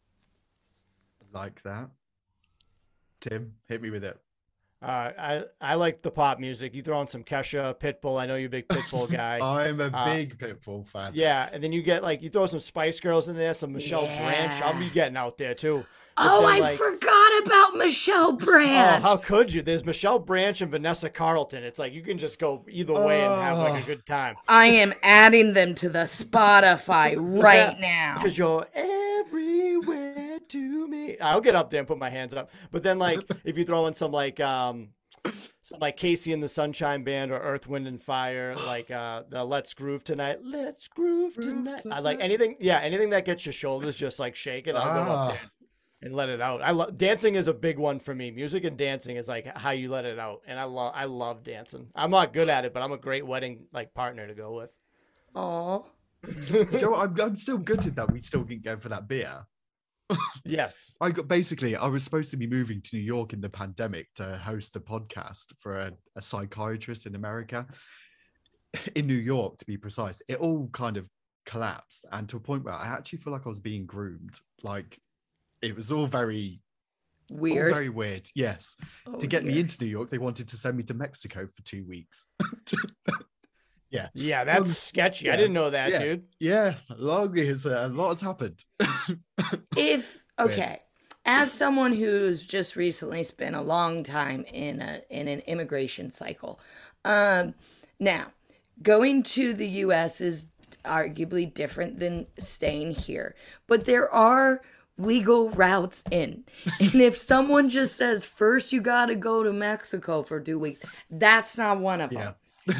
Like 1.32 1.62
that. 1.62 1.90
Tim, 3.20 3.54
hit 3.68 3.80
me 3.82 3.90
with 3.90 4.04
it. 4.04 4.18
Uh, 4.82 4.86
I 5.18 5.42
I 5.62 5.74
like 5.76 6.02
the 6.02 6.10
pop 6.10 6.38
music. 6.38 6.74
You 6.74 6.82
throw 6.82 7.00
in 7.00 7.06
some 7.06 7.24
Kesha, 7.24 7.74
Pitbull. 7.80 8.20
I 8.20 8.26
know 8.26 8.36
you're 8.36 8.48
a 8.48 8.50
big 8.50 8.68
Pitbull 8.68 9.10
guy. 9.22 9.38
I'm 9.40 9.80
a 9.80 9.84
Uh, 9.86 10.04
big 10.04 10.36
Pitbull 10.38 10.86
fan. 10.86 11.12
Yeah, 11.14 11.48
and 11.50 11.64
then 11.64 11.72
you 11.72 11.82
get 11.82 12.02
like 12.02 12.20
you 12.22 12.28
throw 12.28 12.44
some 12.44 12.60
Spice 12.60 13.00
Girls 13.00 13.28
in 13.28 13.34
there, 13.36 13.54
some 13.54 13.72
Michelle 13.72 14.04
Branch. 14.06 14.52
I'll 14.62 14.78
be 14.78 14.90
getting 14.90 15.16
out 15.16 15.38
there 15.38 15.54
too. 15.54 15.86
But 16.16 16.26
oh 16.28 16.40
then, 16.42 16.50
i 16.50 16.58
like- 16.60 16.76
forgot 16.78 17.46
about 17.46 17.74
michelle 17.76 18.32
branch 18.32 19.02
Oh, 19.04 19.08
how 19.08 19.16
could 19.16 19.52
you? 19.52 19.62
There's 19.62 19.84
Michelle 19.84 20.20
Branch 20.20 20.60
and 20.60 20.70
Vanessa 20.70 21.10
Carlton. 21.10 21.64
It's 21.64 21.80
like 21.80 21.92
you 21.92 22.02
can 22.02 22.18
just 22.18 22.38
go 22.38 22.64
either 22.68 22.92
way 22.92 23.24
and 23.24 23.32
have 23.42 23.58
like 23.58 23.80
a 23.80 23.82
Oh. 23.82 23.86
good 23.86 24.06
time. 24.06 24.36
i 24.46 24.66
am 24.66 24.94
adding 25.02 25.54
them 25.54 25.74
to 25.74 25.88
the 25.88 26.04
spotify 26.04 27.16
right 27.42 27.80
now 27.80 28.14
Because 28.18 28.38
you're 28.38 28.64
everywhere 30.52 30.86
to 30.86 30.88
me. 30.88 31.18
I'll 31.20 31.40
get 31.40 31.54
up 31.54 31.70
there 31.70 31.78
and 31.80 31.88
put 31.88 31.98
my 31.98 32.10
hands 32.10 32.34
up. 32.34 32.50
But 32.70 32.82
then 32.82 32.98
like 32.98 33.20
if 33.44 33.56
you 33.56 33.64
throw 33.64 33.86
in 33.86 33.94
some 33.94 34.12
like 34.12 34.40
um 34.40 34.88
some 35.62 35.80
like 35.80 35.98
KC 35.98 36.32
and 36.34 36.42
the 36.42 36.48
Sunshine 36.48 37.04
Band 37.04 37.30
or 37.32 37.38
Earth, 37.38 37.66
Wind 37.66 37.86
and 37.86 38.02
Fire, 38.02 38.54
like 38.66 38.90
uh 38.90 39.22
the 39.28 39.44
Let's 39.44 39.74
Groove 39.74 40.04
Tonight. 40.04 40.40
Let's 40.42 40.88
groove 40.88 41.34
tonight. 41.34 41.82
I 41.90 42.00
like 42.00 42.20
anything 42.20 42.56
yeah, 42.60 42.78
anything 42.80 43.10
that 43.10 43.24
gets 43.24 43.46
your 43.46 43.52
shoulders 43.52 43.96
just 43.96 44.18
like 44.18 44.34
shaking, 44.34 44.76
I'll 44.76 45.04
go 45.04 45.10
up 45.12 45.30
there 45.32 45.40
Ah. 45.44 45.50
and 46.02 46.14
let 46.14 46.28
it 46.28 46.40
out. 46.40 46.60
I 46.62 46.70
love 46.72 46.96
dancing 46.98 47.34
is 47.36 47.48
a 47.48 47.54
big 47.54 47.78
one 47.78 47.98
for 47.98 48.14
me. 48.14 48.30
Music 48.30 48.64
and 48.64 48.76
dancing 48.76 49.16
is 49.16 49.28
like 49.28 49.56
how 49.56 49.70
you 49.70 49.90
let 49.90 50.04
it 50.04 50.18
out. 50.18 50.42
And 50.46 50.58
I 50.58 50.64
love 50.64 50.92
I 50.94 51.04
love 51.04 51.42
dancing. 51.42 51.88
I'm 51.94 52.10
not 52.10 52.32
good 52.32 52.48
at 52.48 52.64
it, 52.64 52.74
but 52.74 52.82
I'm 52.82 52.92
a 52.92 52.98
great 52.98 53.26
wedding 53.26 53.66
like 53.72 53.94
partner 53.94 54.26
to 54.26 54.34
go 54.34 54.54
with. 54.56 54.70
oh 55.36 55.86
Joe, 56.78 56.94
I'm, 56.94 57.20
I'm 57.20 57.36
still 57.36 57.58
gutted 57.58 57.96
that 57.96 58.10
we 58.10 58.20
still 58.22 58.44
didn't 58.44 58.64
go 58.64 58.78
for 58.78 58.88
that 58.88 59.06
beer. 59.08 59.44
Yes. 60.44 60.94
I 61.00 61.10
got 61.10 61.28
basically, 61.28 61.76
I 61.76 61.86
was 61.86 62.04
supposed 62.04 62.30
to 62.32 62.36
be 62.36 62.46
moving 62.46 62.80
to 62.82 62.96
New 62.96 63.02
York 63.02 63.32
in 63.32 63.40
the 63.40 63.48
pandemic 63.48 64.12
to 64.14 64.36
host 64.36 64.76
a 64.76 64.80
podcast 64.80 65.52
for 65.58 65.74
a, 65.74 65.92
a 66.16 66.22
psychiatrist 66.22 67.06
in 67.06 67.14
America, 67.14 67.66
in 68.94 69.06
New 69.06 69.14
York 69.14 69.58
to 69.58 69.66
be 69.66 69.76
precise. 69.76 70.22
It 70.28 70.38
all 70.38 70.68
kind 70.72 70.96
of 70.96 71.06
collapsed, 71.46 72.04
and 72.12 72.28
to 72.28 72.36
a 72.36 72.40
point 72.40 72.64
where 72.64 72.74
I 72.74 72.88
actually 72.88 73.20
feel 73.20 73.32
like 73.32 73.46
I 73.46 73.48
was 73.48 73.60
being 73.60 73.86
groomed. 73.86 74.38
Like 74.62 74.98
it 75.62 75.74
was 75.74 75.90
all 75.90 76.06
very, 76.06 76.60
all 77.30 77.38
weird 77.38 77.74
very 77.74 77.88
weird. 77.88 78.28
Yes, 78.34 78.76
Oh, 79.06 79.18
to 79.18 79.26
get 79.26 79.44
me 79.44 79.58
into 79.58 79.82
New 79.82 79.90
York, 79.90 80.10
they 80.10 80.18
wanted 80.18 80.48
to 80.48 80.56
send 80.56 80.76
me 80.76 80.82
to 80.84 80.94
Mexico 80.94 81.46
for 81.46 81.62
two 81.62 81.84
weeks. 81.86 82.26
yeah, 83.94 84.08
Yeah, 84.14 84.44
that's 84.44 84.66
Long- 84.66 84.74
sketchy. 84.90 85.30
I 85.30 85.36
didn't 85.36 85.52
know 85.54 85.70
that, 85.70 85.90
yeah. 85.90 86.02
dude. 86.02 86.24
yeah. 86.38 86.74
Long 86.96 87.36
is 87.38 87.64
a 87.66 87.88
lot 87.88 88.10
has 88.10 88.20
happened. 88.20 88.64
if 89.76 90.24
Weird. 90.38 90.50
okay 90.50 90.80
as 91.26 91.52
someone 91.52 91.92
who's 91.94 92.44
just 92.44 92.76
recently 92.76 93.22
spent 93.24 93.54
a 93.56 93.60
long 93.62 94.02
time 94.02 94.44
in 94.52 94.80
a 94.82 95.00
in 95.10 95.28
an 95.28 95.40
immigration 95.46 96.10
cycle 96.10 96.58
um 97.04 97.54
now 98.00 98.26
going 98.82 99.22
to 99.22 99.54
the 99.54 99.68
US 99.86 100.20
is 100.20 100.46
arguably 100.84 101.52
different 101.52 101.98
than 101.98 102.26
staying 102.40 102.90
here 102.92 103.34
but 103.68 103.84
there 103.86 104.12
are 104.12 104.60
legal 104.98 105.50
routes 105.50 106.02
in 106.10 106.44
and 106.80 106.96
if 107.00 107.16
someone 107.16 107.68
just 107.68 107.96
says 107.96 108.26
first 108.26 108.72
you 108.72 108.80
got 108.80 109.06
to 109.06 109.14
go 109.14 109.42
to 109.42 109.52
Mexico 109.52 110.22
for 110.22 110.40
2 110.40 110.58
weeks 110.58 110.80
that's 111.10 111.56
not 111.56 111.78
one 111.80 112.00
of 112.00 112.10
them. 112.10 112.34
Yeah. 112.66 112.74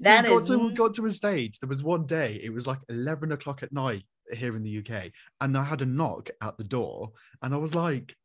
That 0.00 0.24
we 0.24 0.30
got 0.30 0.46
to, 0.46 0.58
we 0.58 0.72
got 0.72 0.94
to 0.94 1.06
a 1.06 1.10
stage. 1.10 1.58
There 1.58 1.68
was 1.68 1.82
one 1.82 2.06
day, 2.06 2.40
it 2.42 2.52
was 2.52 2.66
like 2.66 2.78
11 2.88 3.32
o'clock 3.32 3.62
at 3.62 3.72
night 3.72 4.04
here 4.32 4.56
in 4.56 4.62
the 4.62 4.78
UK, 4.78 5.12
and 5.40 5.56
I 5.56 5.64
had 5.64 5.82
a 5.82 5.86
knock 5.86 6.30
at 6.40 6.56
the 6.56 6.64
door, 6.64 7.12
and 7.42 7.52
I 7.54 7.58
was 7.58 7.74
like, 7.74 8.16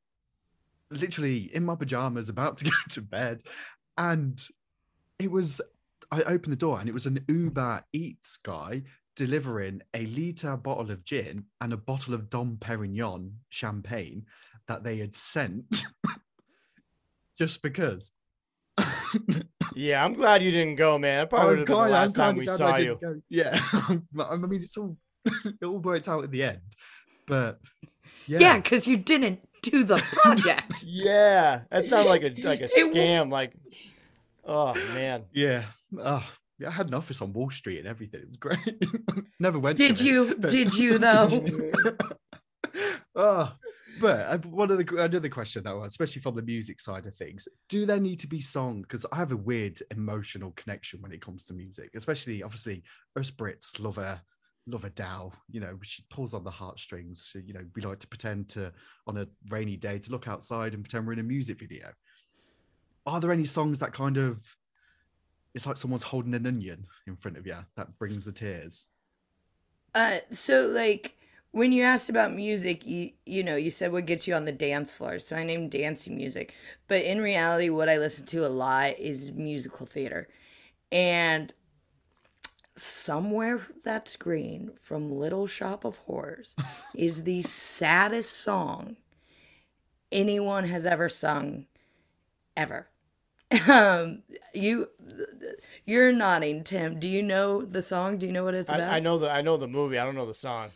literally 0.91 1.53
in 1.53 1.65
my 1.65 1.75
pajamas, 1.75 2.29
about 2.29 2.57
to 2.57 2.65
go 2.65 2.71
to 2.89 3.01
bed. 3.01 3.41
And 3.97 4.41
it 5.19 5.31
was, 5.31 5.61
I 6.11 6.21
opened 6.23 6.53
the 6.53 6.57
door, 6.57 6.79
and 6.79 6.89
it 6.89 6.93
was 6.93 7.05
an 7.05 7.23
Uber 7.27 7.83
Eats 7.93 8.37
guy 8.37 8.83
delivering 9.15 9.81
a 9.93 10.05
litre 10.07 10.57
bottle 10.57 10.91
of 10.91 11.03
gin 11.05 11.45
and 11.61 11.73
a 11.73 11.77
bottle 11.77 12.13
of 12.13 12.29
Dom 12.29 12.57
Perignon 12.59 13.31
champagne 13.49 14.25
that 14.67 14.83
they 14.83 14.97
had 14.97 15.15
sent 15.15 15.83
just 17.37 17.61
because. 17.61 18.11
Yeah, 19.75 20.03
I'm 20.05 20.13
glad 20.13 20.41
you 20.41 20.51
didn't 20.51 20.75
go, 20.77 20.97
man. 20.97 21.19
That 21.21 21.29
probably 21.29 21.49
would 21.49 21.57
have 21.59 21.67
been 21.67 21.75
the 21.75 21.89
last 21.91 22.15
time 22.15 22.35
we 22.37 22.45
saw 22.47 22.77
you. 22.77 22.97
go. 23.01 23.19
Yeah, 23.29 23.59
I 24.19 24.35
mean, 24.37 24.63
it's 24.63 24.77
all 24.77 24.95
it 25.25 25.63
all 25.65 25.79
worked 25.79 26.07
out 26.07 26.23
at 26.23 26.31
the 26.31 26.43
end, 26.43 26.59
but 27.27 27.59
yeah, 28.27 28.39
yeah 28.39 28.61
cuz 28.61 28.87
you 28.87 28.97
didn't 28.97 29.39
do 29.61 29.83
the 29.83 29.97
project 29.97 30.83
Yeah, 30.85 31.61
that 31.71 31.87
sounded 31.89 32.09
like 32.09 32.21
a 32.23 32.29
like 32.43 32.61
a 32.61 32.65
It 32.65 32.87
wa- 32.87 32.93
scam. 32.93 33.31
Like, 33.31 33.53
oh 34.45 34.73
man. 34.93 35.23
yeah. 35.33 35.65
Oh, 35.99 36.23
yeah, 36.59 36.67
I 36.69 36.71
had 36.71 36.87
an 36.87 36.93
office 36.93 37.21
on 37.21 37.33
Wall 37.33 37.49
Street 37.49 37.79
and 37.79 37.87
everything. 37.87 38.21
It 38.21 38.27
was 38.27 38.37
great. 38.37 38.59
Never 39.39 39.59
went. 39.59 39.77
to 39.77 39.87
Did 39.87 39.99
it, 39.99 40.05
you- 40.05 40.35
but- 40.39 40.51
did 40.51 40.73
you, 40.77 40.97
though? 40.99 41.27
oh, 43.15 43.53
but 43.99 44.19
uh, 44.19 44.37
one 44.49 44.71
of 44.71 44.77
the 44.77 45.03
another 45.03 45.29
question 45.29 45.63
though, 45.63 45.83
especially 45.83 46.21
from 46.21 46.35
the 46.35 46.41
music 46.41 46.79
side 46.79 47.05
of 47.05 47.15
things, 47.15 47.47
do 47.69 47.85
there 47.85 47.99
need 47.99 48.19
to 48.19 48.27
be 48.27 48.41
songs? 48.41 48.81
Because 48.83 49.05
I 49.11 49.17
have 49.17 49.31
a 49.31 49.37
weird 49.37 49.79
emotional 49.91 50.51
connection 50.51 51.01
when 51.01 51.11
it 51.11 51.21
comes 51.21 51.45
to 51.45 51.53
music, 51.53 51.91
especially 51.95 52.43
obviously 52.43 52.83
us 53.17 53.31
Brits 53.31 53.79
love 53.79 53.97
a 53.97 54.21
love 54.67 54.83
a 54.83 54.89
Dow. 54.89 55.31
You 55.49 55.61
know, 55.61 55.77
she 55.81 56.03
pulls 56.09 56.33
on 56.33 56.43
the 56.43 56.51
heartstrings. 56.51 57.31
You 57.35 57.53
know, 57.53 57.65
we 57.75 57.81
like 57.81 57.99
to 57.99 58.07
pretend 58.07 58.49
to 58.49 58.71
on 59.07 59.17
a 59.17 59.27
rainy 59.49 59.77
day 59.77 59.99
to 59.99 60.11
look 60.11 60.27
outside 60.27 60.73
and 60.73 60.83
pretend 60.83 61.05
we're 61.05 61.13
in 61.13 61.19
a 61.19 61.23
music 61.23 61.59
video. 61.59 61.91
Are 63.05 63.19
there 63.19 63.31
any 63.31 63.45
songs 63.45 63.79
that 63.79 63.93
kind 63.93 64.17
of 64.17 64.55
it's 65.53 65.65
like 65.65 65.77
someone's 65.77 66.03
holding 66.03 66.33
an 66.33 66.45
onion 66.45 66.85
in 67.07 67.15
front 67.15 67.37
of 67.37 67.47
you 67.47 67.57
that 67.77 67.97
brings 67.97 68.25
the 68.25 68.31
tears? 68.31 68.87
Uh, 69.93 70.17
so 70.29 70.67
like 70.67 71.15
when 71.55 71.71
you 71.71 71.83
asked 71.83 72.09
about 72.09 72.33
music, 72.33 72.85
you 72.85 73.11
you 73.25 73.41
know 73.41 73.55
you 73.55 73.71
said 73.71 73.93
what 73.93 74.05
gets 74.05 74.27
you 74.27 74.35
on 74.35 74.43
the 74.43 74.51
dance 74.51 74.93
floor. 74.93 75.19
So 75.19 75.37
I 75.37 75.45
named 75.45 75.71
dancing 75.71 76.17
music, 76.17 76.53
but 76.89 77.01
in 77.03 77.21
reality, 77.21 77.69
what 77.69 77.87
I 77.87 77.97
listen 77.97 78.25
to 78.25 78.45
a 78.45 78.49
lot 78.49 78.99
is 78.99 79.31
musical 79.31 79.85
theater, 79.85 80.27
and 80.91 81.53
somewhere 82.75 83.67
that's 83.85 84.17
green 84.17 84.71
from 84.81 85.09
Little 85.09 85.47
Shop 85.47 85.85
of 85.85 85.95
Horrors 85.99 86.57
is 86.93 87.23
the 87.23 87.41
saddest 87.43 88.33
song 88.33 88.97
anyone 90.11 90.65
has 90.65 90.85
ever 90.85 91.07
sung, 91.07 91.67
ever. 92.57 92.89
Um, 93.69 94.23
you 94.53 94.89
you're 95.85 96.11
nodding, 96.11 96.65
Tim. 96.65 96.99
Do 96.99 97.07
you 97.07 97.23
know 97.23 97.61
the 97.61 97.81
song? 97.81 98.17
Do 98.17 98.25
you 98.25 98.33
know 98.33 98.43
what 98.43 98.55
it's 98.55 98.69
about? 98.69 98.91
I, 98.91 98.97
I 98.97 98.99
know 98.99 99.17
the 99.19 99.29
I 99.29 99.41
know 99.41 99.55
the 99.55 99.67
movie. 99.67 99.97
I 99.97 100.03
don't 100.03 100.15
know 100.15 100.25
the 100.25 100.33
song. 100.33 100.71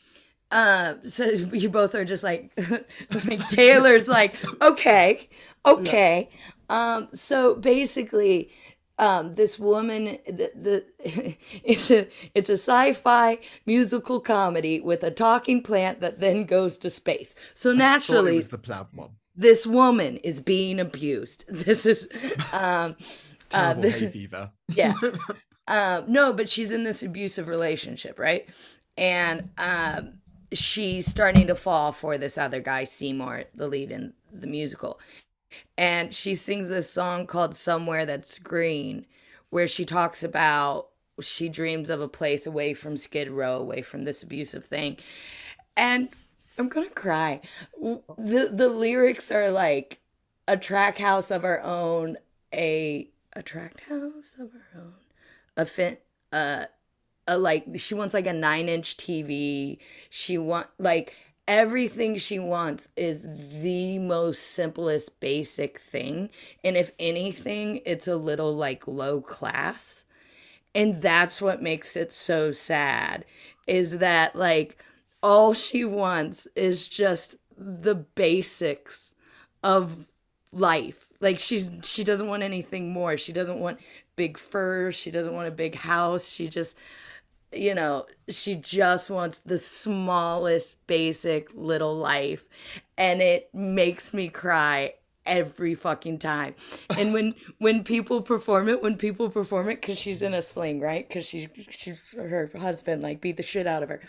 Uh, 0.51 0.95
so 1.05 1.25
you 1.53 1.69
both 1.69 1.95
are 1.95 2.05
just 2.05 2.23
like, 2.23 2.51
like 3.25 3.49
Taylor's 3.49 4.07
like, 4.07 4.35
okay, 4.61 5.29
okay. 5.65 6.29
Um, 6.69 7.07
so 7.13 7.55
basically, 7.55 8.51
um, 8.99 9.35
this 9.35 9.57
woman, 9.57 10.17
the, 10.27 10.51
the 10.55 10.85
it's 11.63 11.89
a 11.89 12.07
it's 12.35 12.49
a 12.49 12.57
sci-fi 12.57 13.39
musical 13.65 14.19
comedy 14.19 14.81
with 14.81 15.03
a 15.03 15.11
talking 15.11 15.63
plant 15.63 16.01
that 16.01 16.19
then 16.19 16.43
goes 16.43 16.77
to 16.79 16.89
space. 16.89 17.33
So 17.53 17.71
naturally, 17.71 18.39
the 18.41 18.57
plough 18.57 18.87
one. 18.93 19.11
this 19.35 19.65
woman 19.65 20.17
is 20.17 20.41
being 20.41 20.79
abused. 20.79 21.45
This 21.47 21.85
is 21.85 22.09
um, 22.51 22.97
uh, 23.53 23.73
this 23.73 23.99
hay 23.99 24.07
fever. 24.09 24.51
yeah. 24.67 24.93
um, 25.67 26.03
no, 26.07 26.33
but 26.33 26.49
she's 26.49 26.69
in 26.69 26.83
this 26.83 27.01
abusive 27.01 27.47
relationship, 27.47 28.19
right? 28.19 28.47
And 28.97 29.49
um, 29.57 30.18
she's 30.51 31.05
starting 31.05 31.47
to 31.47 31.55
fall 31.55 31.91
for 31.91 32.17
this 32.17 32.37
other 32.37 32.61
guy, 32.61 32.83
Seymour, 32.83 33.45
the 33.53 33.67
lead 33.67 33.91
in 33.91 34.13
the 34.31 34.47
musical. 34.47 34.99
And 35.77 36.13
she 36.13 36.35
sings 36.35 36.69
this 36.69 36.89
song 36.89 37.25
called 37.25 37.55
Somewhere 37.55 38.05
That's 38.05 38.39
Green, 38.39 39.05
where 39.49 39.67
she 39.67 39.85
talks 39.85 40.23
about 40.23 40.89
she 41.21 41.49
dreams 41.49 41.89
of 41.89 42.01
a 42.01 42.07
place 42.07 42.45
away 42.45 42.73
from 42.73 42.95
Skid 42.95 43.29
Row, 43.29 43.57
away 43.57 43.81
from 43.81 44.05
this 44.05 44.23
abusive 44.23 44.65
thing. 44.65 44.97
And 45.75 46.09
I'm 46.57 46.69
gonna 46.69 46.89
cry. 46.89 47.41
The 47.81 48.49
the 48.51 48.69
lyrics 48.69 49.31
are 49.31 49.49
like 49.49 49.99
a 50.47 50.57
track 50.57 50.97
house 50.97 51.31
of 51.31 51.43
our 51.43 51.61
own, 51.61 52.17
a 52.53 53.09
a 53.33 53.41
track 53.41 53.81
house 53.87 54.35
of 54.39 54.51
our 54.53 54.81
own, 54.81 54.93
a 55.57 55.65
fin 55.65 55.97
uh 56.31 56.65
a 57.29 57.37
like 57.37 57.65
she 57.75 57.93
wants 57.93 58.13
like 58.13 58.27
a 58.27 58.33
nine 58.33 58.67
inch 58.67 58.97
TV. 58.97 59.77
She 60.09 60.37
want 60.37 60.67
like 60.79 61.15
everything 61.47 62.17
she 62.17 62.39
wants 62.39 62.89
is 62.97 63.25
the 63.61 63.99
most 63.99 64.41
simplest 64.41 65.19
basic 65.19 65.79
thing. 65.79 66.29
And 66.63 66.75
if 66.75 66.91
anything, 66.99 67.81
it's 67.85 68.07
a 68.07 68.17
little 68.17 68.55
like 68.55 68.87
low 68.87 69.21
class. 69.21 70.03
And 70.75 71.01
that's 71.01 71.41
what 71.41 71.61
makes 71.61 71.95
it 71.95 72.11
so 72.11 72.51
sad 72.51 73.25
is 73.67 73.99
that 73.99 74.35
like 74.35 74.83
all 75.21 75.53
she 75.53 75.85
wants 75.85 76.47
is 76.55 76.87
just 76.87 77.35
the 77.55 77.95
basics 77.95 79.13
of 79.63 80.07
life. 80.51 81.05
Like 81.21 81.39
she's 81.39 81.69
she 81.83 82.03
doesn't 82.03 82.27
want 82.27 82.43
anything 82.43 82.91
more. 82.91 83.17
She 83.17 83.33
doesn't 83.33 83.59
want 83.59 83.79
big 84.15 84.37
fur 84.37 84.91
she 84.91 85.11
doesn't 85.11 85.33
want 85.33 85.47
a 85.47 85.51
big 85.51 85.75
house. 85.75 86.27
She 86.27 86.49
just 86.49 86.75
you 87.51 87.73
know, 87.75 88.05
she 88.29 88.55
just 88.55 89.09
wants 89.09 89.39
the 89.39 89.57
smallest 89.59 90.85
basic 90.87 91.49
little 91.53 91.95
life 91.95 92.45
and 92.97 93.21
it 93.21 93.49
makes 93.53 94.13
me 94.13 94.29
cry 94.29 94.93
every 95.25 95.75
fucking 95.75 96.17
time. 96.17 96.55
And 96.97 97.13
when 97.13 97.35
when 97.59 97.83
people 97.83 98.21
perform 98.21 98.67
it, 98.69 98.81
when 98.81 98.97
people 98.97 99.29
perform 99.29 99.69
it 99.69 99.81
cuz 99.81 99.99
she's 99.99 100.21
in 100.21 100.33
a 100.33 100.41
sling, 100.41 100.79
right? 100.79 101.07
Cuz 101.09 101.25
she 101.25 101.49
she's 101.69 102.11
her 102.15 102.49
husband 102.57 103.01
like 103.03 103.21
beat 103.21 103.37
the 103.37 103.43
shit 103.43 103.67
out 103.67 103.83
of 103.83 103.89
her. 103.89 104.01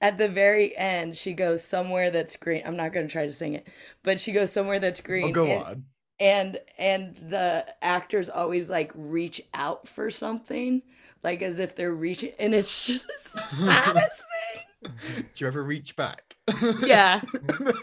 At 0.00 0.18
the 0.18 0.28
very 0.28 0.76
end, 0.76 1.16
she 1.16 1.32
goes 1.32 1.64
somewhere 1.64 2.10
that's 2.10 2.36
green. 2.36 2.62
I'm 2.66 2.76
not 2.76 2.92
going 2.92 3.06
to 3.06 3.12
try 3.12 3.26
to 3.26 3.32
sing 3.32 3.54
it, 3.54 3.66
but 4.02 4.20
she 4.20 4.32
goes 4.32 4.52
somewhere 4.52 4.78
that's 4.78 5.00
green. 5.00 5.30
Oh, 5.30 5.32
go 5.32 5.46
and- 5.46 5.64
on. 5.64 5.84
and 6.20 6.60
and 6.78 7.16
the 7.16 7.66
actors 7.82 8.28
always 8.28 8.68
like 8.70 8.90
reach 8.94 9.40
out 9.54 9.86
for 9.88 10.10
something 10.10 10.82
like 11.22 11.42
as 11.42 11.58
if 11.58 11.74
they're 11.76 11.94
reaching 11.94 12.32
and 12.38 12.54
it's 12.54 12.86
just 12.86 13.06
it's 13.08 13.30
the 13.30 13.40
saddest 13.40 14.22
thing. 14.82 14.92
Do 15.34 15.44
you 15.44 15.46
ever 15.46 15.64
reach 15.64 15.96
back? 15.96 16.22
yeah 16.84 17.20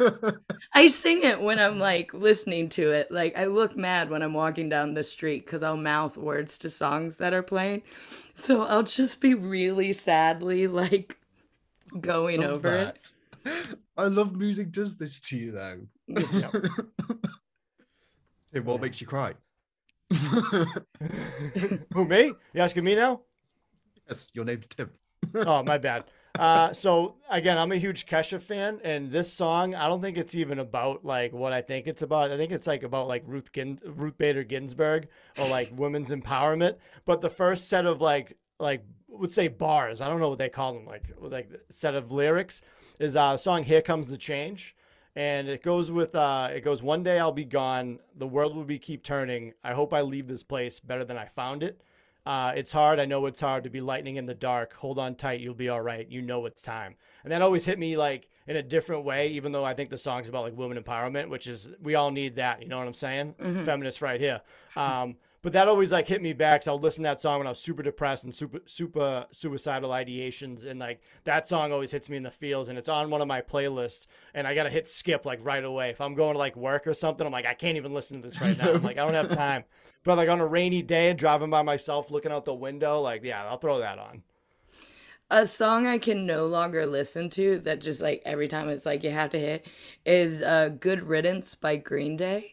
i 0.74 0.88
sing 0.88 1.22
it 1.22 1.42
when 1.42 1.60
i'm 1.60 1.78
like 1.78 2.14
listening 2.14 2.70
to 2.70 2.92
it 2.92 3.12
like 3.12 3.38
i 3.38 3.44
look 3.44 3.76
mad 3.76 4.10
when 4.10 4.22
i'm 4.22 4.34
walking 4.34 4.70
down 4.70 4.94
the 4.94 5.04
street 5.04 5.46
because 5.46 5.62
i'll 5.62 5.76
mouth 5.76 6.16
words 6.16 6.58
to 6.58 6.70
songs 6.70 7.18
that 7.18 7.34
are 7.34 7.44
playing 7.44 7.82
so 8.36 8.64
i'll 8.64 8.84
just 8.84 9.20
be 9.20 9.34
really 9.34 9.92
sadly 9.92 10.66
like 10.66 11.18
going 12.00 12.42
Love 12.42 12.52
over 12.52 12.94
it. 13.46 13.74
I 13.98 14.06
love 14.06 14.36
music 14.36 14.72
does 14.72 14.98
this 14.98 15.20
to 15.22 15.38
you 15.38 15.52
though. 15.52 15.82
Hey, 18.52 18.60
what 18.62 18.82
makes 18.82 19.02
you 19.02 19.08
cry? 19.08 19.34
Who 21.93 22.05
me? 22.05 22.34
You 22.53 22.61
asking 22.61 22.84
me 22.84 22.95
now? 22.95 23.22
yes, 24.07 24.28
your 24.34 24.45
name's 24.45 24.68
Tim. 24.68 24.89
oh, 25.36 25.64
my 25.64 25.78
bad. 25.78 26.05
Uh, 26.39 26.74
so 26.74 27.16
again, 27.30 27.57
I'm 27.59 27.72
a 27.72 27.78
huge 27.78 28.07
Kesha 28.07 28.41
fan, 28.41 28.80
and 28.84 29.11
this 29.11 29.32
song, 29.32 29.76
I 29.76 29.88
don't 29.88 30.01
think 30.01 30.18
it's 30.18 30.34
even 30.34 30.59
about 30.59 31.05
like 31.05 31.32
what 31.32 31.53
I 31.53 31.61
think 31.61 31.86
it's 31.86 32.01
about. 32.01 32.32
I 32.32 32.38
think 32.38 32.51
it's 32.51 32.66
like 32.66 32.82
about 32.82 33.07
like 33.07 33.24
Ruth 33.28 33.51
Gin- 33.51 33.80
Ruth 33.86 34.18
Bader 34.18 34.43
Ginsburg 34.43 35.07
or 35.38 35.47
like 35.47 35.72
women's 35.76 36.09
empowerment. 36.09 36.78
But 37.05 37.22
the 37.22 37.30
first 37.30 37.70
set 37.70 37.86
of 37.86 38.01
like 38.01 38.36
like 38.59 38.84
would 39.09 39.32
say 39.32 39.47
bars, 39.47 40.01
I 40.01 40.07
don't 40.07 40.20
know 40.20 40.30
what 40.30 40.39
they 40.39 40.49
call 40.49 40.74
them, 40.74 40.88
like 40.88 41.03
like 41.20 41.51
set 41.70 41.93
of 41.93 42.11
lyrics 42.11 42.64
is 42.97 43.16
uh 43.16 43.38
song 43.38 43.64
"Here 43.64 43.82
Comes 43.82 44.07
the 44.07 44.18
Change." 44.18 44.76
And 45.16 45.47
it 45.47 45.61
goes 45.61 45.91
with 45.91 46.16
uh 46.16 46.49
it 46.51 46.61
goes 46.61 46.82
one 46.82 47.03
day 47.03 47.20
I'll 47.20 47.32
be 47.32 47.45
gone, 47.45 47.99
the 48.18 48.28
world 48.28 48.55
will 48.55 48.64
be 48.64 48.80
keep 48.80 49.03
turning. 49.03 49.53
I 49.64 49.74
hope 49.74 49.93
I 49.93 50.01
leave 50.01 50.28
this 50.28 50.43
place 50.43 50.80
better 50.80 51.05
than 51.05 51.18
I 51.18 51.26
found 51.28 51.64
it. 51.64 51.82
Uh, 52.26 52.53
it's 52.55 52.72
hard. 52.72 52.99
I 52.99 53.05
know 53.05 53.26
it's 53.26 53.41
hard 53.41 53.66
to 53.66 53.70
be 53.70 53.82
lightning 53.82 54.16
in 54.16 54.26
the 54.26 54.34
dark. 54.34 54.74
Hold 54.76 54.97
on 54.97 55.16
tight. 55.16 55.41
You'll 55.41 55.53
be 55.53 55.68
all 55.68 55.82
right. 55.82 56.07
You 56.09 56.22
know 56.22 56.45
it's 56.45 56.61
time. 56.61 56.95
And 57.24 57.32
that 57.34 57.41
always 57.41 57.66
hit 57.66 57.78
me 57.78 57.97
like 57.97 58.30
in 58.47 58.55
a 58.55 58.64
different 58.64 59.03
way, 59.03 59.28
even 59.28 59.51
though 59.51 59.66
I 59.66 59.74
think 59.74 59.89
the 59.89 59.97
song's 59.97 60.30
about 60.30 60.43
like 60.43 60.55
women 60.57 60.82
empowerment, 60.82 61.28
which 61.28 61.47
is, 61.47 61.72
we 61.82 61.95
all 61.95 62.11
need 62.11 62.36
that. 62.38 62.61
You 62.61 62.70
know 62.70 62.78
what 62.78 62.88
I'm 62.88 62.93
saying? 62.93 63.36
Feminists 63.66 64.01
right 64.01 64.22
here. 64.22 64.39
Um, 64.78 65.18
but 65.44 65.54
that 65.54 65.68
always 65.68 65.91
like 65.91 66.08
hit 66.08 66.22
me 66.22 66.34
back. 66.34 66.64
So 66.64 66.72
I 66.72 66.74
would 66.74 66.84
listen 66.84 67.04
to 67.04 67.10
that 67.10 67.20
song 67.20 67.39
when 67.39 67.48
I 67.48 67.52
was 67.52 67.60
super 67.60 67.84
depressed 67.84 68.24
and 68.24 68.34
super, 68.34 68.60
super 68.66 69.26
suicidal 69.32 69.91
ideations. 69.91 70.66
And 70.66 70.80
like 70.80 71.02
that 71.26 71.48
song 71.48 71.74
always 71.74 71.91
hits 71.91 72.10
me 72.10 72.18
in 72.18 72.24
the 72.24 72.32
feels 72.32 72.70
and 72.70 72.78
it's 72.78 72.89
on 72.89 73.10
one 73.10 73.22
of 73.22 73.28
my 73.28 73.41
playlists. 73.41 74.08
And 74.34 74.48
I 74.48 74.56
got 74.56 74.64
to 74.64 74.70
hit 74.70 74.88
skip 74.88 75.26
like 75.26 75.39
right 75.44 75.64
away. 75.64 75.89
If 75.89 76.02
I'm 76.02 76.16
going 76.16 76.34
to 76.34 76.39
like 76.39 76.56
work 76.56 76.88
or 76.88 76.94
something, 76.94 77.28
I'm 77.28 77.34
like, 77.34 77.46
I 77.46 77.54
can't 77.54 77.78
even 77.78 77.94
listen 77.94 78.22
to 78.22 78.28
this 78.30 78.41
right 78.41 78.58
now. 78.58 78.74
I'm 78.74 78.82
like, 78.84 78.98
I 78.98 79.06
don't 79.06 79.14
have 79.14 79.30
time. 79.36 79.66
But 80.04 80.18
like 80.18 80.30
on 80.30 80.39
a 80.39 80.48
rainy 80.48 80.82
day, 80.82 81.10
and 81.10 81.20
driving 81.20 81.50
by 81.50 81.62
myself, 81.62 82.10
looking 82.12 82.32
out 82.32 82.46
the 82.46 82.54
window, 82.54 83.02
like, 83.02 83.24
yeah, 83.24 83.46
I'll 83.46 83.58
throw 83.58 83.80
that 83.80 84.00
on. 84.00 84.24
a 85.30 85.48
song 85.48 85.88
I 85.88 85.98
can 85.98 86.26
no 86.26 86.46
longer 86.48 86.86
listen 86.86 87.30
to 87.32 87.60
that 87.60 87.82
just 87.82 88.02
like 88.02 88.22
every 88.26 88.48
time 88.48 88.70
it's 88.70 88.86
like 88.86 89.04
you 89.04 89.12
have 89.12 89.32
to 89.32 89.39
hit 89.39 89.68
is 90.06 90.41
uh 90.41 90.70
Good 90.80 91.04
Riddance 91.04 91.56
by 91.56 91.78
Green 91.78 92.16
Day. 92.18 92.53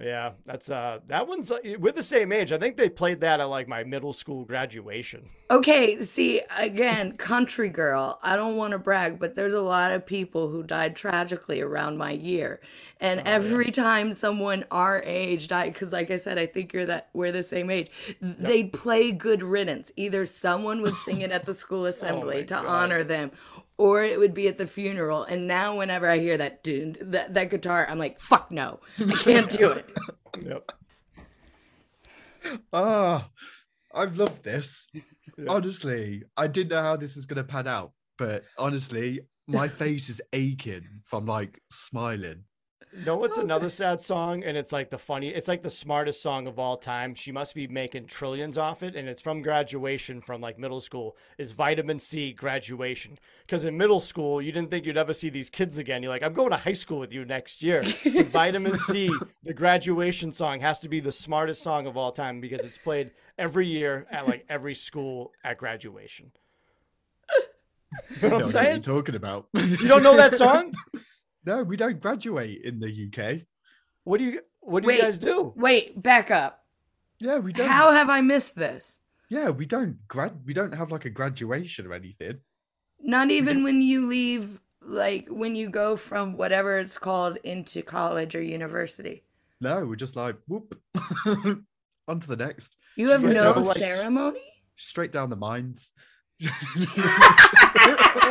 Yeah, 0.00 0.32
that's 0.46 0.70
uh, 0.70 1.00
that 1.08 1.28
one's 1.28 1.50
uh, 1.50 1.58
we're 1.78 1.92
the 1.92 2.02
same 2.02 2.32
age. 2.32 2.52
I 2.52 2.58
think 2.58 2.76
they 2.76 2.88
played 2.88 3.20
that 3.20 3.38
at 3.38 3.44
like 3.44 3.68
my 3.68 3.84
middle 3.84 4.14
school 4.14 4.44
graduation. 4.46 5.28
Okay, 5.50 6.00
see 6.00 6.40
again, 6.56 7.16
country 7.18 7.68
girl. 7.68 8.18
I 8.22 8.36
don't 8.36 8.56
want 8.56 8.72
to 8.72 8.78
brag, 8.78 9.18
but 9.18 9.34
there's 9.34 9.52
a 9.52 9.60
lot 9.60 9.92
of 9.92 10.06
people 10.06 10.48
who 10.48 10.62
died 10.62 10.96
tragically 10.96 11.60
around 11.60 11.98
my 11.98 12.12
year, 12.12 12.60
and 12.98 13.20
every 13.26 13.70
time 13.70 14.14
someone 14.14 14.64
our 14.70 15.02
age 15.04 15.48
died, 15.48 15.74
because 15.74 15.92
like 15.92 16.10
I 16.10 16.16
said, 16.16 16.38
I 16.38 16.46
think 16.46 16.72
you're 16.72 16.86
that 16.86 17.10
we're 17.12 17.32
the 17.32 17.42
same 17.42 17.70
age. 17.70 17.90
They'd 18.22 18.72
play 18.72 19.12
Good 19.12 19.42
Riddance. 19.42 19.92
Either 19.96 20.24
someone 20.24 20.80
would 20.80 20.96
sing 20.96 21.20
it 21.20 21.30
at 21.30 21.44
the 21.44 21.54
school 21.54 21.84
assembly 21.86 22.44
to 22.46 22.56
honor 22.56 23.04
them, 23.04 23.32
or 23.80 24.04
it 24.04 24.18
would 24.18 24.34
be 24.34 24.46
at 24.46 24.58
the 24.58 24.66
funeral. 24.66 25.24
And 25.24 25.48
now, 25.48 25.78
whenever 25.78 26.08
I 26.08 26.18
hear 26.18 26.36
that 26.36 26.62
dude, 26.62 26.98
that 27.12 27.32
that 27.32 27.48
guitar, 27.48 27.86
I'm 27.88 27.98
like, 27.98 28.20
fuck 28.20 28.50
no, 28.50 28.80
I 28.98 29.16
can't 29.16 29.50
do 29.50 29.72
it. 29.72 29.88
Yep. 30.40 30.72
Ah, 32.72 33.30
I've 33.92 34.16
loved 34.16 34.44
this. 34.44 34.88
Honestly, 35.48 36.22
I 36.36 36.46
didn't 36.46 36.70
know 36.70 36.82
how 36.82 36.96
this 36.96 37.16
was 37.16 37.26
going 37.26 37.38
to 37.38 37.44
pan 37.44 37.66
out, 37.66 37.90
but 38.16 38.44
honestly, 38.56 39.22
my 39.48 39.66
face 39.66 40.08
is 40.08 40.22
aching 40.32 40.84
from 41.02 41.26
like 41.26 41.60
smiling. 41.68 42.44
No, 43.06 43.16
what's 43.16 43.38
another 43.38 43.68
sad 43.68 44.00
song, 44.00 44.42
and 44.42 44.56
it's 44.56 44.72
like 44.72 44.90
the 44.90 44.98
funny. 44.98 45.28
It's 45.28 45.46
like 45.46 45.62
the 45.62 45.70
smartest 45.70 46.20
song 46.22 46.48
of 46.48 46.58
all 46.58 46.76
time. 46.76 47.14
She 47.14 47.30
must 47.30 47.54
be 47.54 47.68
making 47.68 48.06
trillions 48.06 48.58
off 48.58 48.82
it, 48.82 48.96
and 48.96 49.08
it's 49.08 49.22
from 49.22 49.42
graduation 49.42 50.20
from 50.20 50.40
like 50.40 50.58
middle 50.58 50.80
school. 50.80 51.16
Is 51.38 51.52
Vitamin 51.52 52.00
C 52.00 52.32
graduation? 52.32 53.16
Because 53.46 53.64
in 53.64 53.76
middle 53.78 54.00
school, 54.00 54.42
you 54.42 54.50
didn't 54.50 54.70
think 54.72 54.86
you'd 54.86 54.96
ever 54.96 55.12
see 55.12 55.30
these 55.30 55.48
kids 55.48 55.78
again. 55.78 56.02
You're 56.02 56.10
like, 56.10 56.24
I'm 56.24 56.32
going 56.32 56.50
to 56.50 56.56
high 56.56 56.72
school 56.72 56.98
with 56.98 57.12
you 57.12 57.24
next 57.24 57.62
year. 57.62 57.84
But 58.02 58.26
Vitamin 58.32 58.76
C, 58.80 59.08
the 59.44 59.54
graduation 59.54 60.32
song, 60.32 60.58
has 60.60 60.80
to 60.80 60.88
be 60.88 60.98
the 60.98 61.12
smartest 61.12 61.62
song 61.62 61.86
of 61.86 61.96
all 61.96 62.10
time 62.10 62.40
because 62.40 62.66
it's 62.66 62.78
played 62.78 63.12
every 63.38 63.68
year 63.68 64.06
at 64.10 64.26
like 64.26 64.44
every 64.48 64.74
school 64.74 65.30
at 65.44 65.58
graduation. 65.58 66.32
You 68.20 68.28
know 68.28 68.28
what 68.28 68.32
I'm 68.32 68.38
Know 68.38 68.44
what 68.46 68.52
saying? 68.52 68.82
you're 68.84 68.96
talking 68.96 69.14
about. 69.14 69.46
You 69.54 69.88
don't 69.88 70.02
know 70.02 70.16
that 70.16 70.34
song? 70.34 70.74
No, 71.50 71.64
we 71.64 71.76
don't 71.76 71.98
graduate 71.98 72.62
in 72.62 72.78
the 72.78 72.86
UK. 72.86 73.40
What 74.04 74.18
do 74.18 74.24
you 74.24 74.40
What 74.60 74.84
do 74.84 74.86
Wait. 74.86 74.98
you 74.98 75.02
guys 75.02 75.18
do? 75.18 75.52
Wait, 75.56 76.00
back 76.00 76.30
up. 76.30 76.64
Yeah, 77.18 77.38
we 77.38 77.52
don't. 77.52 77.66
How 77.66 77.90
have 77.90 78.08
I 78.08 78.20
missed 78.20 78.54
this? 78.54 79.00
Yeah, 79.28 79.50
we 79.50 79.66
don't 79.66 79.96
grad. 80.06 80.42
We 80.46 80.54
don't 80.54 80.72
have 80.72 80.92
like 80.92 81.06
a 81.06 81.10
graduation 81.10 81.88
or 81.88 81.94
anything. 81.94 82.38
Not 83.00 83.32
even 83.32 83.64
when 83.64 83.80
you 83.80 84.06
leave, 84.06 84.60
like 84.80 85.26
when 85.28 85.56
you 85.56 85.70
go 85.70 85.96
from 85.96 86.36
whatever 86.36 86.78
it's 86.78 86.98
called 86.98 87.36
into 87.42 87.82
college 87.82 88.36
or 88.36 88.42
university. 88.42 89.24
No, 89.60 89.84
we're 89.84 89.96
just 89.96 90.14
like 90.14 90.36
whoop. 90.46 90.80
On 92.06 92.20
to 92.20 92.28
the 92.28 92.36
next. 92.36 92.76
You 92.94 93.10
have 93.10 93.22
Straight 93.22 93.34
no 93.34 93.54
down, 93.54 93.64
like, 93.64 93.76
ceremony? 93.76 94.40
Straight 94.76 95.12
down 95.12 95.30
the 95.30 95.36
mines. 95.36 95.90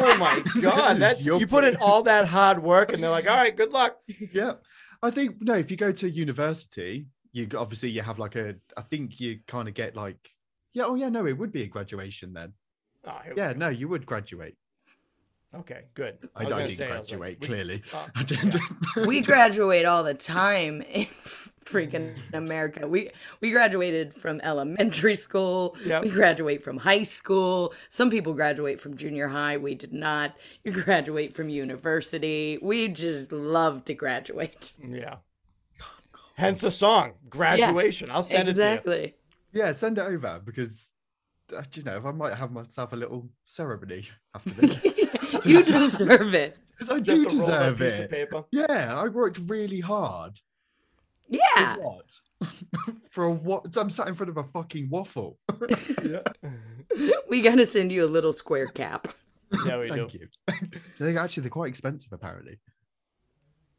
Oh 0.02 0.16
my 0.20 0.44
god, 0.62 0.92
It's 0.92 1.00
that's 1.00 1.26
your 1.26 1.40
you 1.40 1.48
put 1.48 1.64
in 1.64 1.76
all 1.78 2.04
that 2.04 2.28
hard 2.28 2.62
work, 2.62 2.94
and 2.94 3.04
they're 3.04 3.10
like, 3.12 3.28
"All 3.30 3.36
right, 3.36 3.56
good 3.56 3.72
luck." 3.72 3.98
yeah. 4.34 4.54
I 5.02 5.12
think 5.12 5.42
no 5.42 5.54
if 5.54 5.72
you 5.72 5.78
go 5.78 5.92
to 5.94 6.10
university 6.10 7.08
you 7.32 7.48
obviously 7.58 7.90
you 7.90 8.02
have 8.02 8.18
like 8.20 8.36
a 8.36 8.56
i 8.76 8.82
think 8.82 9.20
you 9.20 9.40
kind 9.48 9.68
of 9.68 9.74
get 9.76 9.96
like 9.96 10.18
yeah 10.74 10.84
oh 10.86 10.96
yeah 10.96 11.08
no 11.10 11.26
it 11.28 11.38
would 11.38 11.52
be 11.52 11.62
a 11.62 11.68
graduation 11.68 12.34
then. 12.34 12.52
Oh, 13.08 13.18
yeah 13.38 13.54
no 13.56 13.70
you 13.70 13.88
would 13.88 14.06
graduate. 14.06 14.56
Okay, 15.56 15.86
good. 15.94 16.18
i, 16.36 16.44
was 16.44 16.48
I 16.48 16.50
gonna 16.50 16.68
didn't 16.68 16.78
say, 16.78 16.86
I 16.86 16.90
like, 16.90 16.98
graduate 17.08 17.38
we- 17.40 17.48
clearly. 17.48 17.84
oh, 17.94 18.08
i 18.16 18.24
didn't 18.24 18.56
We 19.08 19.22
graduate 19.34 19.86
all 19.86 20.04
the 20.04 20.14
time 20.16 20.82
in 20.82 21.08
freaking 21.70 22.16
America. 22.34 22.88
We 22.88 23.12
we 23.42 23.52
graduated 23.52 24.14
from 24.16 24.40
elementary 24.44 25.16
school. 25.16 25.76
Yep. 25.86 26.04
We 26.04 26.10
graduate 26.10 26.64
from 26.64 26.78
high 26.78 27.04
school. 27.04 27.74
Some 27.90 28.10
people 28.10 28.34
graduate 28.34 28.80
from 28.82 28.98
junior 28.98 29.28
high. 29.28 29.58
We 29.58 29.76
did 29.76 29.94
not. 29.94 30.36
You 30.64 30.72
graduate 30.84 31.34
from 31.36 31.50
university. 31.50 32.58
We 32.62 32.88
just 32.88 33.32
love 33.32 33.86
to 33.86 33.94
graduate. 33.94 34.74
Yeah. 34.88 35.18
Hence 36.36 36.62
the 36.62 36.72
song, 36.72 37.14
graduation. 37.30 38.10
I'll 38.10 38.24
send 38.24 38.48
it 38.50 38.54
to 38.54 38.60
exactly. 38.60 39.16
yeah 39.52 39.72
send 39.74 39.98
it 39.98 40.02
over 40.02 40.40
because 40.46 40.94
uh, 41.58 41.64
you 41.74 41.84
know 41.84 42.00
i 42.06 42.12
might 42.12 42.34
have 42.36 42.52
myself 42.52 42.94
a 42.94 42.96
little 42.96 43.28
ceremony 43.46 44.08
after 44.36 44.50
this 44.62 44.84
you 45.46 45.64
deserve 45.64 46.34
it. 46.36 46.56
'Cause 46.80 46.90
i 46.92 46.96
you. 46.96 47.02
do 47.02 47.24
Just 47.24 47.36
a 47.36 47.38
deserve 47.40 47.78
piece 47.80 47.94
of 48.00 48.00
it 48.06 48.12
paper. 48.12 48.44
yeah 48.52 48.94
i 49.04 49.08
worked 49.08 49.40
really 49.48 49.80
hard 49.82 50.34
Yeah. 51.30 51.76
For 51.76 51.82
what 51.82 52.20
for 53.10 53.24
a 53.26 53.32
what 53.32 53.78
i'm 53.78 53.90
sat 53.90 54.08
in 54.08 54.16
front 54.16 54.30
of 54.30 54.38
a 54.38 54.44
fucking 54.44 54.90
waffle 54.90 55.38
Yeah. 56.04 56.22
We 57.30 57.42
gotta 57.42 57.68
send 57.68 57.92
you 57.92 58.04
a 58.04 58.08
little 58.08 58.34
square 58.34 58.66
cap. 58.66 59.10
yeah, 59.66 59.78
we 59.78 59.90
do. 59.90 59.96
Thank 59.96 60.14
you. 60.16 60.28
they 61.00 61.16
actually 61.16 61.42
they're 61.42 61.52
quite 61.52 61.70
expensive 61.70 62.12
apparently. 62.12 62.60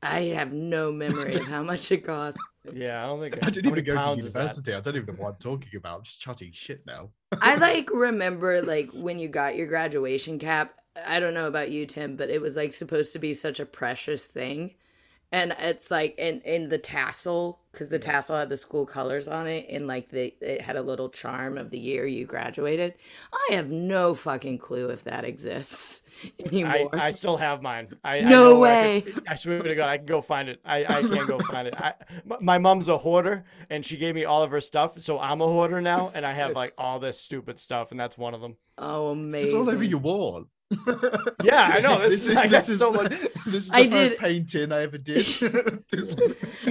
I 0.03 0.23
have 0.37 0.53
no 0.53 0.93
memory 0.93 1.35
of 1.35 1.47
how 1.47 1.63
much 1.63 1.91
it 1.93 2.05
costs. 2.07 2.41
Yeah, 2.73 3.03
I 3.05 3.07
don't 3.07 3.21
think. 3.21 3.45
I 3.45 3.51
didn't 3.51 3.71
even 3.71 3.85
go 3.85 3.95
to 3.95 4.01
pounds 4.01 4.25
is 4.25 4.33
that? 4.33 4.41
university. 4.41 4.75
I 4.75 4.81
don't 4.81 4.97
even 4.97 5.17
know 5.17 5.23
what 5.23 5.29
I'm 5.31 5.37
talking 5.37 5.77
about. 5.77 5.99
I'm 5.99 6.05
just 6.05 6.21
chatting 6.21 6.53
shit 6.55 6.83
now. 6.87 7.11
I 7.43 7.57
like 7.57 7.91
remember 7.91 8.63
like 8.63 8.91
when 8.93 9.19
you 9.19 9.29
got 9.29 9.57
your 9.57 9.67
graduation 9.67 10.39
cap. 10.39 10.75
I 11.07 11.21
don't 11.21 11.35
know 11.35 11.47
about 11.47 11.71
you, 11.71 11.87
Tim, 11.87 12.17
but 12.17 12.31
it 12.31 12.41
was 12.41 12.57
like 12.57 12.73
supposed 12.73 13.13
to 13.13 13.19
be 13.19 13.35
such 13.35 13.61
a 13.61 13.67
precious 13.67 14.27
thing. 14.27 14.75
And 15.33 15.55
it's 15.61 15.91
like 15.91 16.19
in 16.19 16.41
in 16.41 16.69
the 16.71 16.79
tassel 16.79 17.61
because 17.71 17.89
the 17.89 18.01
mm. 18.01 18.03
tassel 18.03 18.37
had 18.37 18.49
the 18.49 18.57
school 18.57 18.85
colors 18.85 19.29
on 19.29 19.47
it, 19.47 19.67
and 19.71 19.87
like 19.87 20.09
the 20.09 20.35
it 20.41 20.61
had 20.61 20.75
a 20.77 20.83
little 20.83 21.09
charm 21.09 21.57
of 21.57 21.71
the 21.71 21.79
year 21.79 22.05
you 22.07 22.27
graduated. 22.27 22.95
I 23.33 23.55
have 23.55 23.71
no 23.71 24.15
fucking 24.15 24.59
clue 24.59 24.89
if 24.89 25.05
that 25.05 25.25
exists 25.25 26.03
anymore. 26.45 26.91
I 26.93 27.11
still 27.11 27.37
have 27.37 27.63
mine. 27.63 27.89
I, 28.05 28.19
I 28.19 28.21
No 28.23 28.29
know 28.31 28.59
where 28.59 28.73
I 28.77 28.83
way. 28.87 29.01
could- 29.03 29.29
I, 29.29 29.35
swear 29.37 29.63
to 29.63 29.75
God, 29.75 29.89
I 29.89 29.99
can 29.99 30.07
go 30.07 30.21
find 30.21 30.49
it. 30.49 30.61
I, 30.65 30.85
I 30.85 31.03
can't 31.03 31.29
go 31.29 31.39
find 31.39 31.69
it. 31.69 31.75
I, 31.79 31.95
my, 32.25 32.37
my 32.41 32.59
mom's 32.59 32.89
a 32.89 32.99
hoarder, 32.99 33.45
and 33.71 33.87
she 33.87 33.97
gave 33.97 34.15
me 34.17 34.25
all 34.25 34.43
of 34.43 34.51
her 34.51 34.61
stuff, 34.61 34.99
so 35.01 35.19
I'm 35.21 35.41
a 35.41 35.47
hoarder 35.47 35.81
now, 35.81 36.11
and 36.15 36.27
I 36.27 36.33
have 36.33 36.53
like 36.57 36.75
all 36.77 36.99
this 36.99 37.21
stupid 37.21 37.61
stuff, 37.61 37.93
and 37.93 38.01
that's 38.01 38.19
one 38.19 38.35
of 38.35 38.41
them. 38.41 38.57
oh, 38.79 39.11
amazing! 39.11 39.45
It's 39.45 39.55
all 39.55 39.71
over 39.71 39.85
your 39.85 40.01
wall. 40.01 40.47
Yeah, 41.43 41.71
I 41.75 41.81
know. 41.81 41.99
This, 42.09 42.27
is 42.27 42.37
I 42.37 42.47
this 42.47 42.69
is 42.69 42.79
so 42.79 42.93
the, 42.93 43.03
much. 43.03 43.11
this 43.47 43.65
is 43.65 43.71
the 43.71 43.77
I 43.77 43.89
first 43.91 44.11
did- 44.11 44.19
painting 44.19 44.73
I 44.73 44.83
ever 44.83 44.99
did. 44.99 45.27
This- 45.91 46.17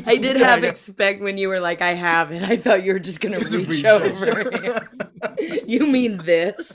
I 0.05 0.15
did 0.15 0.37
Yeah, 0.37 0.47
have 0.51 0.61
got- 0.61 0.69
expect 0.69 1.21
when 1.21 1.37
you 1.37 1.49
were 1.49 1.59
like, 1.59 1.81
"I 1.81 1.93
have 1.93 2.31
it." 2.31 2.43
I 2.43 2.55
thought 2.57 2.83
you 2.83 2.93
were 2.93 2.99
just 2.99 3.19
gonna 3.19 3.37
Gonna 3.37 3.57
reach, 3.57 3.67
reach 3.67 3.85
over. 3.85 4.87
you 5.39 5.85
mean 5.87 6.17
this? 6.19 6.71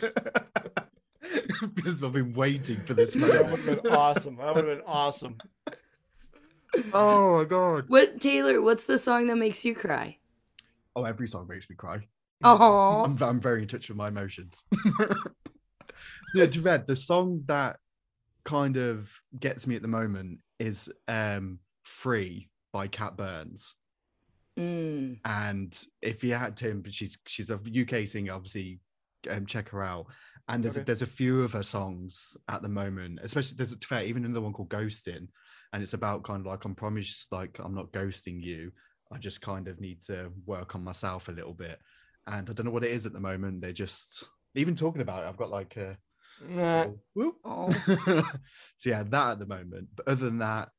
because 1.75 2.03
I've 2.03 2.13
been 2.13 2.35
waiting 2.35 2.81
for 2.85 2.93
this 2.95 3.17
moment. 3.17 3.41
That 3.43 3.51
would 3.51 3.61
have 3.61 3.83
been 3.83 3.93
awesome. 3.93 4.37
That 4.37 4.55
would 4.55 4.67
have 4.69 4.77
been 4.79 4.87
awesome. 4.87 5.39
Oh 6.93 7.39
my 7.39 7.45
god. 7.45 7.85
What 7.89 8.21
Taylor? 8.21 8.61
What's 8.61 8.85
the 8.85 8.99
song 8.99 9.29
that 9.29 9.37
makes 9.37 9.65
you 9.65 9.75
cry? 9.75 10.19
Oh, 10.95 11.05
every 11.05 11.27
song 11.27 11.47
makes 11.49 11.71
me 11.71 11.77
cry. 11.77 12.07
Oh, 12.43 13.05
I'm, 13.05 13.17
I'm 13.23 13.41
very 13.41 13.63
in 13.63 13.69
touch 13.69 13.89
with 13.89 13.97
my 13.97 14.09
emotions. 14.09 14.65
Yeah, 16.35 16.47
Javed, 16.47 16.87
the 16.87 16.97
song 16.97 17.43
that 17.47 17.79
kind 18.45 18.77
of 18.77 19.11
gets 19.39 19.67
me 19.67 19.75
at 19.77 19.83
the 19.83 19.89
moment 19.89 20.39
is 20.59 20.91
um 21.09 21.59
Free 21.85 22.49
by 22.73 22.89
Cat 22.89 23.17
Burns. 23.17 23.75
mm. 24.59 25.19
And 25.25 25.87
if 26.03 26.25
you 26.25 26.35
had 26.35 26.57
to, 26.59 26.75
but 26.75 26.93
she's 26.93 27.19
she's 27.27 27.51
a 27.51 27.55
UK 27.55 28.07
singer, 28.07 28.33
obviously 28.33 28.81
um, 29.31 29.47
check 29.47 29.69
her 29.71 29.83
out. 29.83 30.07
And 30.49 30.63
there's 30.63 30.77
Okay. 30.77 30.85
there's 30.85 31.03
a 31.03 31.07
few 31.07 31.43
of 31.43 31.53
her 31.53 31.63
songs 31.63 32.37
at 32.49 32.63
the 32.63 32.69
moment, 32.69 33.21
especially 33.23 33.57
there's 33.57 33.75
fair, 33.85 34.05
even 34.05 34.25
another 34.25 34.43
one 34.43 34.53
called 34.53 34.69
Ghosting, 34.69 35.29
and 35.73 35.83
it's 35.83 35.95
about 35.95 36.25
kind 36.25 36.41
of 36.41 36.47
like 36.47 36.65
I'm 36.65 36.75
promised 36.75 37.33
like 37.33 37.59
I'm 37.63 37.75
not 37.75 37.93
ghosting 37.93 38.43
you. 38.43 38.71
I 39.13 39.19
just 39.19 39.41
kind 39.41 39.69
of 39.69 39.81
need 39.81 40.03
to 40.03 40.31
work 40.47 40.75
on 40.75 40.85
myself 40.85 41.29
a 41.29 41.33
little 41.33 41.55
bit. 41.55 41.79
And 42.27 42.49
I 42.49 42.53
don't 42.53 42.67
know 42.67 42.73
what 42.73 42.85
it 42.85 42.91
is 42.93 43.07
at 43.07 43.13
the 43.13 43.21
moment. 43.21 43.61
They're 43.61 43.73
just 43.73 44.29
even 44.55 44.75
talking 44.75 45.03
about 45.03 45.23
it. 45.25 45.29
I've 45.29 45.37
got 45.37 45.51
like 45.51 45.77
a 45.77 45.97
Nah. 46.49 46.87
whoop. 47.15 47.37
Oh. 47.45 47.71
so 48.77 48.91
yeah, 48.91 49.03
that 49.05 49.31
at 49.33 49.39
the 49.39 49.47
moment. 49.47 49.89
But 49.95 50.09
other 50.09 50.25
than 50.27 50.39
that, 50.39 50.71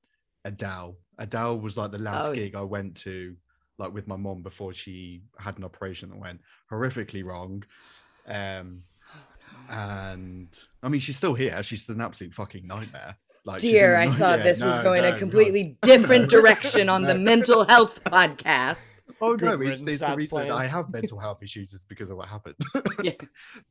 Adele. 0.43 0.97
Adele 1.17 1.59
was 1.59 1.77
like 1.77 1.91
the 1.91 1.97
last 1.97 2.29
Oh. 2.29 2.33
gig 2.33 2.55
I 2.55 2.61
went 2.61 2.95
to, 2.97 3.35
like 3.77 3.93
with 3.93 4.07
my 4.07 4.15
mom 4.17 4.41
before 4.43 4.73
she 4.73 5.21
had 5.39 5.57
an 5.57 5.63
operation 5.63 6.09
that 6.09 6.19
went 6.19 6.41
horrifically 6.71 7.23
wrong. 7.23 7.63
Um, 8.27 8.83
Oh, 9.69 9.73
and 9.73 10.57
I 10.83 10.89
mean, 10.89 10.99
she's 10.99 11.17
still 11.17 11.33
here. 11.33 11.63
She's 11.63 11.87
an 11.89 12.01
absolute 12.01 12.33
fucking 12.33 12.67
nightmare. 12.67 13.17
Like, 13.45 13.61
dear, 13.61 13.95
I 13.95 14.11
thought 14.11 14.41
this 14.43 14.61
was 14.61 14.77
going 14.79 15.03
no, 15.03 15.09
a 15.09 15.11
no. 15.11 15.17
completely 15.17 15.77
different 15.81 16.29
direction 16.31 16.89
on 16.89 17.03
the 17.03 17.15
mental 17.15 17.63
health 17.65 18.03
podcast. 18.03 18.77
Oh 19.21 19.33
no, 19.35 19.61
it's, 19.61 19.81
it's 19.81 20.01
the 20.01 20.15
reason 20.15 20.37
playing. 20.37 20.51
I 20.51 20.67
have 20.67 20.89
mental 20.93 21.19
health 21.19 21.41
issues 21.43 21.73
is 21.73 21.85
because 21.85 22.09
of 22.09 22.17
what 22.17 22.27
happened. 22.27 22.55
Yeah. 23.03 23.11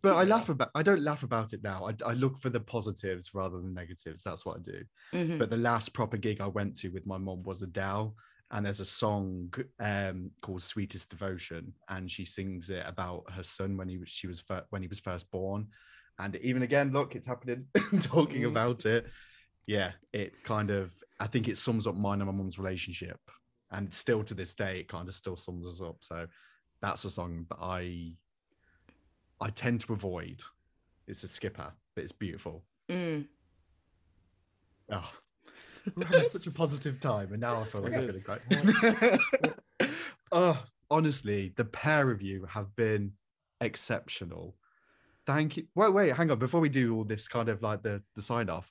but 0.03 0.15
I 0.15 0.25
laugh 0.25 0.49
about. 0.49 0.71
I 0.75 0.83
don't 0.83 1.03
laugh 1.03 1.23
about 1.23 1.53
it 1.53 1.63
now. 1.63 1.89
I, 1.89 2.11
I 2.11 2.13
look 2.15 2.39
for 2.39 2.51
the 2.51 2.61
positives 2.61 3.35
rather 3.35 3.57
than 3.57 3.75
negatives. 3.75 4.25
That's 4.25 4.45
what 4.47 4.59
I 4.59 4.61
do. 4.61 4.83
Mhm. 5.13 5.39
But 5.39 5.51
the 5.51 5.57
last 5.57 5.93
proper 5.93 6.17
gig 6.17 6.41
I 6.41 6.47
went 6.47 6.77
to 6.79 6.89
with 6.89 7.07
my 7.07 7.19
mom 7.19 7.43
was 7.43 7.63
Adele, 7.63 8.15
and 8.51 8.65
there's 8.65 8.81
a 8.81 8.85
song 8.85 9.53
um, 9.81 10.31
called 10.43 10.63
"Sweetest 10.63 11.11
Devotion," 11.11 11.73
and 11.89 12.11
she 12.11 12.25
sings 12.25 12.71
it 12.71 12.85
about 12.87 13.25
her 13.33 13.43
son 13.43 13.77
when 13.77 13.89
he 13.89 13.99
was 13.99 14.09
she 14.11 14.27
was 14.27 14.41
fir- 14.41 14.65
when 14.71 14.83
he 14.83 14.89
was 14.89 15.01
first 15.01 15.31
born, 15.31 15.69
and 16.19 16.37
even 16.37 16.63
again, 16.63 16.93
look, 16.93 17.17
it's 17.17 17.27
happening. 17.27 17.67
talking 18.01 18.43
Mm. 18.43 18.49
about 18.49 18.85
it, 18.87 19.07
yeah, 19.67 19.93
it 20.13 20.45
kind 20.45 20.71
of 20.71 20.93
I 21.19 21.27
think 21.27 21.49
it 21.49 21.57
sums 21.59 21.87
up 21.87 21.97
mine 21.97 22.21
and 22.21 22.31
my 22.31 22.37
mum's 22.37 22.59
relationship, 22.59 23.19
and 23.75 23.93
still 23.93 24.23
to 24.25 24.35
this 24.35 24.55
day, 24.55 24.81
it 24.81 24.89
kind 24.89 25.09
of 25.09 25.15
still 25.15 25.37
sums 25.37 25.67
us 25.67 25.81
up. 25.83 25.97
So 26.01 26.27
that's 26.81 27.05
a 27.05 27.11
song 27.11 27.47
that 27.51 27.59
I 27.61 28.13
I 29.41 29.51
tend 29.51 29.81
to 29.83 29.93
avoid. 29.93 30.43
It's 31.07 31.25
a 31.25 31.29
skipper, 31.29 31.73
but 31.95 32.05
it's 32.05 32.13
beautiful. 32.13 32.63
Mm. 32.89 33.27
Oh, 34.91 35.11
we're 35.97 36.07
having 36.07 36.27
such 36.29 36.47
a 36.47 36.51
positive 36.51 37.01
time, 37.01 37.33
and 37.33 37.41
now 37.41 37.57
I 37.57 37.65
feel 37.65 37.83
like 37.83 37.95
I'm 37.95 38.07
Good. 38.07 38.25
gonna 38.25 39.19
cry. 39.19 39.89
oh, 40.33 40.63
honestly, 40.91 41.53
the 41.57 41.65
pair 41.65 42.11
of 42.11 42.23
you 42.23 42.47
have 42.47 42.75
been 42.77 43.13
exceptional. 43.61 44.57
Thank 45.27 45.57
you. 45.57 45.67
Wait, 45.75 45.93
wait, 45.93 46.15
hang 46.15 46.31
on. 46.31 46.39
Before 46.39 46.61
we 46.61 46.69
do 46.69 46.95
all 46.95 47.05
this 47.05 47.29
kind 47.29 47.49
of 47.49 47.63
like 47.63 47.83
the 47.83 48.03
the 48.15 48.23
sign 48.23 48.49
off, 48.49 48.71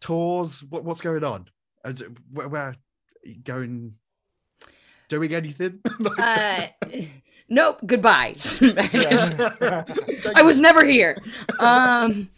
tours. 0.00 0.62
What, 0.64 0.84
what's 0.84 1.00
going 1.00 1.24
on? 1.24 1.46
Is 1.84 2.00
it- 2.02 2.10
Where, 2.32 2.48
where 2.48 2.74
going? 3.44 3.94
Doing 5.08 5.34
anything? 5.34 5.80
Uh, 6.18 6.66
nope. 7.48 7.78
Goodbye. 7.86 8.36
I 8.60 10.42
was 10.42 10.60
never 10.60 10.84
here. 10.84 11.16
Um, 11.58 12.30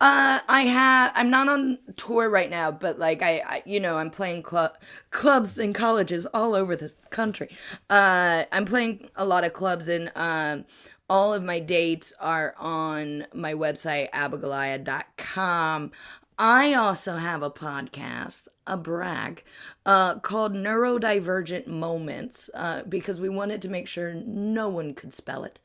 uh, 0.00 0.40
I 0.48 0.62
have. 0.62 1.12
I'm 1.14 1.30
not 1.30 1.48
on 1.48 1.78
tour 1.96 2.28
right 2.28 2.50
now, 2.50 2.70
but 2.70 2.98
like 2.98 3.22
I, 3.22 3.42
I 3.46 3.62
you 3.64 3.80
know, 3.80 3.98
I'm 3.98 4.10
playing 4.10 4.42
club 4.42 4.72
clubs 5.10 5.58
and 5.58 5.74
colleges 5.74 6.26
all 6.26 6.54
over 6.54 6.76
the 6.76 6.92
country. 7.10 7.48
Uh, 7.90 8.44
I'm 8.52 8.64
playing 8.64 9.08
a 9.16 9.24
lot 9.24 9.44
of 9.44 9.52
clubs, 9.52 9.88
and 9.88 10.10
um, 10.14 10.64
all 11.08 11.34
of 11.34 11.42
my 11.42 11.58
dates 11.58 12.12
are 12.20 12.54
on 12.58 13.26
my 13.34 13.54
website 13.54 14.10
abigoliah.com. 14.10 15.92
I 16.38 16.74
also 16.74 17.16
have 17.16 17.42
a 17.42 17.50
podcast, 17.50 18.48
a 18.66 18.76
brag, 18.76 19.44
uh, 19.86 20.18
called 20.18 20.52
Neurodivergent 20.52 21.66
Moments, 21.66 22.50
uh, 22.54 22.82
because 22.88 23.20
we 23.20 23.28
wanted 23.28 23.62
to 23.62 23.68
make 23.68 23.86
sure 23.86 24.14
no 24.14 24.68
one 24.68 24.94
could 24.94 25.14
spell 25.14 25.44
it. 25.44 25.60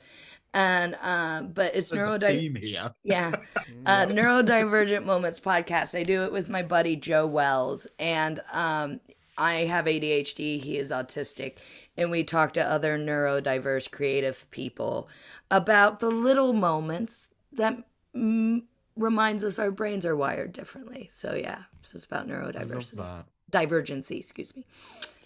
And 0.54 0.98
uh, 1.02 1.44
but 1.44 1.76
it's 1.76 1.92
neurodivergent. 1.92 2.62
theme. 2.62 2.90
Yeah. 3.04 3.32
Uh, 3.86 4.06
Neurodivergent 4.06 5.06
Moments 5.06 5.40
podcast. 5.40 5.98
I 5.98 6.04
do 6.04 6.24
it 6.24 6.34
with 6.34 6.50
my 6.50 6.62
buddy 6.62 6.96
Joe 6.96 7.26
Wells. 7.26 7.88
And 7.98 8.42
um, 8.52 9.00
I 9.38 9.66
have 9.66 9.86
ADHD. 9.86 10.62
He 10.62 10.78
is 10.78 10.92
autistic. 10.92 11.56
And 11.98 12.12
we 12.12 12.24
talk 12.24 12.54
to 12.54 12.64
other 12.64 13.00
neurodiverse 13.00 13.90
creative 13.90 14.50
people 14.52 15.08
about 15.50 16.00
the 16.00 16.10
little 16.10 16.54
moments 16.54 17.32
that 17.54 17.84
mm, 18.16 18.64
reminds 19.00 19.44
us 19.44 19.58
our 19.60 19.72
brains 19.72 20.06
are 20.06 20.16
wired 20.16 20.54
differently. 20.54 21.10
So, 21.12 21.34
yeah. 21.36 21.64
So 21.82 21.96
it's 21.98 22.06
about 22.06 22.30
I 22.30 22.36
love 22.36 22.56
neurodiversity. 22.56 22.98
that. 22.98 23.26
Divergency, 23.50 24.18
excuse 24.18 24.56
me. 24.56 24.66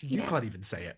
You 0.02 0.20
Yeah. 0.20 0.30
can't 0.30 0.46
even 0.46 0.62
say 0.62 0.86
it. 0.86 0.98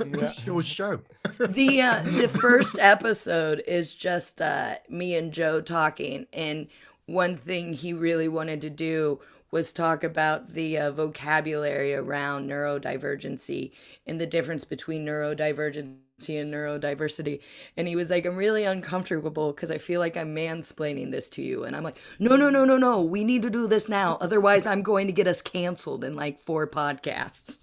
it's 0.00 0.46
your 0.46 0.62
show. 0.62 1.00
the 1.38 1.80
uh, 1.82 2.02
the 2.02 2.28
first 2.28 2.78
episode 2.78 3.62
is 3.66 3.94
just 3.94 4.40
uh, 4.40 4.76
me 4.88 5.14
and 5.14 5.32
Joe 5.32 5.60
talking, 5.60 6.26
and 6.32 6.68
one 7.06 7.36
thing 7.36 7.74
he 7.74 7.92
really 7.92 8.28
wanted 8.28 8.60
to 8.62 8.70
do 8.70 9.20
was 9.50 9.72
talk 9.72 10.02
about 10.04 10.54
the 10.54 10.76
uh, 10.78 10.90
vocabulary 10.90 11.94
around 11.94 12.48
neurodivergency 12.48 13.70
and 14.06 14.20
the 14.20 14.26
difference 14.26 14.64
between 14.64 15.04
neurodivergency 15.06 15.96
and 16.18 16.52
neurodiversity. 16.52 17.40
And 17.76 17.86
he 17.86 17.94
was 17.94 18.10
like, 18.10 18.24
"I'm 18.24 18.36
really 18.36 18.64
uncomfortable 18.64 19.52
because 19.52 19.70
I 19.70 19.78
feel 19.78 20.00
like 20.00 20.16
I'm 20.16 20.34
mansplaining 20.34 21.10
this 21.10 21.28
to 21.30 21.42
you." 21.42 21.64
And 21.64 21.76
I'm 21.76 21.84
like, 21.84 21.98
"No, 22.18 22.36
no, 22.36 22.48
no, 22.50 22.64
no, 22.64 22.78
no. 22.78 23.02
We 23.02 23.22
need 23.22 23.42
to 23.42 23.50
do 23.50 23.66
this 23.66 23.88
now. 23.88 24.16
Otherwise, 24.20 24.66
I'm 24.66 24.82
going 24.82 25.06
to 25.06 25.12
get 25.12 25.26
us 25.26 25.42
canceled 25.42 26.04
in 26.04 26.14
like 26.14 26.38
four 26.38 26.66
podcasts." 26.66 27.58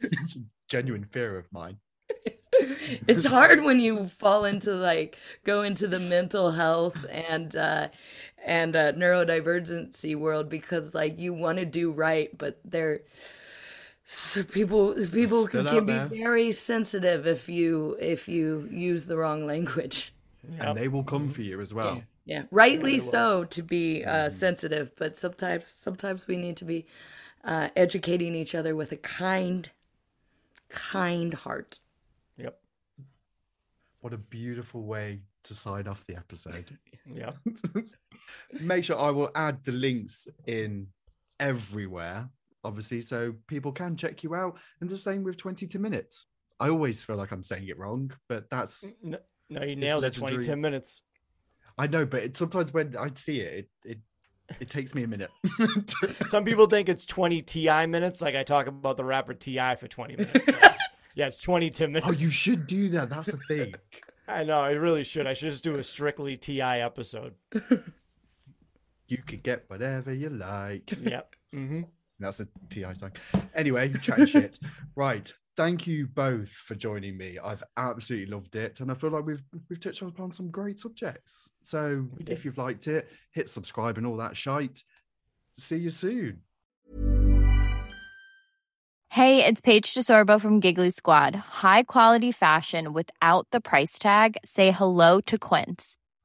It's 0.00 0.36
a 0.36 0.40
genuine 0.68 1.04
fear 1.04 1.38
of 1.38 1.52
mine. 1.52 1.78
it's 3.06 3.26
hard 3.26 3.62
when 3.62 3.80
you 3.80 4.08
fall 4.08 4.44
into 4.44 4.72
like 4.74 5.18
go 5.44 5.62
into 5.62 5.86
the 5.86 5.98
mental 5.98 6.52
health 6.52 6.96
and 7.10 7.54
uh 7.54 7.88
and 8.44 8.74
uh 8.74 8.92
neurodivergency 8.92 10.16
world 10.16 10.48
because 10.48 10.94
like 10.94 11.18
you 11.18 11.34
want 11.34 11.58
to 11.58 11.66
do 11.66 11.92
right 11.92 12.36
but 12.38 12.58
they're 12.64 13.00
so 14.06 14.42
people 14.44 14.94
people 15.12 15.46
Still 15.46 15.64
can 15.64 15.86
be 15.86 16.16
very 16.16 16.52
sensitive 16.52 17.26
if 17.26 17.48
you 17.48 17.96
if 18.00 18.28
you 18.28 18.68
use 18.70 19.06
the 19.06 19.16
wrong 19.16 19.46
language. 19.46 20.12
And 20.60 20.78
they 20.78 20.86
will 20.86 21.02
come 21.02 21.28
for 21.28 21.42
you 21.42 21.60
as 21.60 21.74
well. 21.74 22.02
yeah. 22.24 22.44
Rightly 22.50 23.00
so 23.00 23.44
to 23.44 23.62
be 23.62 24.04
uh 24.04 24.30
sensitive 24.30 24.92
but 24.96 25.16
sometimes 25.16 25.66
sometimes 25.66 26.26
we 26.28 26.36
need 26.36 26.56
to 26.58 26.64
be 26.64 26.86
uh 27.44 27.68
educating 27.74 28.34
each 28.34 28.54
other 28.54 28.76
with 28.76 28.92
a 28.92 28.96
kind 28.96 29.70
kind 30.68 31.34
heart. 31.34 31.80
Yep. 32.36 32.58
What 34.00 34.12
a 34.12 34.18
beautiful 34.18 34.82
way 34.84 35.22
to 35.44 35.54
sign 35.54 35.88
off 35.88 36.04
the 36.06 36.16
episode. 36.16 36.78
yeah. 37.12 37.32
Make 38.60 38.84
sure 38.84 38.98
I 38.98 39.10
will 39.10 39.30
add 39.34 39.64
the 39.64 39.72
links 39.72 40.28
in 40.46 40.88
everywhere, 41.40 42.28
obviously, 42.66 43.00
so 43.00 43.34
people 43.46 43.72
can 43.72 43.96
check 43.96 44.22
you 44.22 44.34
out. 44.34 44.58
And 44.80 44.90
the 44.90 44.96
same 44.96 45.22
with 45.24 45.36
22 45.36 45.78
minutes. 45.78 46.26
I 46.58 46.68
always 46.68 47.04
feel 47.04 47.16
like 47.16 47.32
I'm 47.32 47.42
saying 47.42 47.68
it 47.68 47.78
wrong, 47.78 48.12
but 48.28 48.50
that's 48.50 48.94
No, 49.02 49.18
no, 49.50 49.62
you 49.62 49.76
nailed 49.76 50.04
it. 50.04 50.14
20, 50.14 50.36
legendary. 50.36 50.44
10 50.44 50.60
minutes. 50.60 51.02
I 51.78 51.86
know, 51.86 52.06
but 52.06 52.22
it, 52.22 52.36
sometimes 52.36 52.72
when 52.72 52.96
I 52.98 53.10
see 53.12 53.40
it, 53.40 53.68
it 53.84 53.98
it, 54.48 54.56
it 54.60 54.70
takes 54.70 54.94
me 54.94 55.02
a 55.02 55.08
minute. 55.08 55.30
Some 56.28 56.44
people 56.44 56.66
think 56.66 56.88
it's 56.88 57.04
20 57.04 57.42
TI 57.42 57.86
minutes. 57.86 58.22
Like 58.22 58.34
I 58.34 58.44
talk 58.44 58.66
about 58.66 58.96
the 58.96 59.04
rapper 59.04 59.34
TI 59.34 59.74
for 59.78 59.88
20 59.88 60.16
minutes. 60.16 60.46
yeah, 61.14 61.26
it's 61.26 61.38
20 61.38 61.70
10 61.70 61.92
minutes. 61.92 62.06
oh, 62.08 62.12
you 62.12 62.30
should 62.30 62.66
do 62.66 62.88
that. 62.90 63.10
That's 63.10 63.30
the 63.30 63.38
thing. 63.48 63.74
I 64.28 64.44
know. 64.44 64.60
I 64.60 64.70
really 64.70 65.04
should. 65.04 65.26
I 65.26 65.34
should 65.34 65.50
just 65.50 65.64
do 65.64 65.76
a 65.76 65.84
strictly 65.84 66.36
TI 66.36 66.60
episode. 66.60 67.34
You 69.08 69.18
could 69.18 69.42
get 69.42 69.64
whatever 69.68 70.12
you 70.12 70.30
like. 70.30 70.92
Yep. 71.00 71.34
hmm 71.52 71.82
That's 72.18 72.40
a 72.40 72.48
TI 72.70 72.94
song. 72.94 73.12
Anyway, 73.54 73.92
chatting 74.00 74.26
shit. 74.26 74.58
Right. 74.94 75.30
Thank 75.56 75.86
you 75.86 76.06
both 76.06 76.50
for 76.50 76.74
joining 76.74 77.16
me. 77.16 77.38
I've 77.42 77.62
absolutely 77.76 78.30
loved 78.32 78.56
it. 78.56 78.80
And 78.80 78.90
I 78.90 78.94
feel 78.94 79.10
like 79.10 79.24
we've 79.24 79.42
we've 79.68 79.80
touched 79.80 80.02
upon 80.02 80.32
some 80.32 80.50
great 80.50 80.78
subjects. 80.78 81.50
So 81.62 82.06
if 82.26 82.44
you've 82.44 82.58
liked 82.58 82.88
it, 82.88 83.10
hit 83.32 83.48
subscribe 83.48 83.96
and 83.96 84.06
all 84.06 84.16
that 84.18 84.36
shite. 84.36 84.82
See 85.58 85.78
you 85.78 85.90
soon. 85.90 86.42
Hey, 89.10 89.46
it's 89.46 89.62
Paige 89.62 89.94
DeSorbo 89.94 90.38
from 90.38 90.60
Giggly 90.60 90.90
Squad. 90.90 91.34
High 91.34 91.84
quality 91.84 92.32
fashion 92.32 92.92
without 92.92 93.46
the 93.50 93.62
price 93.62 93.98
tag. 93.98 94.36
Say 94.44 94.72
hello 94.72 95.22
to 95.22 95.38
Quince. 95.38 95.96